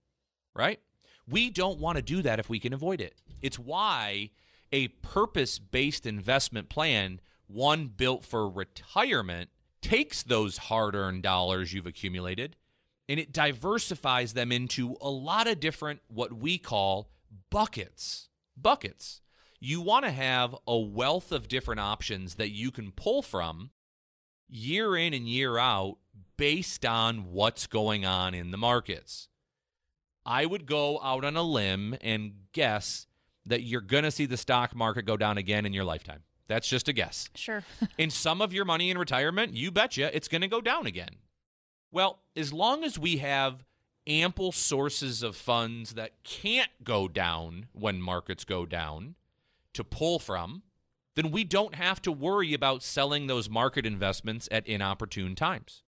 right? 0.54 0.78
We 1.28 1.50
don't 1.50 1.80
want 1.80 1.96
to 1.96 2.02
do 2.02 2.22
that 2.22 2.38
if 2.38 2.48
we 2.48 2.60
can 2.60 2.72
avoid 2.72 3.00
it. 3.00 3.16
It's 3.42 3.58
why 3.58 4.30
a 4.72 4.88
purpose 4.88 5.58
based 5.58 6.06
investment 6.06 6.68
plan, 6.68 7.20
one 7.46 7.88
built 7.88 8.24
for 8.24 8.48
retirement, 8.48 9.50
takes 9.80 10.22
those 10.22 10.58
hard 10.58 10.94
earned 10.94 11.22
dollars 11.22 11.72
you've 11.72 11.86
accumulated 11.86 12.56
and 13.08 13.18
it 13.18 13.32
diversifies 13.32 14.34
them 14.34 14.52
into 14.52 14.96
a 15.00 15.08
lot 15.08 15.48
of 15.48 15.60
different, 15.60 16.00
what 16.08 16.32
we 16.32 16.58
call 16.58 17.10
buckets. 17.50 18.28
Buckets. 18.56 19.22
You 19.60 19.80
want 19.80 20.04
to 20.04 20.10
have 20.10 20.54
a 20.66 20.78
wealth 20.78 21.32
of 21.32 21.48
different 21.48 21.80
options 21.80 22.34
that 22.34 22.50
you 22.50 22.70
can 22.70 22.92
pull 22.92 23.22
from 23.22 23.70
year 24.48 24.96
in 24.96 25.14
and 25.14 25.28
year 25.28 25.58
out 25.58 25.96
based 26.36 26.84
on 26.84 27.32
what's 27.32 27.66
going 27.66 28.04
on 28.04 28.34
in 28.34 28.50
the 28.50 28.56
markets. 28.56 29.28
I 30.24 30.46
would 30.46 30.66
go 30.66 31.00
out 31.02 31.24
on 31.24 31.36
a 31.36 31.42
limb 31.42 31.96
and 32.00 32.32
guess 32.52 33.06
that 33.48 33.62
you're 33.62 33.80
going 33.80 34.04
to 34.04 34.10
see 34.10 34.26
the 34.26 34.36
stock 34.36 34.74
market 34.74 35.04
go 35.04 35.16
down 35.16 35.38
again 35.38 35.66
in 35.66 35.72
your 35.72 35.84
lifetime. 35.84 36.22
That's 36.46 36.68
just 36.68 36.88
a 36.88 36.92
guess. 36.92 37.28
Sure. 37.34 37.62
in 37.98 38.10
some 38.10 38.40
of 38.40 38.52
your 38.52 38.64
money 38.64 38.90
in 38.90 38.98
retirement, 38.98 39.54
you 39.54 39.70
betcha 39.70 40.14
it's 40.16 40.28
going 40.28 40.40
to 40.42 40.48
go 40.48 40.60
down 40.60 40.86
again. 40.86 41.16
Well, 41.90 42.20
as 42.36 42.52
long 42.52 42.84
as 42.84 42.98
we 42.98 43.18
have 43.18 43.64
ample 44.06 44.52
sources 44.52 45.22
of 45.22 45.36
funds 45.36 45.94
that 45.94 46.24
can't 46.24 46.70
go 46.82 47.08
down 47.08 47.66
when 47.72 48.00
markets 48.00 48.44
go 48.44 48.64
down 48.64 49.14
to 49.74 49.84
pull 49.84 50.18
from, 50.18 50.62
then 51.14 51.30
we 51.30 51.44
don't 51.44 51.74
have 51.74 52.00
to 52.02 52.12
worry 52.12 52.54
about 52.54 52.82
selling 52.82 53.26
those 53.26 53.50
market 53.50 53.84
investments 53.84 54.48
at 54.50 54.66
inopportune 54.66 55.34
times. 55.34 55.82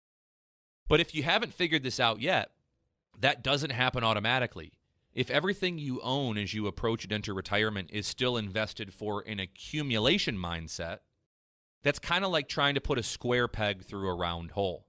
But 0.87 0.99
if 0.99 1.13
you 1.13 1.23
haven't 1.23 1.53
figured 1.53 1.83
this 1.83 1.99
out 1.99 2.21
yet, 2.21 2.51
that 3.19 3.43
doesn't 3.43 3.71
happen 3.71 4.03
automatically. 4.03 4.73
If 5.17 5.31
everything 5.31 5.79
you 5.79 5.99
own 6.01 6.37
as 6.37 6.53
you 6.53 6.67
approach 6.67 7.03
and 7.03 7.11
enter 7.11 7.33
retirement 7.33 7.89
is 7.91 8.05
still 8.05 8.37
invested 8.37 8.93
for 8.93 9.21
an 9.21 9.39
accumulation 9.39 10.37
mindset, 10.37 10.99
that's 11.81 11.97
kind 11.97 12.23
of 12.23 12.29
like 12.29 12.47
trying 12.47 12.75
to 12.75 12.81
put 12.81 12.99
a 12.99 13.03
square 13.03 13.47
peg 13.47 13.83
through 13.83 14.07
a 14.09 14.15
round 14.15 14.51
hole 14.51 14.85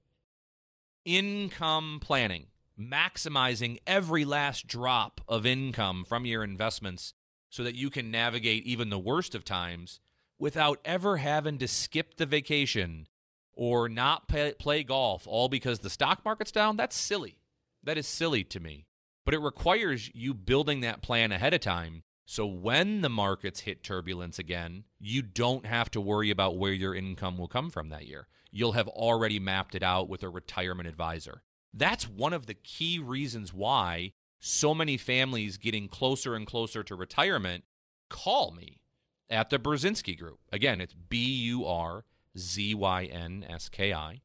income 1.06 1.98
planning, 2.02 2.48
maximizing 2.78 3.78
every 3.86 4.26
last 4.26 4.66
drop 4.66 5.22
of 5.26 5.46
income 5.46 6.04
from 6.06 6.26
your 6.26 6.44
investments 6.44 7.14
so 7.48 7.64
that 7.64 7.74
you 7.74 7.88
can 7.88 8.10
navigate 8.10 8.64
even 8.64 8.90
the 8.90 8.98
worst 8.98 9.34
of 9.34 9.46
times 9.46 9.98
without 10.38 10.78
ever 10.84 11.16
having 11.16 11.56
to 11.56 11.66
skip 11.66 12.18
the 12.18 12.26
vacation 12.26 13.06
or 13.54 13.88
not 13.88 14.28
pay, 14.28 14.52
play 14.58 14.82
golf 14.82 15.26
all 15.26 15.48
because 15.48 15.78
the 15.78 15.88
stock 15.88 16.22
market's 16.22 16.52
down, 16.52 16.76
that's 16.76 16.94
silly. 16.94 17.38
That 17.82 17.96
is 17.96 18.06
silly 18.06 18.44
to 18.44 18.60
me. 18.60 18.87
But 19.28 19.34
it 19.34 19.40
requires 19.40 20.10
you 20.14 20.32
building 20.32 20.80
that 20.80 21.02
plan 21.02 21.32
ahead 21.32 21.52
of 21.52 21.60
time 21.60 22.02
so 22.24 22.46
when 22.46 23.02
the 23.02 23.10
markets 23.10 23.60
hit 23.60 23.82
turbulence 23.82 24.38
again, 24.38 24.84
you 24.98 25.20
don't 25.20 25.66
have 25.66 25.90
to 25.90 26.00
worry 26.00 26.30
about 26.30 26.56
where 26.56 26.72
your 26.72 26.94
income 26.94 27.36
will 27.36 27.46
come 27.46 27.68
from 27.68 27.90
that 27.90 28.06
year. 28.06 28.28
You'll 28.50 28.72
have 28.72 28.88
already 28.88 29.38
mapped 29.38 29.74
it 29.74 29.82
out 29.82 30.08
with 30.08 30.22
a 30.22 30.30
retirement 30.30 30.88
advisor. 30.88 31.42
That's 31.74 32.08
one 32.08 32.32
of 32.32 32.46
the 32.46 32.54
key 32.54 32.98
reasons 32.98 33.52
why 33.52 34.14
so 34.40 34.74
many 34.74 34.96
families 34.96 35.58
getting 35.58 35.88
closer 35.88 36.34
and 36.34 36.46
closer 36.46 36.82
to 36.84 36.94
retirement 36.94 37.64
call 38.08 38.52
me 38.52 38.80
at 39.28 39.50
the 39.50 39.58
Burzynski 39.58 40.18
Group. 40.18 40.38
Again, 40.50 40.80
it's 40.80 40.94
B 40.94 41.18
U 41.48 41.66
R 41.66 42.06
Z 42.38 42.72
Y 42.72 43.04
N 43.04 43.44
S 43.46 43.68
K 43.68 43.92
I. 43.92 44.22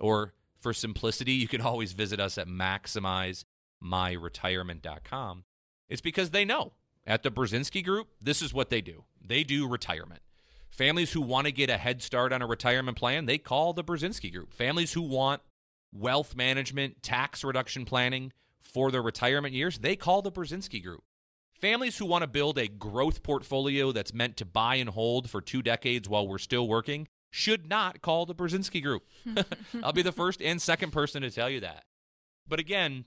Or 0.00 0.34
for 0.58 0.72
simplicity, 0.72 1.34
you 1.34 1.46
can 1.46 1.60
always 1.60 1.92
visit 1.92 2.18
us 2.18 2.36
at 2.36 2.48
maximizemyretirement.com. 3.82 5.44
It's 5.88 6.00
because 6.00 6.30
they 6.30 6.44
know 6.44 6.72
at 7.06 7.22
the 7.22 7.30
Burzynski 7.30 7.84
Group, 7.84 8.08
this 8.20 8.42
is 8.42 8.54
what 8.54 8.70
they 8.70 8.80
do. 8.80 9.04
They 9.20 9.42
do 9.42 9.68
retirement. 9.68 10.22
Families 10.70 11.12
who 11.12 11.20
want 11.20 11.46
to 11.46 11.52
get 11.52 11.68
a 11.68 11.76
head 11.76 12.00
start 12.02 12.32
on 12.32 12.42
a 12.42 12.46
retirement 12.46 12.96
plan, 12.96 13.26
they 13.26 13.38
call 13.38 13.72
the 13.72 13.84
Burzynski 13.84 14.32
Group. 14.32 14.52
Families 14.52 14.92
who 14.92 15.02
want 15.02 15.42
wealth 15.92 16.36
management, 16.36 17.02
tax 17.02 17.42
reduction 17.42 17.84
planning 17.84 18.32
for 18.60 18.90
their 18.90 19.02
retirement 19.02 19.52
years, 19.52 19.78
they 19.78 19.96
call 19.96 20.22
the 20.22 20.30
Burzynski 20.30 20.82
Group. 20.82 21.02
Families 21.52 21.98
who 21.98 22.06
want 22.06 22.22
to 22.22 22.28
build 22.28 22.56
a 22.56 22.68
growth 22.68 23.22
portfolio 23.22 23.92
that's 23.92 24.14
meant 24.14 24.36
to 24.38 24.46
buy 24.46 24.76
and 24.76 24.88
hold 24.90 25.28
for 25.28 25.42
two 25.42 25.60
decades 25.60 26.08
while 26.08 26.26
we're 26.26 26.38
still 26.38 26.66
working 26.66 27.08
should 27.30 27.68
not 27.68 28.00
call 28.00 28.24
the 28.24 28.34
Burzynski 28.34 28.82
Group. 28.82 29.02
I'll 29.82 29.92
be 29.92 30.02
the 30.02 30.12
first 30.12 30.40
and 30.40 30.62
second 30.62 30.92
person 30.92 31.22
to 31.22 31.30
tell 31.30 31.50
you 31.50 31.60
that. 31.60 31.84
But 32.48 32.60
again, 32.60 33.04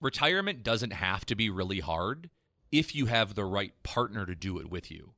retirement 0.00 0.62
doesn't 0.62 0.92
have 0.92 1.24
to 1.26 1.34
be 1.34 1.50
really 1.50 1.80
hard 1.80 2.30
if 2.72 2.94
you 2.94 3.06
have 3.06 3.34
the 3.34 3.44
right 3.44 3.72
partner 3.82 4.26
to 4.26 4.34
do 4.34 4.58
it 4.58 4.70
with 4.70 4.90
you. 4.90 5.14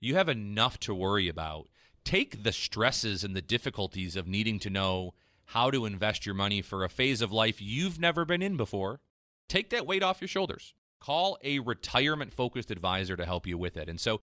You 0.00 0.14
have 0.14 0.28
enough 0.28 0.78
to 0.80 0.94
worry 0.94 1.28
about. 1.28 1.68
Take 2.04 2.42
the 2.42 2.52
stresses 2.52 3.24
and 3.24 3.34
the 3.34 3.42
difficulties 3.42 4.16
of 4.16 4.26
needing 4.26 4.58
to 4.60 4.70
know 4.70 5.14
how 5.46 5.70
to 5.70 5.86
invest 5.86 6.26
your 6.26 6.34
money 6.34 6.62
for 6.62 6.84
a 6.84 6.88
phase 6.88 7.22
of 7.22 7.32
life 7.32 7.60
you've 7.60 7.98
never 7.98 8.24
been 8.24 8.42
in 8.42 8.56
before. 8.56 9.00
Take 9.48 9.70
that 9.70 9.86
weight 9.86 10.02
off 10.02 10.20
your 10.20 10.28
shoulders. 10.28 10.74
Call 11.00 11.38
a 11.42 11.58
retirement 11.60 12.32
focused 12.32 12.70
advisor 12.70 13.16
to 13.16 13.24
help 13.24 13.46
you 13.46 13.56
with 13.56 13.76
it. 13.76 13.88
And 13.88 14.00
so, 14.00 14.20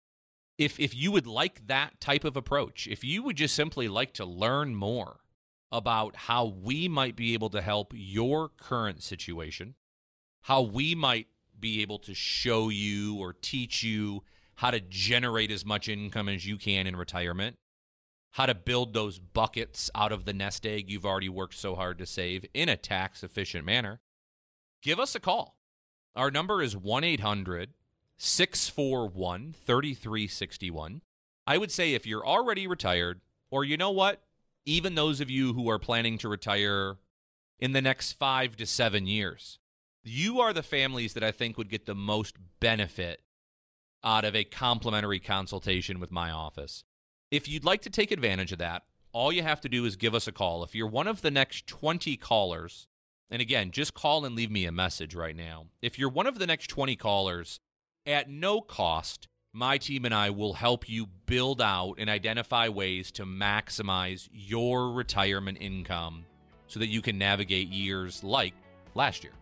if, 0.57 0.79
if 0.79 0.95
you 0.95 1.11
would 1.11 1.27
like 1.27 1.67
that 1.67 1.99
type 1.99 2.23
of 2.23 2.37
approach, 2.37 2.87
if 2.87 3.03
you 3.03 3.23
would 3.23 3.35
just 3.35 3.55
simply 3.55 3.87
like 3.87 4.13
to 4.13 4.25
learn 4.25 4.73
more 4.73 5.19
about 5.71 6.15
how 6.15 6.45
we 6.45 6.87
might 6.87 7.15
be 7.15 7.33
able 7.33 7.49
to 7.49 7.61
help 7.61 7.91
your 7.93 8.49
current 8.49 9.03
situation, 9.03 9.75
how 10.45 10.61
we 10.61 10.93
might 10.93 11.25
be 11.59 11.81
able 11.81 11.97
to 11.97 12.13
show 12.13 12.69
you 12.69 13.17
or 13.17 13.33
teach 13.33 13.81
you 13.81 14.21
how 14.53 14.69
to 14.69 14.79
generate 14.79 15.49
as 15.49 15.65
much 15.65 15.89
income 15.89 16.29
as 16.29 16.45
you 16.45 16.55
can 16.55 16.85
in 16.85 16.95
retirement, 16.95 17.57
how 18.33 18.45
to 18.45 18.53
build 18.53 18.93
those 18.93 19.17
buckets 19.17 19.89
out 19.95 20.11
of 20.11 20.25
the 20.25 20.33
nest 20.33 20.63
egg 20.63 20.87
you've 20.87 21.05
already 21.05 21.27
worked 21.27 21.55
so 21.55 21.73
hard 21.73 21.97
to 21.97 22.05
save 22.05 22.45
in 22.53 22.69
a 22.69 22.77
tax 22.77 23.23
efficient 23.23 23.65
manner, 23.65 24.01
give 24.83 24.99
us 24.99 25.15
a 25.15 25.19
call. 25.19 25.57
Our 26.15 26.29
number 26.29 26.61
is 26.61 26.77
1 26.77 27.03
800 27.03 27.73
641 28.19 29.55
3361. 29.65 31.01
I 31.47 31.57
would 31.57 31.71
say 31.71 31.95
if 31.95 32.05
you're 32.05 32.25
already 32.25 32.67
retired, 32.67 33.21
or 33.49 33.63
you 33.63 33.77
know 33.77 33.89
what, 33.89 34.21
even 34.63 34.93
those 34.93 35.21
of 35.21 35.31
you 35.31 35.53
who 35.53 35.67
are 35.71 35.79
planning 35.79 36.19
to 36.19 36.29
retire 36.29 36.97
in 37.59 37.71
the 37.71 37.81
next 37.81 38.11
five 38.11 38.55
to 38.57 38.67
seven 38.67 39.07
years, 39.07 39.57
you 40.05 40.39
are 40.39 40.53
the 40.53 40.63
families 40.63 41.13
that 41.13 41.23
I 41.23 41.31
think 41.31 41.57
would 41.57 41.69
get 41.69 41.85
the 41.85 41.95
most 41.95 42.35
benefit 42.59 43.21
out 44.03 44.23
of 44.23 44.35
a 44.35 44.43
complimentary 44.43 45.19
consultation 45.19 45.99
with 45.99 46.11
my 46.11 46.29
office. 46.29 46.83
If 47.31 47.49
you'd 47.49 47.65
like 47.65 47.81
to 47.81 47.89
take 47.89 48.11
advantage 48.11 48.51
of 48.51 48.59
that, 48.59 48.83
all 49.11 49.31
you 49.31 49.41
have 49.41 49.61
to 49.61 49.69
do 49.69 49.83
is 49.85 49.95
give 49.95 50.13
us 50.13 50.27
a 50.27 50.31
call. 50.31 50.63
If 50.63 50.75
you're 50.75 50.87
one 50.87 51.07
of 51.07 51.21
the 51.21 51.31
next 51.31 51.65
20 51.67 52.17
callers, 52.17 52.87
and 53.31 53.41
again, 53.41 53.71
just 53.71 53.95
call 53.95 54.25
and 54.25 54.35
leave 54.35 54.51
me 54.51 54.65
a 54.65 54.71
message 54.71 55.15
right 55.15 55.35
now. 55.35 55.65
If 55.81 55.97
you're 55.97 56.09
one 56.09 56.27
of 56.27 56.37
the 56.37 56.45
next 56.45 56.67
20 56.67 56.95
callers, 56.95 57.59
at 58.05 58.29
no 58.29 58.61
cost, 58.61 59.27
my 59.53 59.77
team 59.79 60.05
and 60.05 60.13
I 60.13 60.29
will 60.29 60.53
help 60.53 60.87
you 60.87 61.07
build 61.25 61.61
out 61.61 61.95
and 61.97 62.09
identify 62.09 62.69
ways 62.69 63.11
to 63.13 63.25
maximize 63.25 64.29
your 64.31 64.91
retirement 64.91 65.57
income 65.59 66.25
so 66.67 66.79
that 66.79 66.87
you 66.87 67.01
can 67.01 67.17
navigate 67.17 67.69
years 67.69 68.23
like 68.23 68.53
last 68.93 69.23
year. 69.23 69.33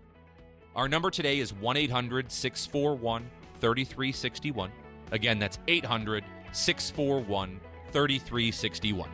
Our 0.76 0.88
number 0.88 1.12
today 1.12 1.38
is 1.40 1.54
1 1.54 1.78
800 1.78 2.32
641 2.32 3.30
3361. 3.60 4.72
Again, 5.12 5.38
that's 5.38 5.60
800 5.68 6.24
641 6.52 7.60
3361. 7.92 9.10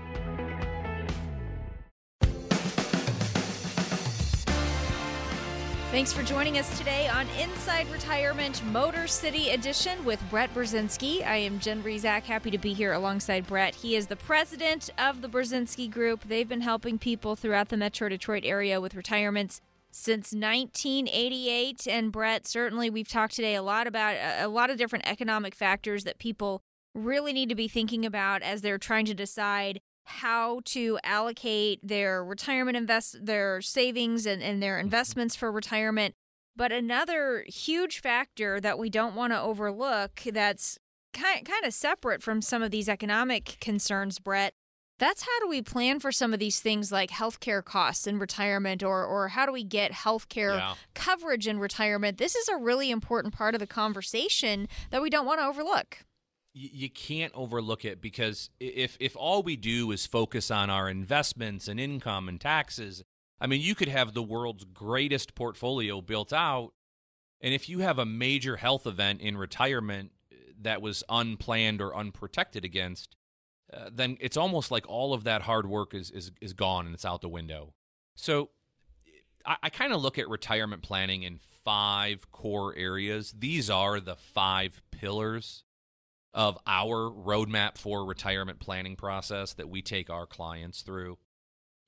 Thanks 5.91 6.13
for 6.13 6.23
joining 6.23 6.59
us 6.59 6.77
today 6.77 7.09
on 7.09 7.27
Inside 7.39 7.89
Retirement 7.89 8.63
Motor 8.65 9.07
City 9.07 9.49
Edition 9.49 10.05
with 10.05 10.21
Brett 10.29 10.53
Burzynski. 10.53 11.25
I 11.25 11.37
am 11.37 11.59
Jen 11.59 11.81
Rizak, 11.83 12.23
happy 12.23 12.51
to 12.51 12.59
be 12.59 12.73
here 12.73 12.93
alongside 12.93 13.47
Brett. 13.47 13.73
He 13.75 13.95
is 13.95 14.07
the 14.07 14.15
president 14.15 14.91
of 14.97 15.21
the 15.21 15.27
Burzynski 15.27 15.91
Group. 15.91 16.23
They've 16.23 16.47
been 16.47 16.61
helping 16.61 16.99
people 16.99 17.35
throughout 17.35 17.69
the 17.69 17.75
Metro 17.75 18.07
Detroit 18.07 18.43
area 18.45 18.79
with 18.79 18.93
retirements 18.93 19.61
since 19.91 20.33
1988. 20.33 21.87
And 21.87 22.11
Brett, 22.11 22.47
certainly 22.47 22.89
we've 22.89 23.07
talked 23.07 23.35
today 23.35 23.55
a 23.55 23.61
lot 23.61 23.87
about 23.87 24.15
a, 24.39 24.47
lot 24.47 24.69
of 24.69 24.77
different 24.77 25.07
economic 25.07 25.55
factors 25.55 26.03
that 26.03 26.19
people 26.19 26.61
really 26.95 27.33
need 27.33 27.49
to 27.49 27.55
be 27.55 27.67
thinking 27.67 28.05
about 28.05 28.41
as 28.41 28.61
they're 28.61 28.77
trying 28.77 29.05
to 29.05 29.13
decide 29.13 29.79
how 30.05 30.59
to 30.65 30.97
allocate 31.03 31.79
their 31.83 32.23
retirement 32.23 32.75
invest 32.75 33.23
their 33.23 33.61
savings 33.61 34.25
and, 34.25 34.41
and 34.41 34.61
their 34.61 34.75
mm-hmm. 34.75 34.85
investments 34.85 35.35
for 35.35 35.51
retirement. 35.51 36.15
But 36.55 36.71
another 36.71 37.45
huge 37.47 38.01
factor 38.01 38.59
that 38.59 38.79
we 38.79 38.89
don't 38.89 39.15
want 39.15 39.33
to 39.33 39.39
overlook 39.39 40.21
that's 40.33 40.77
kind, 41.13 41.45
kind 41.45 41.63
of 41.63 41.73
separate 41.73 42.23
from 42.23 42.41
some 42.41 42.61
of 42.61 42.71
these 42.71 42.89
economic 42.89 43.57
concerns, 43.61 44.19
Brett, 44.19 44.53
that's 44.99 45.23
how 45.23 45.39
do 45.39 45.47
we 45.49 45.61
plan 45.61 45.99
for 45.99 46.11
some 46.11 46.33
of 46.33 46.39
these 46.39 46.59
things 46.59 46.91
like 46.91 47.09
healthcare 47.09 47.63
costs 47.63 48.05
in 48.05 48.19
retirement 48.19 48.83
or 48.83 49.05
or 49.05 49.29
how 49.29 49.45
do 49.45 49.51
we 49.51 49.63
get 49.63 49.91
healthcare 49.91 50.59
yeah. 50.59 50.75
coverage 50.93 51.47
in 51.47 51.59
retirement? 51.59 52.17
This 52.17 52.35
is 52.35 52.47
a 52.49 52.57
really 52.57 52.91
important 52.91 53.33
part 53.33 53.55
of 53.55 53.59
the 53.59 53.67
conversation 53.67 54.67
that 54.91 55.01
we 55.01 55.09
don't 55.09 55.25
want 55.25 55.39
to 55.39 55.45
overlook 55.45 55.99
you 56.53 56.89
can't 56.89 57.31
overlook 57.35 57.85
it 57.85 58.01
because 58.01 58.49
if 58.59 58.97
if 58.99 59.15
all 59.15 59.43
we 59.43 59.55
do 59.55 59.91
is 59.91 60.05
focus 60.05 60.49
on 60.49 60.69
our 60.69 60.89
investments 60.89 61.67
and 61.67 61.79
income 61.79 62.27
and 62.27 62.41
taxes, 62.41 63.03
I 63.39 63.47
mean, 63.47 63.61
you 63.61 63.75
could 63.75 63.87
have 63.87 64.13
the 64.13 64.23
world's 64.23 64.65
greatest 64.65 65.35
portfolio 65.35 66.01
built 66.01 66.33
out, 66.33 66.73
and 67.39 67.53
if 67.53 67.69
you 67.69 67.79
have 67.79 67.99
a 67.99 68.05
major 68.05 68.57
health 68.57 68.85
event 68.85 69.21
in 69.21 69.37
retirement 69.37 70.11
eh, 70.31 70.35
that 70.61 70.81
was 70.81 71.03
unplanned 71.07 71.81
or 71.81 71.95
unprotected 71.95 72.65
against, 72.65 73.15
uh, 73.73 73.89
then 73.91 74.17
it's 74.19 74.37
almost 74.37 74.71
like 74.71 74.87
all 74.87 75.13
of 75.13 75.23
that 75.25 75.43
hard 75.43 75.67
work 75.67 75.93
is 75.93 76.11
is 76.11 76.31
is 76.41 76.53
gone 76.53 76.85
and 76.85 76.95
it's 76.95 77.05
out 77.05 77.21
the 77.21 77.29
window. 77.29 77.73
So, 78.15 78.49
I, 79.45 79.57
I 79.63 79.69
kind 79.69 79.93
of 79.93 80.01
look 80.01 80.17
at 80.17 80.29
retirement 80.29 80.81
planning 80.81 81.23
in 81.23 81.39
five 81.63 82.31
core 82.31 82.75
areas. 82.75 83.33
These 83.37 83.69
are 83.69 83.99
the 83.99 84.15
five 84.15 84.81
pillars 84.91 85.63
of 86.33 86.57
our 86.67 87.09
roadmap 87.09 87.77
for 87.77 88.05
retirement 88.05 88.59
planning 88.59 88.95
process 88.95 89.53
that 89.53 89.69
we 89.69 89.81
take 89.81 90.09
our 90.09 90.25
clients 90.25 90.81
through. 90.81 91.17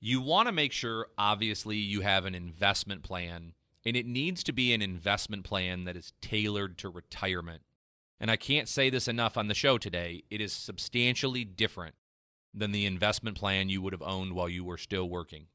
You 0.00 0.20
want 0.20 0.48
to 0.48 0.52
make 0.52 0.72
sure, 0.72 1.06
obviously, 1.16 1.76
you 1.76 2.00
have 2.00 2.24
an 2.24 2.34
investment 2.34 3.04
plan, 3.04 3.52
and 3.84 3.96
it 3.96 4.06
needs 4.06 4.42
to 4.44 4.52
be 4.52 4.72
an 4.72 4.82
investment 4.82 5.44
plan 5.44 5.84
that 5.84 5.96
is 5.96 6.12
tailored 6.20 6.76
to 6.78 6.88
retirement. 6.88 7.62
And 8.22 8.30
I 8.30 8.36
can't 8.36 8.68
say 8.68 8.88
this 8.88 9.08
enough 9.08 9.36
on 9.36 9.48
the 9.48 9.54
show 9.54 9.78
today. 9.78 10.22
It 10.30 10.40
is 10.40 10.52
substantially 10.52 11.44
different 11.44 11.96
than 12.54 12.70
the 12.70 12.86
investment 12.86 13.36
plan 13.36 13.68
you 13.68 13.82
would 13.82 13.92
have 13.92 14.00
owned 14.00 14.34
while 14.34 14.48
you 14.48 14.64
were 14.64 14.78
still 14.78 15.08
working. 15.08 15.46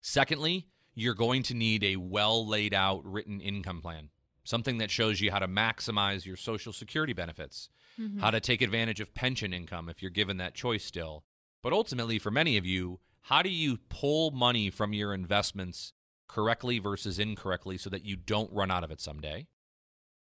Secondly, 0.00 0.66
you're 0.94 1.14
going 1.14 1.44
to 1.44 1.54
need 1.54 1.84
a 1.84 1.94
well 1.94 2.44
laid 2.44 2.74
out 2.74 3.04
written 3.04 3.40
income 3.40 3.80
plan, 3.80 4.08
something 4.42 4.78
that 4.78 4.90
shows 4.90 5.20
you 5.20 5.30
how 5.30 5.38
to 5.38 5.46
maximize 5.46 6.26
your 6.26 6.36
Social 6.36 6.72
Security 6.72 7.12
benefits, 7.12 7.68
mm-hmm. 7.96 8.18
how 8.18 8.32
to 8.32 8.40
take 8.40 8.62
advantage 8.62 8.98
of 8.98 9.14
pension 9.14 9.52
income 9.52 9.88
if 9.88 10.02
you're 10.02 10.10
given 10.10 10.38
that 10.38 10.54
choice 10.54 10.84
still. 10.84 11.22
But 11.62 11.72
ultimately, 11.72 12.18
for 12.18 12.32
many 12.32 12.56
of 12.56 12.66
you, 12.66 12.98
how 13.22 13.42
do 13.42 13.48
you 13.48 13.78
pull 13.88 14.32
money 14.32 14.70
from 14.70 14.92
your 14.92 15.14
investments 15.14 15.92
correctly 16.26 16.80
versus 16.80 17.20
incorrectly 17.20 17.78
so 17.78 17.90
that 17.90 18.04
you 18.04 18.16
don't 18.16 18.52
run 18.52 18.72
out 18.72 18.82
of 18.82 18.90
it 18.90 19.00
someday? 19.00 19.46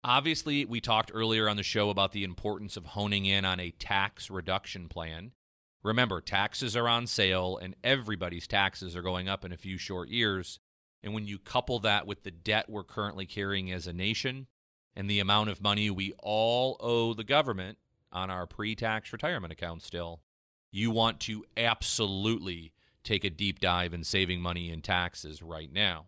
Obviously, 0.05 0.65
we 0.65 0.81
talked 0.81 1.13
earlier 1.15 1.49
on 1.49 1.57
the 1.57 1.63
show 1.63 1.89
about 1.89 2.11
the 2.11 2.25
importance 2.25 2.77
of 2.77 2.87
honing 2.87 3.25
in 3.25 3.45
on 3.45 3.61
a 3.61 3.71
tax 3.71 4.31
reduction 4.31 4.89
plan. 4.89 5.31
Remember, 5.85 6.21
taxes 6.21 6.77
are 6.77 6.89
on 6.89 7.07
sale 7.07 7.57
and 7.57 7.77
everybody's 7.85 8.49
taxes 8.49 8.97
are 8.97 9.03
going 9.03 9.29
up 9.29 9.45
in 9.45 9.53
a 9.53 9.57
few 9.57 9.79
short 9.79 10.09
years. 10.09 10.59
And 11.05 11.15
when 11.15 11.27
you 11.27 11.39
couple 11.39 11.79
that 11.81 12.07
with 12.07 12.25
the 12.25 12.31
debt 12.33 12.69
we're 12.69 12.85
currently 12.85 13.27
carrying 13.27 13.71
as 13.71 13.87
a 13.87 13.93
nation, 13.93 14.49
and 14.95 15.09
the 15.09 15.21
amount 15.21 15.51
of 15.51 15.63
money 15.63 15.89
we 15.91 16.13
all 16.19 16.77
owe 16.81 17.15
the 17.15 17.25
government 17.25 17.79
on 18.13 18.31
our 18.31 18.47
pre 18.47 18.75
tax 18.75 19.13
retirement 19.13 19.53
account 19.53 19.83
still, 19.83 20.21
you 20.71 20.91
want 20.91 21.21
to 21.21 21.45
absolutely 21.57 22.73
take 23.05 23.25
a 23.25 23.31
deep 23.31 23.61
dive 23.61 23.95
in 23.95 24.05
saving 24.05 24.41
money 24.41 24.71
in 24.71 24.83
taxes 24.83 25.43
right 25.43 25.73
now. 25.73 26.07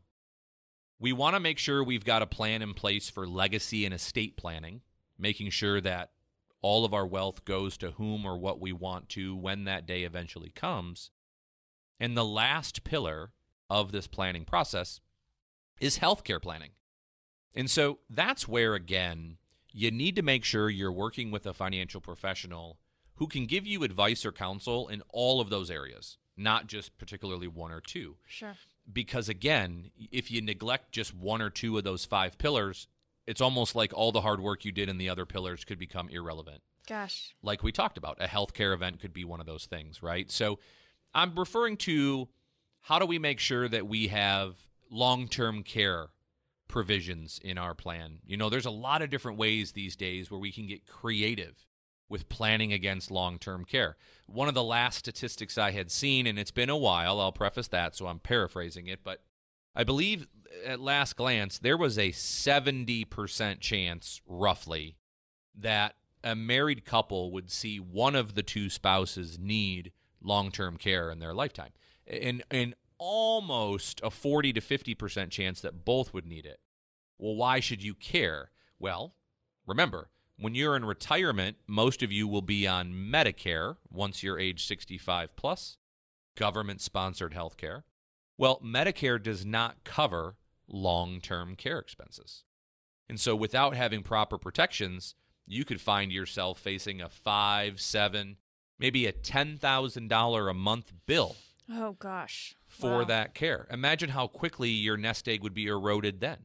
We 0.99 1.13
want 1.13 1.35
to 1.35 1.41
make 1.41 1.59
sure 1.59 1.83
we've 1.83 2.05
got 2.05 2.23
a 2.23 2.27
plan 2.27 2.63
in 2.63 2.75
place 2.75 3.11
for 3.11 3.27
legacy 3.27 3.85
and 3.85 3.93
estate 3.93 4.37
planning, 4.37 4.83
making 5.19 5.51
sure 5.51 5.81
that 5.81 6.11
all 6.63 6.85
of 6.85 6.95
our 6.95 7.07
wealth 7.07 7.45
goes 7.45 7.77
to 7.77 7.93
whom 7.93 8.25
or 8.25 8.39
what 8.39 8.61
we 8.61 8.73
want 8.73 9.09
to 9.11 9.37
when 9.37 9.65
that 9.65 9.87
day 9.87 10.05
eventually 10.05 10.51
comes. 10.51 11.11
And 12.01 12.17
the 12.17 12.25
last 12.25 12.85
pillar 12.85 13.33
of 13.69 13.93
this 13.93 14.07
planning 14.07 14.45
process 14.45 15.01
is 15.81 15.99
healthcare 15.99 16.41
planning. 16.41 16.71
And 17.55 17.71
so 17.71 17.99
that's 18.09 18.49
where, 18.49 18.75
again, 18.75 19.37
you 19.73 19.91
need 19.91 20.17
to 20.17 20.23
make 20.23 20.45
sure 20.45 20.71
you're 20.71 20.93
working 20.93 21.31
with 21.31 21.47
a 21.47 21.53
financial 21.53 22.01
professional 22.01 22.79
who 23.17 23.27
can 23.27 23.47
give 23.47 23.67
you 23.67 23.85
advice 23.85 24.25
or 24.25 24.33
counsel 24.33 24.89
in 24.89 25.03
all 25.11 25.41
of 25.41 25.51
those 25.51 25.71
areas, 25.71 26.19
not 26.37 26.67
just 26.67 26.97
particularly 26.99 27.49
one 27.49 27.73
or 27.73 27.81
two. 27.81 28.17
Sure. 28.27 28.57
Because 28.93 29.29
again, 29.29 29.91
if 30.11 30.31
you 30.31 30.43
neglect 30.43 30.93
just 30.93 31.15
one 31.15 31.41
or 31.41 31.51
two 31.51 31.79
of 31.79 31.85
those 31.85 32.05
five 32.05 32.39
pillars, 32.39 32.87
it's 33.27 33.41
almost 33.41 33.75
like 33.75 33.93
all 33.95 34.13
the 34.13 34.21
hard 34.21 34.41
work 34.41 34.65
you 34.65 34.73
did 34.73 34.89
in 34.89 34.99
the 34.99 35.09
other 35.09 35.25
pillars 35.25 35.65
could 35.65 35.79
become 35.79 36.09
irrelevant. 36.11 36.63
Gosh. 36.87 37.35
Like 37.43 37.63
we 37.63 37.73
talked 37.73 37.97
about, 37.97 38.19
a 38.21 38.27
healthcare 38.27 38.75
event 38.75 39.01
could 39.01 39.13
be 39.13 39.25
one 39.25 39.41
of 39.41 39.47
those 39.47 39.65
things, 39.65 40.03
right? 40.03 40.31
So 40.31 40.59
I'm 41.15 41.35
referring 41.35 41.77
to 41.79 42.29
how 42.83 42.99
do 42.99 43.07
we 43.07 43.19
make 43.19 43.41
sure 43.41 43.69
that 43.69 43.87
we 43.87 44.09
have 44.09 44.57
long 44.91 45.29
term 45.29 45.63
care 45.63 46.09
provisions 46.69 47.41
in 47.43 47.57
our 47.57 47.75
plan. 47.75 48.19
You 48.27 48.37
know, 48.37 48.51
there's 48.51 48.67
a 48.67 48.71
lot 48.71 49.01
of 49.01 49.11
different 49.11 49.39
ways 49.39 49.73
these 49.73 49.97
days 49.97 50.31
where 50.31 50.41
we 50.41 50.53
can 50.53 50.67
get 50.67 50.87
creative 50.87 51.67
with 52.09 52.29
planning 52.29 52.73
against 52.73 53.11
long 53.11 53.39
term 53.39 53.65
care. 53.65 53.97
One 54.27 54.49
of 54.49 54.55
the 54.55 54.63
last 54.63 54.99
statistics 54.99 55.59
I 55.59 55.71
had 55.73 55.91
seen, 55.91 56.27
and 56.27 56.39
it's 56.39 56.51
been 56.51 56.71
a 56.71 56.77
while, 56.77 57.21
I'll 57.21 57.33
preface 57.33 57.69
that, 57.69 57.95
so 57.97 58.07
I'm 58.07 58.19
paraphrasing 58.19 58.87
it, 58.87 59.01
but 59.03 59.23
I 59.75 59.85
believe 59.85 60.27
at 60.65 60.81
last 60.81 61.17
glance, 61.17 61.59
there 61.59 61.77
was 61.77 61.99
a 61.99 62.11
70% 62.11 63.61
chance, 63.61 64.21
roughly, 64.27 64.97
that 65.57 65.97
a 66.23 66.35
married 66.35 66.85
couple 66.85 67.33
would 67.33 67.51
see 67.51 67.79
one 67.79 68.15
of 68.15 68.35
the 68.35 68.43
two 68.43 68.71
spouses 68.71 69.39
need 69.39 69.93
long 70.23 70.51
term 70.51 70.77
care 70.77 71.11
in 71.11 71.19
their 71.19 71.35
lifetime. 71.35 71.71
And, 72.07 72.43
and 72.51 72.75
almost 72.99 74.01
a 74.03 74.11
40 74.11 74.53
to 74.55 74.61
50% 74.61 75.31
chance 75.31 75.61
that 75.61 75.85
both 75.85 76.15
would 76.15 76.27
need 76.27 76.47
it. 76.47 76.61
Well, 77.19 77.35
why 77.35 77.61
should 77.61 77.83
you 77.83 77.95
care? 77.95 78.51
Well, 78.79 79.15
remember, 79.67 80.09
when 80.39 80.55
you're 80.55 80.77
in 80.77 80.85
retirement, 80.85 81.57
most 81.67 82.03
of 82.03 82.11
you 82.11 82.27
will 82.27 82.43
be 82.43 82.67
on 82.67 82.93
Medicare 82.93 83.77
once 83.91 84.23
you're 84.23 84.39
age 84.39 84.67
65 84.67 85.37
plus, 85.37 85.79
government 86.37 86.81
sponsored 86.81 87.35
health 87.35 87.57
care. 87.57 87.85
Well, 88.37 88.61
Medicare 88.61 89.23
does 89.23 89.47
not 89.47 89.85
cover 89.85 90.37
long 90.67 91.21
term 91.21 91.55
care 91.55 91.79
expenses. 91.79 92.45
And 93.09 93.21
so, 93.21 93.37
without 93.37 93.77
having 93.77 94.03
proper 94.03 94.39
protections, 94.39 95.15
you 95.47 95.65
could 95.65 95.81
find 95.81 96.11
yourself 96.11 96.59
facing 96.59 97.01
a 97.01 97.09
five, 97.09 97.81
seven, 97.81 98.39
maybe 98.79 99.07
a 99.07 99.13
$10,000 99.13 100.51
a 100.51 100.55
month 100.55 100.93
bill. 101.07 101.37
Oh, 101.71 101.93
gosh 101.93 102.57
for 102.75 102.99
wow. 102.99 103.05
that 103.05 103.35
care. 103.35 103.67
Imagine 103.71 104.11
how 104.11 104.27
quickly 104.27 104.69
your 104.69 104.97
nest 104.97 105.29
egg 105.29 105.43
would 105.43 105.55
be 105.55 105.67
eroded 105.67 106.21
then. 106.21 106.39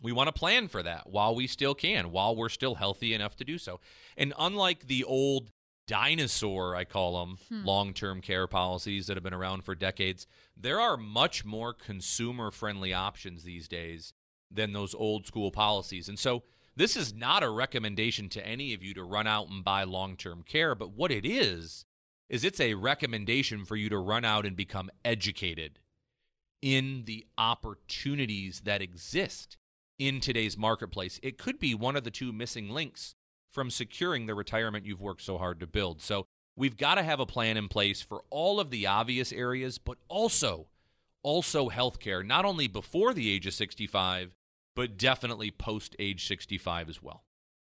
We 0.00 0.12
want 0.12 0.28
to 0.28 0.32
plan 0.32 0.68
for 0.68 0.82
that 0.82 1.08
while 1.08 1.34
we 1.34 1.46
still 1.46 1.74
can, 1.74 2.10
while 2.10 2.36
we're 2.36 2.48
still 2.48 2.74
healthy 2.74 3.14
enough 3.14 3.36
to 3.36 3.44
do 3.44 3.58
so. 3.58 3.80
And 4.16 4.34
unlike 4.38 4.86
the 4.86 5.04
old 5.04 5.50
dinosaur, 5.86 6.76
I 6.76 6.84
call 6.84 7.24
them, 7.24 7.38
hmm. 7.48 7.64
long 7.64 7.94
term 7.94 8.20
care 8.20 8.46
policies 8.46 9.06
that 9.06 9.16
have 9.16 9.24
been 9.24 9.34
around 9.34 9.64
for 9.64 9.74
decades, 9.74 10.26
there 10.56 10.80
are 10.80 10.96
much 10.96 11.44
more 11.44 11.72
consumer 11.72 12.50
friendly 12.50 12.92
options 12.92 13.44
these 13.44 13.68
days 13.68 14.12
than 14.50 14.72
those 14.72 14.94
old 14.94 15.26
school 15.26 15.50
policies. 15.50 16.08
And 16.08 16.18
so 16.18 16.42
this 16.76 16.96
is 16.96 17.14
not 17.14 17.42
a 17.42 17.50
recommendation 17.50 18.28
to 18.30 18.46
any 18.46 18.74
of 18.74 18.82
you 18.82 18.94
to 18.94 19.04
run 19.04 19.26
out 19.26 19.48
and 19.48 19.64
buy 19.64 19.84
long 19.84 20.16
term 20.16 20.42
care, 20.42 20.74
but 20.74 20.92
what 20.92 21.10
it 21.10 21.26
is, 21.26 21.84
is 22.28 22.44
it's 22.44 22.60
a 22.60 22.74
recommendation 22.74 23.64
for 23.64 23.76
you 23.76 23.88
to 23.88 23.98
run 23.98 24.24
out 24.24 24.46
and 24.46 24.56
become 24.56 24.90
educated 25.04 25.78
in 26.62 27.04
the 27.04 27.26
opportunities 27.36 28.62
that 28.64 28.80
exist 28.80 29.56
in 29.98 30.20
today's 30.20 30.58
marketplace. 30.58 31.20
It 31.22 31.38
could 31.38 31.58
be 31.58 31.74
one 31.74 31.96
of 31.96 32.04
the 32.04 32.10
two 32.10 32.32
missing 32.32 32.70
links 32.70 33.14
from 33.50 33.70
securing 33.70 34.26
the 34.26 34.34
retirement 34.34 34.84
you've 34.84 35.00
worked 35.00 35.22
so 35.22 35.38
hard 35.38 35.60
to 35.60 35.66
build. 35.66 36.02
So 36.02 36.26
we've 36.56 36.76
got 36.76 36.96
to 36.96 37.02
have 37.02 37.20
a 37.20 37.26
plan 37.26 37.56
in 37.56 37.68
place 37.68 38.02
for 38.02 38.22
all 38.30 38.58
of 38.60 38.70
the 38.70 38.86
obvious 38.86 39.32
areas, 39.32 39.78
but 39.78 39.98
also 40.08 40.66
also 41.22 41.70
healthcare, 41.70 42.24
not 42.24 42.44
only 42.44 42.68
before 42.68 43.14
the 43.14 43.30
age 43.30 43.46
of 43.46 43.54
65, 43.54 44.34
but 44.76 44.98
definitely 44.98 45.50
post 45.50 45.96
age 45.98 46.26
65 46.26 46.88
as 46.88 47.02
well. 47.02 47.24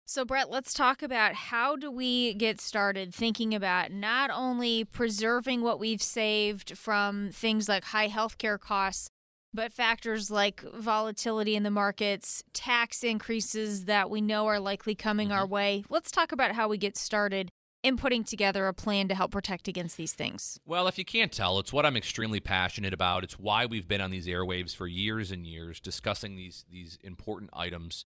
So, 0.04 0.24
Brett, 0.24 0.48
let's 0.48 0.72
talk 0.72 1.02
about 1.02 1.34
how 1.34 1.76
do 1.76 1.90
we 1.90 2.32
get 2.34 2.60
started 2.60 3.14
thinking 3.14 3.54
about 3.54 3.90
not 3.90 4.30
only 4.30 4.84
preserving 4.84 5.60
what 5.62 5.78
we've 5.78 6.02
saved 6.02 6.78
from 6.78 7.30
things 7.30 7.68
like 7.68 7.84
high 7.84 8.08
healthcare 8.08 8.58
costs, 8.58 9.10
but 9.58 9.72
factors 9.72 10.30
like 10.30 10.60
volatility 10.72 11.56
in 11.56 11.64
the 11.64 11.70
markets, 11.70 12.44
tax 12.52 13.02
increases 13.02 13.86
that 13.86 14.08
we 14.08 14.20
know 14.20 14.46
are 14.46 14.60
likely 14.60 14.94
coming 14.94 15.30
mm-hmm. 15.30 15.36
our 15.36 15.44
way. 15.44 15.82
Let's 15.90 16.12
talk 16.12 16.30
about 16.30 16.52
how 16.52 16.68
we 16.68 16.78
get 16.78 16.96
started 16.96 17.50
in 17.82 17.96
putting 17.96 18.22
together 18.22 18.68
a 18.68 18.72
plan 18.72 19.08
to 19.08 19.16
help 19.16 19.32
protect 19.32 19.66
against 19.66 19.96
these 19.96 20.12
things? 20.12 20.60
Well, 20.64 20.86
if 20.86 20.96
you 20.96 21.04
can't 21.04 21.32
tell, 21.32 21.58
it's 21.58 21.72
what 21.72 21.84
I'm 21.84 21.96
extremely 21.96 22.38
passionate 22.38 22.94
about. 22.94 23.24
It's 23.24 23.36
why 23.36 23.66
we've 23.66 23.88
been 23.88 24.00
on 24.00 24.12
these 24.12 24.28
airwaves 24.28 24.76
for 24.76 24.86
years 24.86 25.32
and 25.32 25.44
years 25.44 25.80
discussing 25.80 26.36
these 26.36 26.64
these 26.70 26.96
important 27.02 27.50
items. 27.52 28.04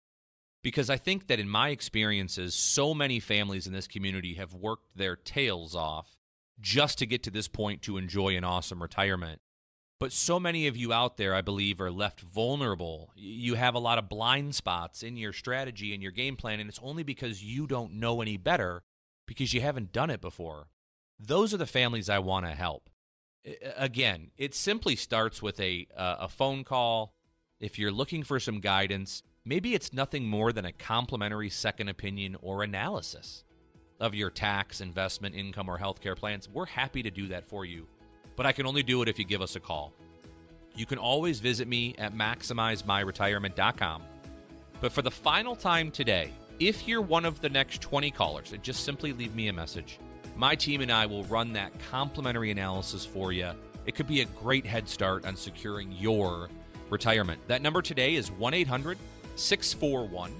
Because 0.61 0.87
I 0.91 0.97
think 0.97 1.25
that 1.29 1.39
in 1.39 1.49
my 1.49 1.69
experiences, 1.69 2.53
so 2.53 2.93
many 2.93 3.19
families 3.19 3.65
in 3.65 3.73
this 3.73 3.87
community 3.87 4.35
have 4.35 4.53
worked 4.53 4.95
their 4.95 5.15
tails 5.15 5.73
off 5.73 6.19
just 6.59 6.99
to 6.99 7.07
get 7.07 7.23
to 7.23 7.31
this 7.31 7.47
point 7.47 7.81
to 7.83 7.97
enjoy 7.97 8.37
an 8.37 8.43
awesome 8.43 8.83
retirement. 8.83 9.41
But 9.99 10.13
so 10.13 10.39
many 10.39 10.65
of 10.67 10.77
you 10.77 10.93
out 10.93 11.17
there, 11.17 11.35
I 11.35 11.41
believe, 11.41 11.81
are 11.81 11.91
left 11.91 12.21
vulnerable. 12.21 13.11
You 13.15 13.55
have 13.55 13.75
a 13.75 13.79
lot 13.79 13.97
of 13.97 14.07
blind 14.07 14.55
spots 14.55 15.03
in 15.03 15.17
your 15.17 15.33
strategy 15.33 15.93
and 15.93 16.01
your 16.01 16.13
game 16.13 16.37
plan, 16.37 16.61
and 16.61 16.69
it's 16.69 16.79
only 16.81 17.03
because 17.03 17.43
you 17.43 17.67
don't 17.67 17.93
know 17.95 18.21
any 18.21 18.37
better 18.37 18.83
because 19.27 19.53
you 19.53 19.59
haven't 19.59 19.91
done 19.91 20.09
it 20.09 20.21
before. 20.21 20.67
Those 21.19 21.53
are 21.53 21.57
the 21.57 21.65
families 21.65 22.09
I 22.09 22.19
want 22.19 22.45
to 22.45 22.53
help. 22.53 22.89
Again, 23.75 24.31
it 24.37 24.55
simply 24.55 24.95
starts 24.95 25.41
with 25.41 25.59
a 25.59 25.87
uh, 25.95 26.15
a 26.21 26.29
phone 26.29 26.63
call. 26.63 27.13
If 27.59 27.77
you're 27.77 27.91
looking 27.91 28.23
for 28.23 28.39
some 28.39 28.61
guidance, 28.61 29.21
maybe 29.43 29.73
it's 29.73 29.91
nothing 29.91 30.27
more 30.27 30.53
than 30.53 30.65
a 30.65 30.71
complimentary 30.71 31.49
second 31.49 31.89
opinion 31.89 32.37
or 32.41 32.63
analysis 32.63 33.43
of 33.99 34.15
your 34.15 34.29
tax, 34.29 34.79
investment, 34.79 35.35
income, 35.35 35.69
or 35.69 35.77
healthcare 35.77 36.15
plans. 36.15 36.47
We're 36.47 36.67
happy 36.67 37.03
to 37.03 37.11
do 37.11 37.27
that 37.27 37.45
for 37.45 37.65
you, 37.65 37.87
but 38.39 38.45
I 38.45 38.53
can 38.53 38.65
only 38.65 38.83
do 38.83 39.01
it 39.01 39.09
if 39.09 39.19
you 39.19 39.25
give 39.25 39.41
us 39.41 39.57
a 39.57 39.59
call. 39.59 39.91
You 40.73 40.85
can 40.85 40.97
always 40.97 41.41
visit 41.41 41.67
me 41.67 41.93
at 41.97 42.15
maximizemyretirement.com. 42.15 44.03
But 44.79 44.93
for 44.93 45.01
the 45.01 45.11
final 45.11 45.57
time 45.57 45.91
today, 45.91 46.31
if 46.57 46.87
you're 46.87 47.01
one 47.01 47.25
of 47.25 47.41
the 47.41 47.49
next 47.49 47.81
20 47.81 48.11
callers, 48.11 48.53
and 48.53 48.63
just 48.63 48.85
simply 48.85 49.11
leave 49.11 49.35
me 49.35 49.49
a 49.49 49.53
message, 49.53 49.99
my 50.37 50.55
team 50.55 50.79
and 50.79 50.89
I 50.89 51.05
will 51.05 51.25
run 51.25 51.51
that 51.51 51.73
complimentary 51.91 52.49
analysis 52.49 53.05
for 53.05 53.33
you. 53.33 53.51
It 53.85 53.95
could 53.95 54.07
be 54.07 54.21
a 54.21 54.25
great 54.25 54.65
head 54.65 54.87
start 54.87 55.25
on 55.25 55.35
securing 55.35 55.91
your 55.91 56.47
retirement. 56.89 57.45
That 57.49 57.61
number 57.61 57.81
today 57.81 58.15
is 58.15 58.31
1 58.31 58.53
800 58.53 58.97
641 59.35 60.31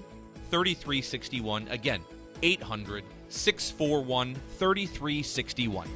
3361. 0.48 1.68
Again, 1.68 2.00
800 2.42 3.04
641 3.28 4.36
3361. 4.56 5.86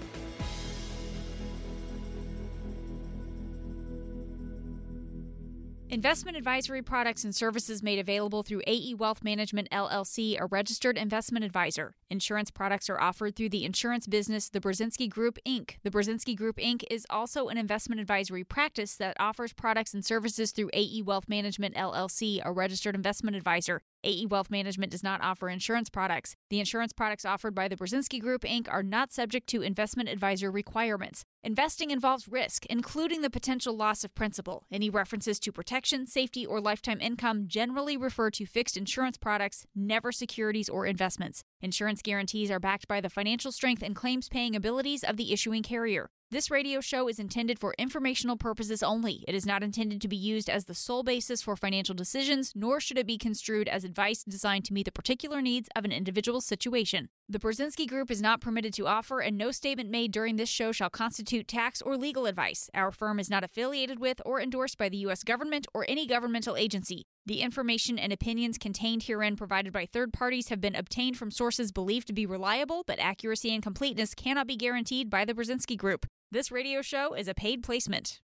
Investment 5.94 6.36
advisory 6.36 6.82
products 6.82 7.22
and 7.22 7.32
services 7.32 7.80
made 7.80 8.00
available 8.00 8.42
through 8.42 8.62
AE 8.66 8.94
Wealth 8.94 9.22
Management 9.22 9.70
LLC, 9.70 10.36
a 10.40 10.46
registered 10.46 10.98
investment 10.98 11.44
advisor. 11.44 11.94
Insurance 12.10 12.50
products 12.50 12.90
are 12.90 13.00
offered 13.00 13.36
through 13.36 13.50
the 13.50 13.64
insurance 13.64 14.08
business 14.08 14.48
The 14.48 14.58
Burzynski 14.58 15.08
Group, 15.08 15.38
Inc. 15.46 15.76
The 15.84 15.90
Burzynski 15.90 16.36
Group, 16.36 16.56
Inc. 16.56 16.82
is 16.90 17.06
also 17.10 17.46
an 17.46 17.58
investment 17.58 18.00
advisory 18.00 18.42
practice 18.42 18.96
that 18.96 19.16
offers 19.20 19.52
products 19.52 19.94
and 19.94 20.04
services 20.04 20.50
through 20.50 20.70
AE 20.74 21.02
Wealth 21.02 21.28
Management 21.28 21.76
LLC, 21.76 22.40
a 22.44 22.50
registered 22.50 22.96
investment 22.96 23.36
advisor. 23.36 23.80
AE 24.04 24.26
Wealth 24.26 24.50
Management 24.50 24.92
does 24.92 25.02
not 25.02 25.20
offer 25.22 25.48
insurance 25.48 25.90
products. 25.90 26.36
The 26.50 26.60
insurance 26.60 26.92
products 26.92 27.24
offered 27.24 27.54
by 27.54 27.68
the 27.68 27.76
Burzynski 27.76 28.20
Group, 28.20 28.42
Inc. 28.42 28.68
are 28.70 28.82
not 28.82 29.12
subject 29.12 29.48
to 29.48 29.62
investment 29.62 30.08
advisor 30.08 30.50
requirements. 30.50 31.24
Investing 31.42 31.90
involves 31.90 32.28
risk, 32.28 32.64
including 32.66 33.22
the 33.22 33.30
potential 33.30 33.74
loss 33.74 34.04
of 34.04 34.14
principal. 34.14 34.64
Any 34.70 34.90
references 34.90 35.38
to 35.40 35.52
protection, 35.52 36.06
safety, 36.06 36.46
or 36.46 36.60
lifetime 36.60 37.00
income 37.00 37.48
generally 37.48 37.96
refer 37.96 38.30
to 38.30 38.46
fixed 38.46 38.76
insurance 38.76 39.16
products, 39.16 39.66
never 39.74 40.12
securities 40.12 40.68
or 40.68 40.86
investments. 40.86 41.42
Insurance 41.60 42.02
guarantees 42.02 42.50
are 42.50 42.60
backed 42.60 42.86
by 42.86 43.00
the 43.00 43.10
financial 43.10 43.52
strength 43.52 43.82
and 43.82 43.96
claims 43.96 44.28
paying 44.28 44.54
abilities 44.54 45.02
of 45.02 45.16
the 45.16 45.32
issuing 45.32 45.62
carrier. 45.62 46.10
This 46.34 46.50
radio 46.50 46.80
show 46.80 47.06
is 47.08 47.20
intended 47.20 47.60
for 47.60 47.76
informational 47.78 48.36
purposes 48.36 48.82
only. 48.82 49.22
It 49.28 49.36
is 49.36 49.46
not 49.46 49.62
intended 49.62 50.00
to 50.00 50.08
be 50.08 50.16
used 50.16 50.50
as 50.50 50.64
the 50.64 50.74
sole 50.74 51.04
basis 51.04 51.42
for 51.42 51.54
financial 51.54 51.94
decisions, 51.94 52.50
nor 52.56 52.80
should 52.80 52.98
it 52.98 53.06
be 53.06 53.18
construed 53.18 53.68
as 53.68 53.84
advice 53.84 54.24
designed 54.24 54.64
to 54.64 54.72
meet 54.72 54.86
the 54.86 54.90
particular 54.90 55.40
needs 55.40 55.68
of 55.76 55.84
an 55.84 55.92
individual 55.92 56.40
situation. 56.40 57.08
The 57.28 57.38
Burzynski 57.38 57.86
Group 57.86 58.10
is 58.10 58.20
not 58.20 58.40
permitted 58.40 58.74
to 58.74 58.88
offer, 58.88 59.20
and 59.20 59.38
no 59.38 59.52
statement 59.52 59.90
made 59.90 60.10
during 60.10 60.34
this 60.34 60.48
show 60.48 60.72
shall 60.72 60.90
constitute 60.90 61.46
tax 61.46 61.80
or 61.80 61.96
legal 61.96 62.26
advice. 62.26 62.68
Our 62.74 62.90
firm 62.90 63.20
is 63.20 63.30
not 63.30 63.44
affiliated 63.44 64.00
with 64.00 64.20
or 64.26 64.40
endorsed 64.40 64.76
by 64.76 64.88
the 64.88 64.98
U.S. 65.06 65.22
government 65.22 65.68
or 65.72 65.86
any 65.88 66.04
governmental 66.04 66.56
agency. 66.56 67.04
The 67.26 67.42
information 67.42 67.96
and 67.96 68.12
opinions 68.12 68.58
contained 68.58 69.04
herein 69.04 69.36
provided 69.36 69.72
by 69.72 69.86
third 69.86 70.12
parties 70.12 70.48
have 70.48 70.60
been 70.60 70.74
obtained 70.74 71.16
from 71.16 71.30
sources 71.30 71.70
believed 71.70 72.08
to 72.08 72.12
be 72.12 72.26
reliable, 72.26 72.82
but 72.88 72.98
accuracy 72.98 73.54
and 73.54 73.62
completeness 73.62 74.16
cannot 74.16 74.48
be 74.48 74.56
guaranteed 74.56 75.08
by 75.08 75.24
the 75.24 75.32
Burzynski 75.32 75.78
Group. 75.78 76.06
This 76.34 76.50
radio 76.50 76.82
show 76.82 77.14
is 77.14 77.28
a 77.28 77.32
paid 77.32 77.62
placement. 77.62 78.18